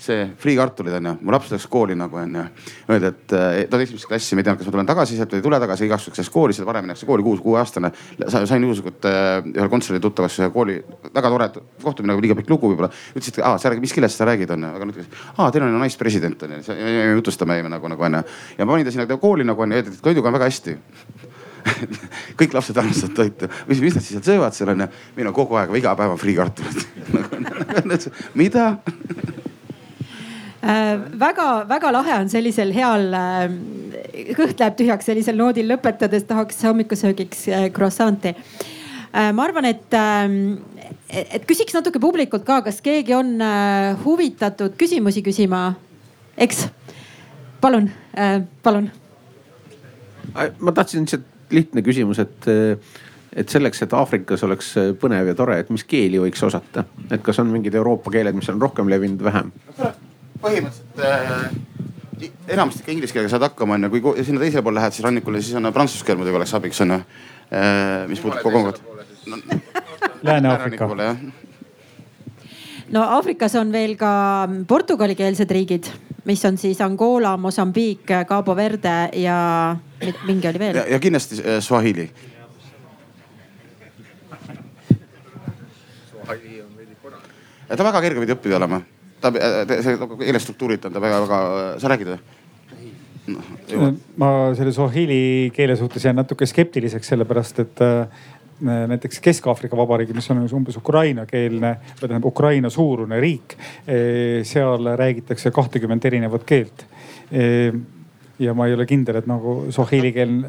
[0.02, 2.44] see friikartulid onju, mu laps läks kooli nagu onju.
[2.92, 5.34] Öeldi, et eh, ta oli esimesse klassi, ma ei teadnud, kas ma tulen tagasi sealt
[5.34, 7.92] või ei tule tagasi, igaks juhuks läks kooli, seda varem minnakse kooli, kuus, kuueaastane.
[8.28, 10.78] sain juhuslikult eh, ühel kontserdil tuttavaks ühe kooli,
[11.16, 11.50] väga tore
[11.84, 12.92] kohtumine, nagu liiga pikk lugu võib-olla.
[13.14, 15.66] ütles, et aa, sa räägid, mis keeles sa räägid onju, aga nüüd ütles, aa teil
[15.66, 16.62] on ju naispresident onju,
[17.18, 18.24] jutustame nagu, nagu onju.
[18.58, 20.78] ja ma panin ta sinna kooli nagu onju, öeldi, et toiduga on väga hästi
[22.40, 23.50] kõik lapsed armastavad toitu.
[23.68, 24.88] mis, mis nad siis seal söövad seal onju?
[25.18, 26.86] meil on kogu aeg, iga päev on friikartulid
[28.42, 28.70] mida
[30.68, 37.48] väga-väga äh, lahe on sellisel heal, äh, kõht läheb tühjaks sellisel noodil lõpetades, tahaks hommikusöögiks
[37.48, 38.36] äh, croissant'i.
[39.18, 39.94] ma arvan, et,
[41.10, 43.40] et küsiks natuke publikult ka, kas keegi on
[44.04, 45.76] huvitatud küsimusi küsima?
[46.38, 46.68] eks,
[47.64, 47.88] palun,
[48.64, 48.92] palun.
[50.36, 52.50] ma tahtsin lihtsalt lihtne küsimus, et
[53.38, 57.40] et selleks, et Aafrikas oleks põnev ja tore, et mis keeli võiks osata, et kas
[57.40, 59.52] on mingid Euroopa keeled, mis on rohkem levinud, vähem?
[60.42, 61.50] Põhimõtteliselt äh,
[62.48, 65.58] enamasti ikka inglise keelega saad hakkama onju, kui sinna teisele poole lähed, siis rannikule, siis
[65.60, 68.08] on prantsuse keel muidugi oleks abiks onju äh,.
[68.10, 68.82] mis puudutab Kongot
[69.28, 69.38] no,.
[70.24, 70.88] Lääne-Aafrika.
[72.92, 74.12] no Aafrikas on veel ka
[74.68, 75.92] portugalikeelsed riigid,
[76.26, 79.76] mis on siis Angola, Mosambiik, Cabo Verde ja
[80.26, 80.82] mingi oli veel.
[80.90, 82.10] ja kindlasti äh, Swahili.
[87.68, 88.80] ta väga kerge pidi õppida olema
[89.32, 91.40] ta, see keelestruktuurid on ta väga-väga,
[91.82, 92.20] sa räägid või?
[93.28, 98.22] No, ma selle Swahili keele suhtes jään natuke skeptiliseks, sellepärast et äh,
[98.62, 103.58] näiteks Kesk-Aafrika Vabariigi, mis on umbes ukrainakeelne või tähendab Ukraina suurune riik.
[103.86, 103.98] E,
[104.48, 106.86] seal räägitakse kahtekümmet erinevat keelt.
[107.32, 107.72] E,
[108.40, 110.40] ja ma ei ole kindel, et nagu Swahili keel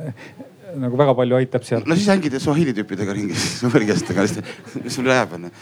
[0.79, 1.85] nagu väga palju aitab seal.
[1.89, 4.25] no siis hängid Swahili tüüpidega ringis, võrgestega,
[4.85, 5.53] mis sul jääb onju.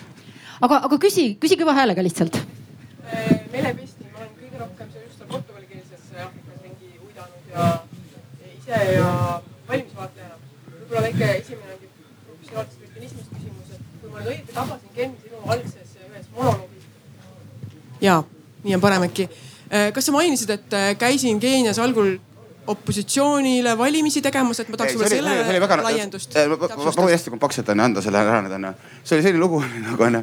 [0.60, 2.40] aga, aga küsi, küsi kõva häälega lihtsalt
[3.56, 7.68] Mele Pesti, ma olen kõige rohkem just aastal portugalikeelses Aafrikas ringi uidanud ja
[8.50, 9.06] ise ja
[9.68, 10.36] valimisvaatlejana.
[10.74, 11.76] võib-olla väike esimene
[12.26, 16.84] professionaalsest kristinismist küsimus, et kui ma nüüd õieti tabasin, Ken, sinu algses ühes monoloogis.
[18.04, 18.18] ja,
[18.66, 19.28] nii on parem äkki.
[19.96, 22.18] kas sa mainisid, et käisin Keenias algul
[22.66, 26.36] opositsioonile valimisi tegemas, et ma tahaks võib-olla selle laiendust.
[26.36, 28.74] ma proovin hästi kompaktselt onju anda selle ära nüüd onju.
[29.02, 30.22] see oli selline lugu nagu onju,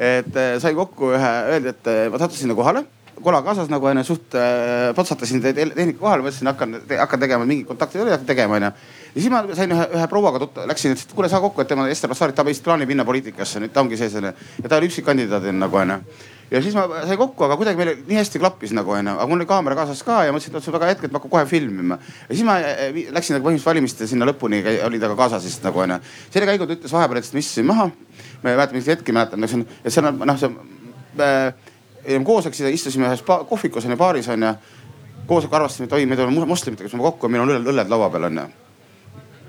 [0.00, 2.86] et äh, sai kokku ühe, öeldi, et äh, ma sattusin sinna kohale
[3.20, 8.00] kola kaasas nagu onju, suht äh, potsatasin tehnika kohale, mõtlesin, hakkan, hakkan tegema mingeid kontakte
[8.00, 8.70] oli, hakkan tegema onju.
[9.14, 11.68] ja siis ma sain ühe, ühe prouaga tuttu, läksin, ütles, et kuule, saa kokku, et
[11.68, 14.80] tema Ester Bassaarit, ta vist plaanib minna poliitikasse, nüüd ta ongi see selline ja ta
[14.80, 16.00] oli üksikkandidaadina nagu onju
[16.50, 19.38] ja siis ma sai kokku, aga kuidagi meil nii hästi klappis nagu onju, aga mul
[19.38, 21.44] oli kaamera kaasas ka ja mõtlesin, et see on väga hetk, et ma hakkan kohe
[21.50, 21.98] filmima.
[22.28, 25.66] ja siis ma eh, läksin nagu põhimõtteliselt valimiste sinna lõpuni, oli ta ka kaasas vist
[25.66, 26.00] nagu onju.
[26.30, 27.90] selle käigu ta ütles vahepeal, et ma istusin maha.
[28.42, 30.50] ma ei mäleta, mis hetki mäletan, see on, et seal on noh, see
[31.20, 32.24] äh,.
[32.26, 34.54] koos läks, istusime ühes kohvikus onju, baaris onju.
[35.26, 38.48] koosoleku arvastasime, et oi, me tuleme moslemitega kokku ja meil on õlled laua peal onju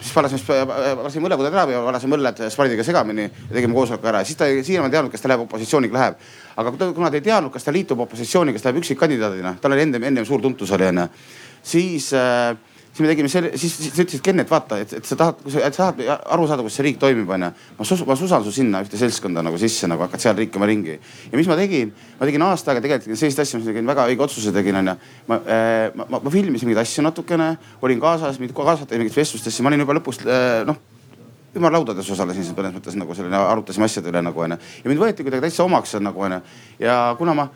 [0.01, 0.65] siis valasime,
[0.97, 4.23] valasime õllepudel ära ja valasime õlled spardiga segamini ja tegime koosoleku ära.
[4.25, 6.17] siis ta siiamaani ei teadnud, kas ta läheb opositsiooniga läheb.
[6.57, 9.85] aga kuna ta ei teadnud, kas ta liitub opositsiooniga, kas ta läheb üksikkandidaadina, tal oli
[9.85, 11.07] ennem, ennem suur tuntus oli onju.
[11.63, 12.55] siis äh,
[12.91, 15.15] siis me tegime selle, siis, siis ta ütles, et Ken, et vaata, et, et sa
[15.19, 17.49] tahad, kui sa tahad aru saada, kuidas see riik toimib, onju.
[17.77, 20.97] ma sus-, ma susan su sinna ühte seltskonda nagu sisse, nagu hakkad seal riikima ringi.
[21.31, 24.07] ja mis ma tegin, ma tegin aasta aega tegelikult selliseid asju, mis ma tegin väga
[24.11, 24.97] õige otsuse tegin, onju.
[25.31, 29.63] ma äh,, ma, ma, ma filmisin mingeid asju natukene, olin kaasas, mind kaasati mingites vestlustesse,
[29.63, 30.81] ma olin juba lõpuks äh, noh
[31.55, 34.57] ümarlaudades osalesin siin mõnes mõttes nagu selline, arutasime asjade üle nagu onju.
[34.83, 36.39] ja mind võeti kuidagi täitsa omaks nagu onju.
[36.79, 37.47] ja kuna ma,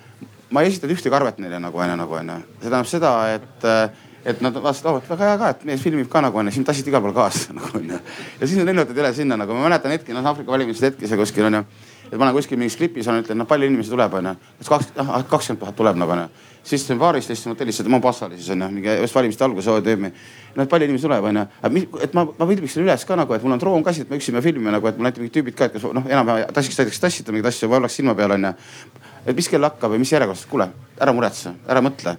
[0.52, 2.38] ma ei esitanud ühtegi arvet neile nagu onju, nagu onju.
[2.60, 6.08] see tähendab seda, et äh, et nad vaatasid, oh väga hea ka, et mees filmib
[6.10, 8.00] ka nagu onju, siin tassid igal pool kaasa nagu onju.
[8.40, 11.20] ja siis nad lennutati üle sinna nagu, ma mäletan hetki, noh Aafrika valimised hetkes ja
[11.20, 11.62] kuskil onju.
[12.10, 14.34] et ma olen kuskil mingis klipis olen, ütlen, noh palju inimesi tuleb onju.
[14.62, 16.26] kas kakskümmend, ah kakskümmend tuhat tuleb nagu onju.
[16.64, 20.12] siis istusin baaris, istusin hotellis, Mombasa oli siis onju, mingi just valimiste alguses OTM-i.
[20.56, 21.46] noh, et palju inimesi tuleb onju,
[22.02, 24.34] et ma, ma filmiksin üles ka nagu, et mul on droon käsil, et ma üksi
[24.34, 27.06] pean filmima nagu, et mul näiteks mingid tüübid ka, et kes noh, enam-vähem tassiks näiteks
[27.06, 28.56] tassida mingeid asju, oleks silma peal onju.
[29.26, 32.18] et mis kell hakkab või mis järjekorras, kuule ära muretse, ära mõtle,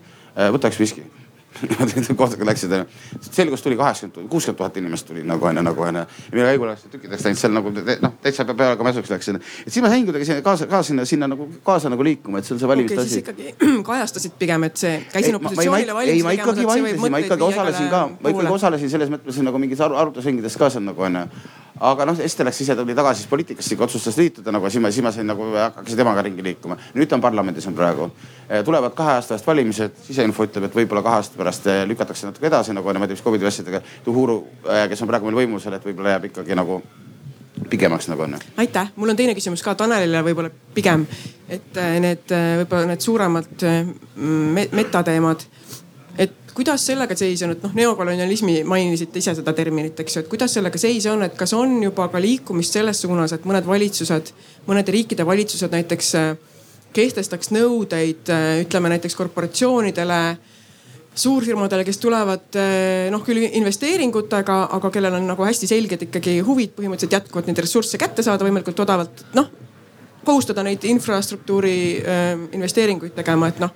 [0.54, 1.06] võta üks viski
[2.20, 2.74] kohtuga läksid
[3.20, 5.98] selgus tuli kaheksakümmend, kuuskümmend tuhat inimest tuli nagu onju, nagu onju.
[5.98, 9.40] ja mille käigu läks tükkideks läinud seal nagu noh, täitsa peale ka mäsuks läks sinna.
[9.66, 12.48] et siis ma sain kuidagi sinna kaasa, kaasa sinna, sinna nagu kaasa nagu liikuma, et
[12.48, 13.22] see on see valimiste okay, asi.
[13.24, 16.32] ikkagi kajastasid pigem, et see, käisin opositsioonile valimis tegemas.
[16.32, 19.84] ei, ma ikkagi vaidlesin, ma ikkagi osalesin ka, ma ikkagi osalesin selles mõttes nagu mingis
[19.86, 21.26] arutlusringides ka seal nagu onju
[21.80, 24.90] aga noh, Ester läks ise, tuli tagasi siis poliitikasse, ikka otsustas liituda nagu, siis ma,
[24.90, 26.76] siis ma sain nagu, hakkasin temaga ringi liikuma.
[26.94, 28.10] nüüd ta on parlamendis on praegu.
[28.64, 32.48] Tulevad kahe aasta eest valimised, siseinfo ütleb, et võib-olla kahe aasta pärast eh, lükatakse natuke
[32.50, 33.82] edasi nagu, tea, mis Covidi asjadega.
[34.04, 36.82] Tuhuru, eh, kes on praegu meil võimusel, et võib-olla jääb ikkagi nagu
[37.70, 38.36] pikemaks nagu on.
[38.56, 41.06] aitäh, mul on teine küsimus ka Tanelile võib-olla pigem,
[41.48, 43.64] et need võib-olla need suuremad
[44.76, 45.46] metateemad
[46.56, 50.54] kuidas sellega seis on, et noh, neokolonialismi mainisite ise seda terminit, eks ju, et kuidas
[50.56, 54.32] sellega seis on, et kas on juba ka liikumist selles suunas, et mõned valitsused,
[54.64, 56.14] mõnede riikide valitsused näiteks
[56.96, 58.32] kehtestaks nõudeid,
[58.62, 60.20] ütleme näiteks korporatsioonidele
[61.16, 66.74] suurfirmadele, kes tulevad äh, noh küll investeeringutega, aga kellel on nagu hästi selged ikkagi huvid
[66.76, 69.52] põhimõtteliselt jätkuvalt neid ressursse kätte saada võimalikult odavalt, noh
[70.26, 71.76] kohustada neid infrastruktuuri
[72.58, 73.70] investeeringuid tegema, et noh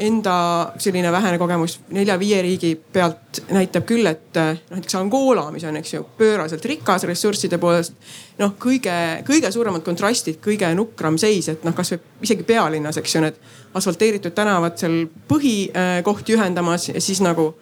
[0.00, 5.76] enda selline vähene kogemus nelja-viie riigi pealt näitab küll, et noh näiteks Angola, mis on,
[5.78, 7.94] eks ju, pööraselt rikas ressursside poolest.
[8.38, 8.94] noh, kõige,
[9.26, 13.38] kõige suuremad kontrastid, kõige nukram seis, et noh, kasvõi isegi pealinnas, eks ju, need
[13.74, 17.52] asfalteeritud tänavad seal põhikohti ühendamas ja siis nagu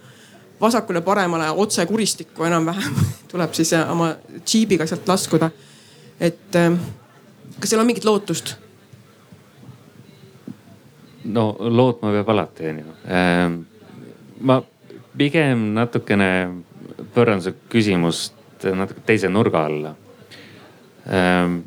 [0.60, 2.96] vasakule-paremale otse kuristikku enam-vähem
[3.32, 5.50] tuleb siis oma džiibiga sealt laskuda.
[6.20, 6.60] et
[7.60, 8.56] kas seal on mingit lootust?
[11.24, 12.94] No lootma peab alati, onju.
[13.06, 13.58] Ehm,
[14.40, 14.60] ma
[15.16, 16.30] pigem natukene
[17.14, 19.94] pööran su küsimust natuke teise nurga alla.
[21.06, 21.60] Ehm,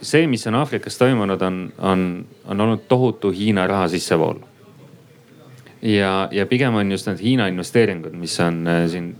[0.00, 2.04] see, mis on Aafrikas toimunud, on, on,
[2.46, 4.44] on olnud tohutu Hiina raha sissevool.
[5.82, 9.16] ja, ja pigem on just need Hiina investeeringud, mis on äh, siin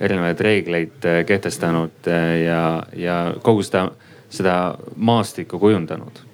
[0.00, 3.90] erinevaid reegleid äh, kehtestanud äh, ja, ja kogu seda,
[4.30, 6.24] seda maastikku kujundanud.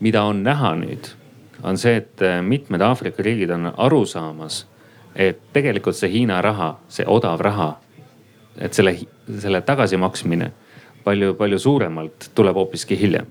[0.00, 1.08] mida on näha nüüd
[1.62, 4.66] on see, et äh, mitmed Aafrika riigid on aru saamas,
[5.16, 7.72] et tegelikult see Hiina raha, see odav raha,
[8.58, 8.94] et selle,
[9.42, 10.52] selle tagasimaksmine
[11.04, 13.26] palju-palju suuremalt tuleb hoopiski hiljem.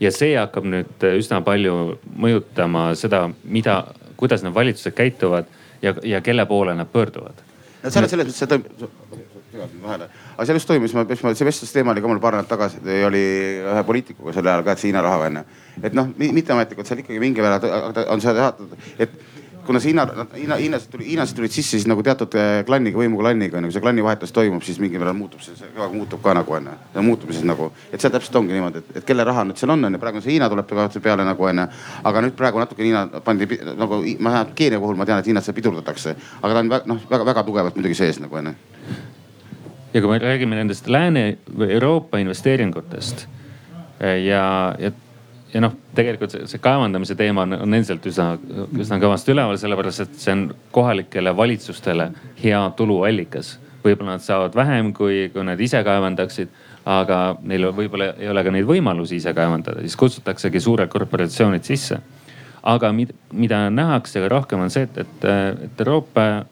[0.00, 3.80] ja see hakkab nüüd äh, üsna palju mõjutama seda, mida,
[4.16, 5.48] kuidas need valitsused käituvad
[5.82, 7.42] ja, ja kelle poole nad pöörduvad.
[7.82, 9.17] no selles, selles mõttes
[9.52, 10.08] segasin vahele.
[10.36, 13.24] aga seal just toimus, ma, see vestlusteema oli ka mul paar nädalat tagasi, oli
[13.64, 15.44] ühe poliitikuga sel ajal ka, et see Hiina raha onju.
[15.82, 17.60] et noh, mitteametlikult seal ikkagi mingi verra
[18.08, 19.20] on seda teatud, et
[19.68, 20.06] kuna see Hiina,
[20.36, 23.84] Hiina, Hiinast tuli, Hiinast tulid sisse siis nagu teatud eh, klanniga, võimuklanniga onju, kui see
[23.84, 26.76] klannivahetus toimub, siis mingil määral muutub see, see muutub ka nagu onju.
[26.94, 29.74] see muutub siis nagu, et seal täpselt ongi niimoodi, et, et kelle raha nüüd seal
[29.74, 30.72] on onju, praegu see Hiina tuleb
[31.04, 31.68] peale nagu onju.
[32.12, 35.44] aga nüüd praegu natuke Hiina pandi nagu, ma tean, Keenia puhul ma tean, et Hiinat
[35.44, 38.56] seal pidurdatakse, aga ta on noh väga-väga tugevalt muidugi sees nagu onju.
[39.94, 43.26] Ja kui me räägime nendest Lääne või Euroopa investeeringutest
[44.00, 44.92] eh, ja, ja
[45.54, 48.34] ja noh, tegelikult see, see kaevandamise teema on, on endiselt üsna,
[48.76, 50.44] üsna kõvasti üleval, sellepärast et see on
[50.74, 52.10] kohalikele valitsustele
[52.42, 53.56] hea tuluallikas.
[53.84, 56.50] võib-olla nad saavad vähem, kui, kui nad ise kaevandaksid,
[56.88, 62.00] aga neil võib-olla ei ole ka neid võimalusi ise kaevandada, siis kutsutaksegi suured korporatsioonid sisse.
[62.62, 65.24] aga mida, mida nähakse rohkem on see, et, et,
[65.64, 66.44] et Euroopa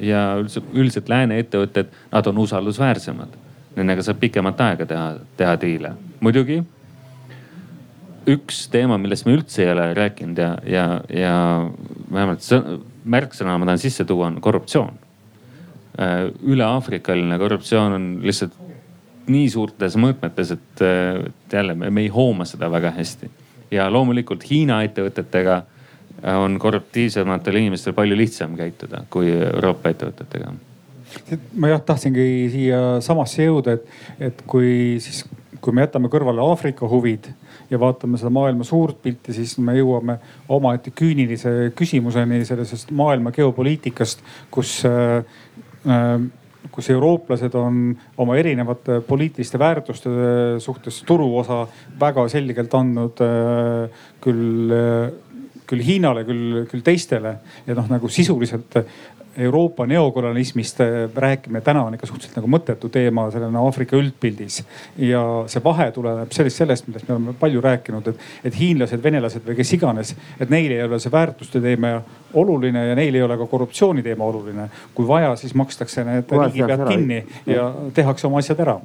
[0.00, 3.40] ja üldiselt, üldiselt lääne ettevõtted, nad on usaldusväärsemad.
[3.76, 5.06] Nendega saab pikemat aega teha,
[5.36, 5.94] teha diile.
[6.20, 6.62] muidugi
[8.30, 11.34] üks teema, millest me üldse ei ole rääkinud ja, ja, ja
[12.12, 12.46] vähemalt
[13.04, 14.96] märksõna ma tahan sisse tuua, on korruptsioon.
[16.00, 18.56] Äh, üle-aafrikaline korruptsioon on lihtsalt
[19.30, 23.30] nii suurtes mõõtmetes, et, et jälle me, me ei hooma seda väga hästi.
[23.70, 25.62] ja loomulikult Hiina ettevõtetega
[26.22, 30.52] on korruptiivsematel inimestel palju lihtsam käituda kui Euroopa ettevõtetega.
[31.60, 33.88] Ma jah tahtsingi siia samasse jõuda, et,
[34.30, 35.22] et kui siis,
[35.62, 37.28] kui me jätame kõrvale Aafrika huvid
[37.70, 40.18] ja vaatame seda maailma suurt pilti, siis me jõuame
[40.52, 44.24] omaette küünilise küsimuseni sellisest maailma geopoliitikast,
[44.54, 45.22] kus äh,
[45.86, 46.16] äh,
[46.74, 50.10] kus eurooplased on oma erinevate poliitiliste väärtuste
[50.58, 51.66] suhtes turuosa
[52.00, 54.72] väga selgelt andnud äh, küll
[55.66, 58.76] küll Hiinale, küll, küll teistele ja noh, nagu sisuliselt
[59.36, 60.86] Euroopa neokolonialismist äh,
[61.16, 64.60] rääkimine täna on ikka suhteliselt nagu mõttetu teema sellena Aafrika üldpildis.
[64.98, 69.46] ja see vahe tuleneb sellest, sellest, millest me oleme palju rääkinud, et, et hiinlased, venelased
[69.46, 71.96] või kes iganes, et neil ei ole see väärtuste teema
[72.34, 74.68] oluline ja neil ei ole ka korruptsiooni teema oluline.
[74.94, 78.78] kui vaja, siis makstakse need riigipead kinni ja tehakse oma asjad ära.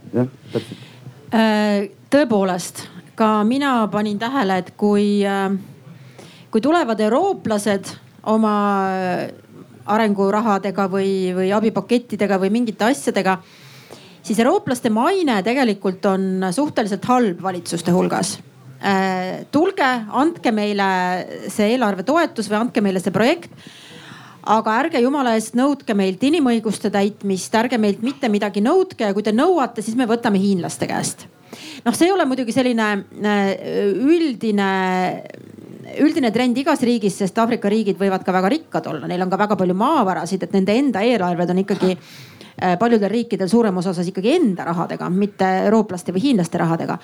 [1.29, 5.51] Äh, tõepoolest, ka mina panin tähele, et kui, äh,
[6.51, 7.93] kui tulevad eurooplased
[8.29, 8.53] oma
[9.89, 13.39] arengurahadega või, või abipakettidega või mingite asjadega,
[14.21, 18.37] siis eurooplaste maine tegelikult on suhteliselt halb valitsuste hulgas
[18.83, 19.89] äh, tulge,
[20.21, 20.89] andke meile
[21.51, 23.51] see eelarvetoetus või andke meile see projekt.
[24.49, 29.23] aga ärge jumala eest nõudke meilt inimõiguste täitmist, ärge meilt mitte midagi nõudke ja kui
[29.23, 31.27] te nõuate, siis me võtame hiinlaste käest.
[31.85, 32.91] noh, see ei ole muidugi selline
[33.25, 33.53] äh,
[33.99, 34.69] üldine
[36.03, 39.39] üldine trend igas riigis, sest Aafrika riigid võivad ka väga rikkad olla, neil on ka
[39.39, 44.35] väga palju maavarasid, et nende enda eelarved on ikkagi äh, paljudel riikidel suuremas osas ikkagi
[44.37, 46.99] enda rahadega, mitte eurooplaste või hiinlaste rahadega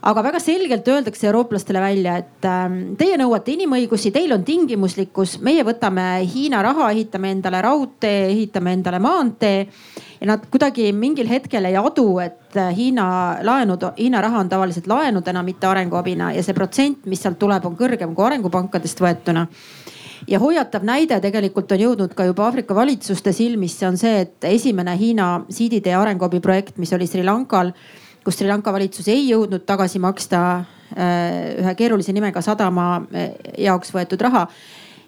[0.00, 5.64] aga väga selgelt öeldakse eurooplastele välja, et äh, teie nõuate inimõigusi, teil on tingimuslikkus, meie
[5.66, 9.68] võtame Hiina raha, ehitame endale raudtee, ehitame endale maantee.
[10.20, 13.06] ja nad kuidagi mingil hetkel ei adu, et äh, Hiina
[13.44, 16.32] laenud, Hiina raha on tavaliselt laenudena, mitte arenguabina.
[16.32, 19.46] Ja see protsent, mis sealt tuleb, on kõrgem kui arengupankadest võetuna.
[20.28, 24.96] Ja hoiatav näide tegelikult on jõudnud ka juba Aafrika valitsuste silmisse, on see, et esimene
[24.96, 27.72] Hiina siiditee arenguabi projekt, mis oli Sri Lankal
[28.24, 33.32] kus Sri Lanka valitsus ei jõudnud tagasi maksta äh, ühe keerulise nimega sadama äh,
[33.66, 34.46] jaoks võetud raha.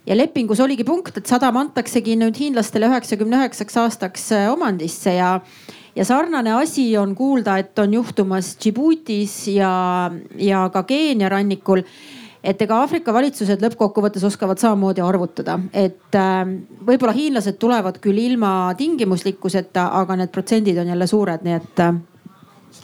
[0.07, 5.37] Ja lepingus oligi punkt, et sadam antaksegi nüüd hiinlastele üheksakümne üheksaks aastaks äh, omandisse ja,
[5.95, 10.11] ja sarnane asi on kuulda, et on juhtumas Djiboutis ja,
[10.41, 11.85] ja ka Keenia rannikul
[12.43, 16.17] et ega Aafrika valitsused lõppkokkuvõttes oskavad samamoodi arvutada, et
[16.83, 21.85] võib-olla hiinlased tulevad küll ilma tingimuslikkuseta, aga need protsendid on jälle suured, nii et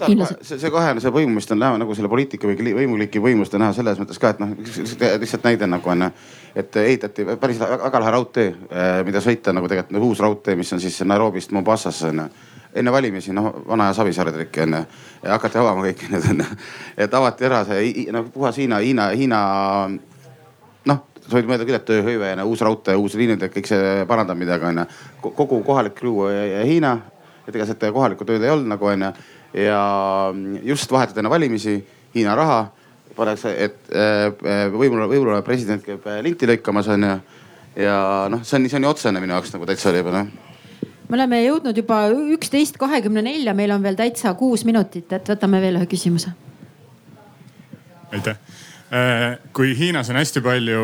[0.02, 3.64] äh, see, see kahe, see võimumist on näha nagu selle poliitika või võimuliki võimust on
[3.64, 6.08] näha selles mõttes ka, et noh, lihtsalt näide nagu on,
[6.58, 10.82] et ehitati päris väga lahe raudtee, eh, mida sõita nagu tegelikult uus raudtee, mis on
[10.82, 12.28] siis Nairobist Mombassasse onju
[12.78, 14.82] enne valimisi, noh vana aja Savisaare trikk onju.
[15.22, 16.46] ja hakati avama kõiki need onju.
[16.96, 19.40] et avati ära see noh puhas Hiina, Hiina, Hiina
[20.90, 24.38] noh, sa võid mõelda küll, et tööhõive ja uus raudtee, uus liinid, kõik see parandab
[24.38, 24.86] midagi onju.
[25.22, 26.98] kogu kohalik crew ja Hiina,
[27.46, 29.12] et ega seda kohalikku tööd ei olnud nagu onju
[29.54, 31.78] ja just vahetult enne valimisi
[32.14, 32.66] Hiina raha
[33.18, 34.28] pannakse, et äh,
[34.72, 37.16] võimul, võimul olev president käib äh, linti lõikamas onju.
[37.78, 37.96] ja
[38.30, 40.30] noh, see on, see on nii otsene minu jaoks nagu täitsa oli juba noh
[41.08, 42.02] me oleme jõudnud juba
[42.34, 46.34] üksteist kahekümne nelja, meil on veel täitsa kuus minutit, et võtame veel ühe küsimuse.
[48.12, 48.36] aitäh.
[48.88, 50.82] Äh, kui Hiinas on hästi palju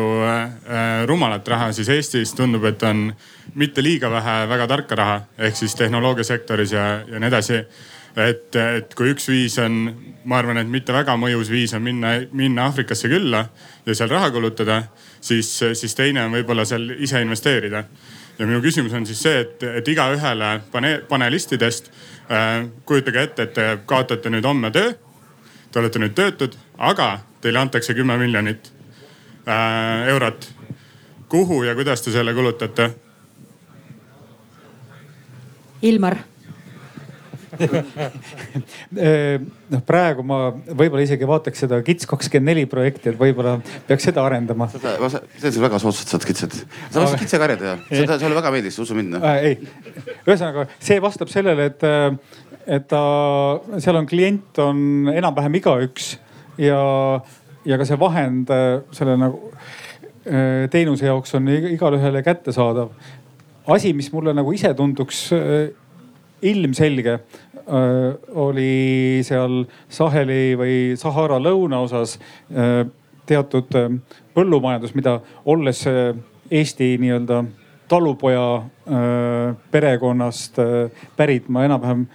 [1.05, 3.11] rumalat raha, siis Eestis tundub, et on
[3.53, 7.61] mitte liiga vähe väga tarka raha ehk siis tehnoloogiasektoris ja, ja nii edasi
[8.15, 9.89] et, et kui üks viis on,
[10.25, 13.45] ma arvan, et mitte väga mõjus viis on minna, minna Aafrikasse külla
[13.85, 14.81] ja seal raha kulutada,
[15.21, 17.83] siis, siis teine on võib-olla seal ise investeerida.
[18.39, 21.91] ja minu küsimus on siis see, et, et igaühele pane, panelistidest
[22.31, 24.93] äh, kujutage ette, et te kaotate nüüd homme töö.
[25.71, 28.71] Te olete nüüd töötud, aga teile antakse kümme miljonit
[29.47, 30.51] äh, eurot.
[31.29, 32.93] kuhu ja kuidas te selle kulutate?
[35.81, 36.15] Ilmar
[39.71, 43.57] noh, praegu ma võib-olla isegi vaataks seda KITS kakskümmend neli projekti, et võib-olla
[43.87, 44.67] peaks seda arendama.
[44.73, 46.57] seda, ma teed väga soodsalt saad kitsed.
[46.89, 49.25] sa võiksid kitsekarja teha, seda, sulle väga meeldis, usu mind noh.
[49.25, 49.51] äh,.
[49.51, 49.55] ei,
[50.25, 51.81] ühesõnaga see vastab sellele, et,
[52.77, 53.01] et ta,
[53.79, 56.15] seal on klient on enam-vähem igaüks
[56.61, 56.79] ja,
[57.65, 58.53] ja ka see vahend
[58.95, 59.51] selle nagu
[60.73, 62.89] teenuse jaoks on igale ühele kättesaadav.
[63.67, 65.27] asi, mis mulle nagu ise tunduks
[66.45, 67.19] ilmselge
[67.65, 72.19] oli seal Saheli või Sahara lõunaosas
[73.25, 73.71] teatud
[74.35, 75.19] põllumajandus, mida
[75.49, 75.81] olles
[76.51, 77.39] Eesti nii-öelda
[77.89, 78.45] talupoja
[79.71, 80.61] perekonnast
[81.17, 82.05] pärit, ma enam-vähem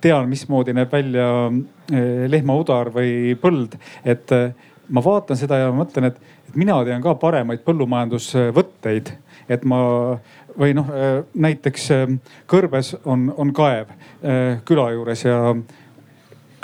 [0.00, 1.28] tean, mismoodi näeb välja
[2.32, 3.76] lehmaudar või põld.
[4.04, 4.32] et
[4.88, 9.12] ma vaatan seda ja mõtlen, et, et mina tean ka paremaid põllumajandusvõtteid,
[9.48, 9.80] et ma
[10.58, 10.88] või noh,
[11.34, 11.90] näiteks
[12.50, 13.92] kõrbes on, on kaev
[14.66, 15.38] küla juures ja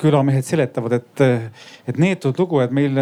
[0.01, 1.23] külamehed seletavad, et,
[1.87, 2.99] et neetud lugu, et meil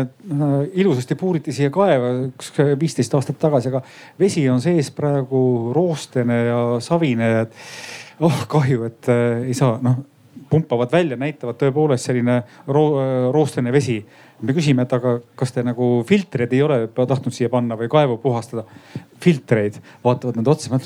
[0.76, 3.80] ilusasti puuriti siia kaeva üks viisteist aastat tagasi, aga
[4.20, 7.30] vesi on sees praegu roostene ja savine.
[7.46, 9.08] et oh kahju, et
[9.48, 10.02] ei saa, noh
[10.52, 12.84] pumpavad välja, näitavad tõepoolest selline ro
[13.32, 14.02] roostene vesi.
[14.42, 18.18] Me küsime, et aga kas te nagu filtreid ei ole tahtnud siia panna või kaevu
[18.22, 18.64] puhastada?
[19.22, 20.80] filtreid, vaatavad nad otsa,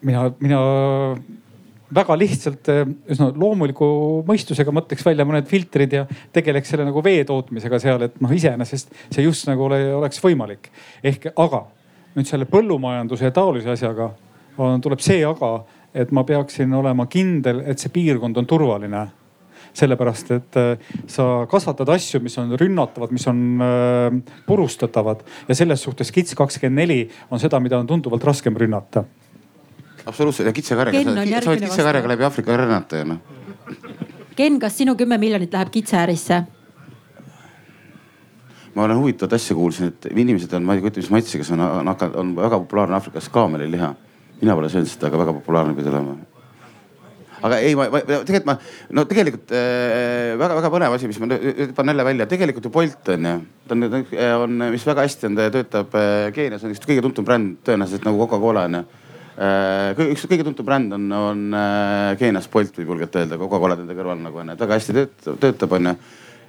[0.00, 0.60] mina, mina
[1.94, 2.70] väga lihtsalt
[3.12, 3.86] üsna loomuliku
[4.26, 8.94] mõistusega mõtleks välja mõned filtrid ja tegeleks selle nagu vee tootmisega seal, et noh, iseenesest
[9.12, 10.70] see just nagu ole, oleks võimalik.
[11.02, 11.64] ehk aga
[12.14, 14.12] nüüd selle põllumajanduse ja taolise asjaga
[14.58, 15.58] on, tuleb see aga,
[15.94, 19.06] et ma peaksin olema kindel, et see piirkond on turvaline
[19.74, 25.82] sellepärast et äh, sa kasvatad asju, mis on rünnatavad, mis on äh, purustatavad ja selles
[25.82, 26.98] suhtes KITS kakskümmend neli
[27.30, 29.04] on seda, mida on tunduvalt raskem rünnata.
[30.06, 33.22] absoluutselt ja kitsekarjaga, sa võid kitsekarjaga läbi Aafrika rännata ju noh.
[34.36, 36.44] Ken, kas sinu kümme miljonit läheb kitseärisse?
[38.74, 41.62] ma olen huvitavat asja kuulsin, et inimesed on, ma ei kujuta, mis matsiga see on,
[41.62, 43.94] on, on väga populaarne Aafrikas kaameliliha
[44.44, 46.16] mina pole söönud seda, aga väga populaarne pidi olema.
[47.42, 48.56] Aga ei, ma, ma tegelikult ma,
[48.96, 53.30] no tegelikult väga-väga äh, põnev asi, mis ma hüppan jälle välja, tegelikult ju Bolt on
[53.30, 53.36] ju.
[53.68, 53.86] ta on,
[54.44, 58.06] on, mis väga hästi on, ta töötab äh, Keenias, on üks kõige tuntum bränd tõenäoliselt
[58.08, 58.82] nagu Coca-Cola on ju.
[59.44, 61.46] Äh, üks kõige tuntum bränd on, on
[62.20, 65.78] Keenias Bolt võib julgelt öelda, Coca-Cola nende kõrval nagu on, et väga hästi töötab, töötab
[65.78, 65.96] on ju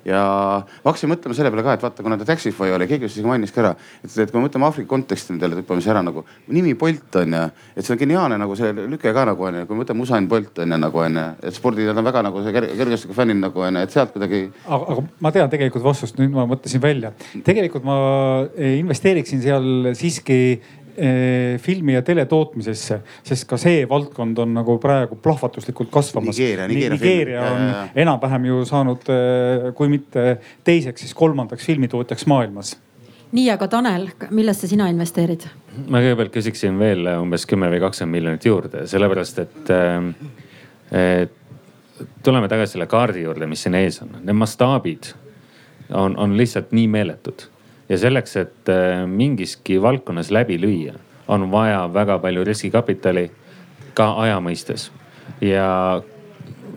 [0.06, 0.22] ja
[0.62, 3.30] ma hakkasin mõtlema selle peale ka, et vaata, kuna ta Taxify oli, keegi just isegi
[3.30, 3.72] mainis ka ära,
[4.04, 7.36] et, et kui me mõtleme Aafrika konteksti nendele hüppame siis ära nagu nimi Bolt on
[7.38, 7.42] ju,
[7.74, 10.30] et see on geniaalne nagu see lüke ka nagu on ju, kui me võtame Usain
[10.30, 13.42] Bolt on ju nagu on ju, et spordi, nad on väga nagu see kergejõustiku fännid
[13.42, 14.46] nagu on ju, et sealt kuidagi.
[14.78, 17.14] aga, ma tean tegelikult vastust, nüüd ma mõtlesin välja.
[17.46, 18.00] tegelikult ma
[18.56, 20.85] investeeriksin seal siiski Eh,
[21.62, 26.38] filmi ja teletootmisesse, sest ka see valdkond on nagu praegu plahvatuslikult kasvamas.
[26.38, 32.78] Nigeeria, Nigeeria, Nigeeria on enam-vähem ju saanud, eh, kui mitte teiseks, siis kolmandaks filmitootjaks maailmas
[33.36, 35.48] nii, aga Tanel, millesse sina investeerid?
[35.92, 39.72] ma kõigepealt küsiksin veel umbes kümme või kakskümmend miljonit juurde, sellepärast et,
[40.96, 41.36] et
[42.24, 44.14] tuleme tagasi selle kaardi juurde, mis siin ees on.
[44.22, 45.12] Need mastaabid
[45.92, 47.50] on, on lihtsalt nii meeletud
[47.90, 50.94] ja selleks, et äh, mingiski valdkonnas läbi lüüa,
[51.28, 53.30] on vaja väga palju riskikapitali
[53.94, 54.92] ka aja mõistes.
[55.42, 56.02] ja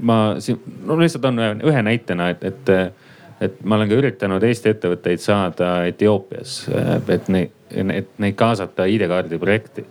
[0.01, 2.73] ma siin, no lihtsalt on ühe, näitena, et, et,
[3.41, 6.61] et ma olen ka üritanud Eesti ettevõtteid saada Etioopias,
[7.09, 9.87] et neid, et neid kaasata ID-kaardi projekti.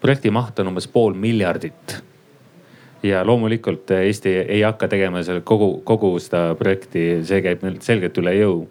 [0.00, 2.00] projekti maht on umbes pool miljardit
[3.02, 8.34] ja loomulikult Eesti ei hakka tegema seal kogu, kogu seda projekti, see käib selgelt üle
[8.38, 8.68] jõu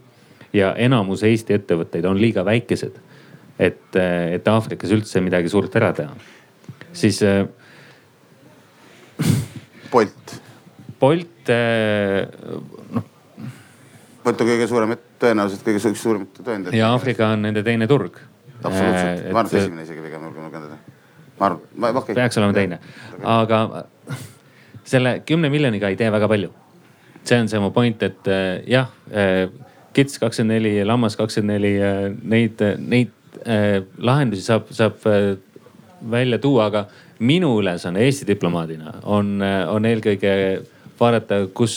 [0.53, 2.97] ja enamus Eesti ettevõtteid on liiga väikesed,
[3.59, 6.13] et, et Aafrikas üldse midagi suurt ära teha.
[6.93, 7.45] siis äh,.
[9.91, 10.35] Bolt.
[10.99, 12.27] Bolt äh,
[12.95, 13.05] noh.
[14.23, 16.77] Bolt on kõige suurem, tõenäoliselt kõige üks suuremaid tõendeid.
[16.77, 18.19] ja Aafrika on nende teine turg.
[18.63, 20.79] absoluutselt äh,, ma arvan, et esimene isegi pigem julgen öelda.
[21.39, 22.19] ma arvan, ma okei okay..
[22.21, 22.79] peaks olema teine,
[23.23, 23.85] aga
[24.89, 26.51] selle kümne miljoniga ei tee väga palju.
[27.23, 29.49] see on see mu point, et äh, jah äh,
[29.99, 31.73] Kits kakskümmend neli ja Lammas kakskümmend neli,
[32.23, 35.33] neid, neid äh, lahendusi saab, saab äh,
[36.11, 36.85] välja tuua, aga
[37.19, 40.31] minu ülesanne Eesti diplomaadina on, on eelkõige
[40.99, 41.75] vaadata, kus,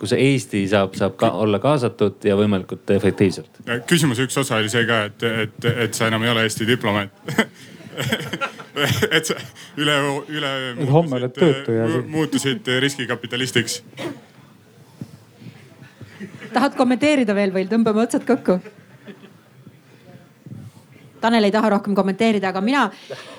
[0.00, 3.60] kus Eesti saab, saab ka olla kaasatud ja võimalikult efektiivselt.
[3.84, 7.12] küsimuse üks osa oli see ka, et, et, et sa enam ei ole Eesti diplomaat
[9.16, 9.34] et sa
[9.76, 13.82] üleöö, üleöö muutusid, muutusid riskikapitalistiks.
[16.56, 17.68] Tahad kommenteerida veel või?
[17.68, 18.58] Tõmbame otsad kokku?
[21.20, 22.84] Tanel ei taha rohkem kommenteerida, aga mina,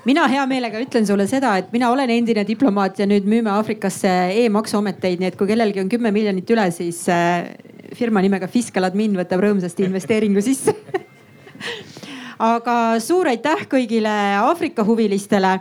[0.06, 4.11] mina hea meelega ütlen sulle seda, et mina olen endine diplomaat ja nüüd müüme Aafrikasse
[4.41, 7.53] e-maksuameteid, nii et kui kellelgi on kümme miljonit üle, siis äh,
[7.95, 10.73] firma nimega Fiscal Admin võtab rõõmsasti investeeringu sisse.
[12.52, 15.56] Aga suur aitäh kõigile Aafrika huvilistele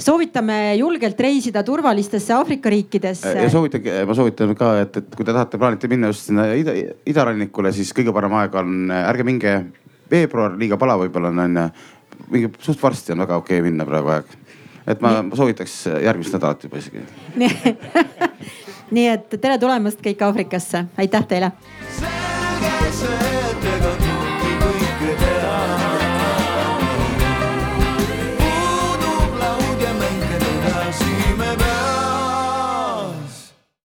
[0.00, 3.34] soovitame julgelt reisida turvalistesse Aafrika riikidesse.
[3.42, 6.74] ja soovitage, ma soovitan ka, et, et kui te tahate, plaanite minna just sinna ida,
[7.08, 9.56] idarannikule, siis kõige parem aeg on, ärge minge
[10.10, 11.66] veebruar liiga palav võib-olla on onju.
[12.30, 14.36] mingi suht varsti on väga okei okay minna praegu aeg.
[14.86, 17.04] et ma, ma soovitaks järgmist nädalat juba isegi
[18.96, 21.52] nii et tere tulemast kõik Aafrikasse, aitäh teile.
[21.90, 23.40] selge see.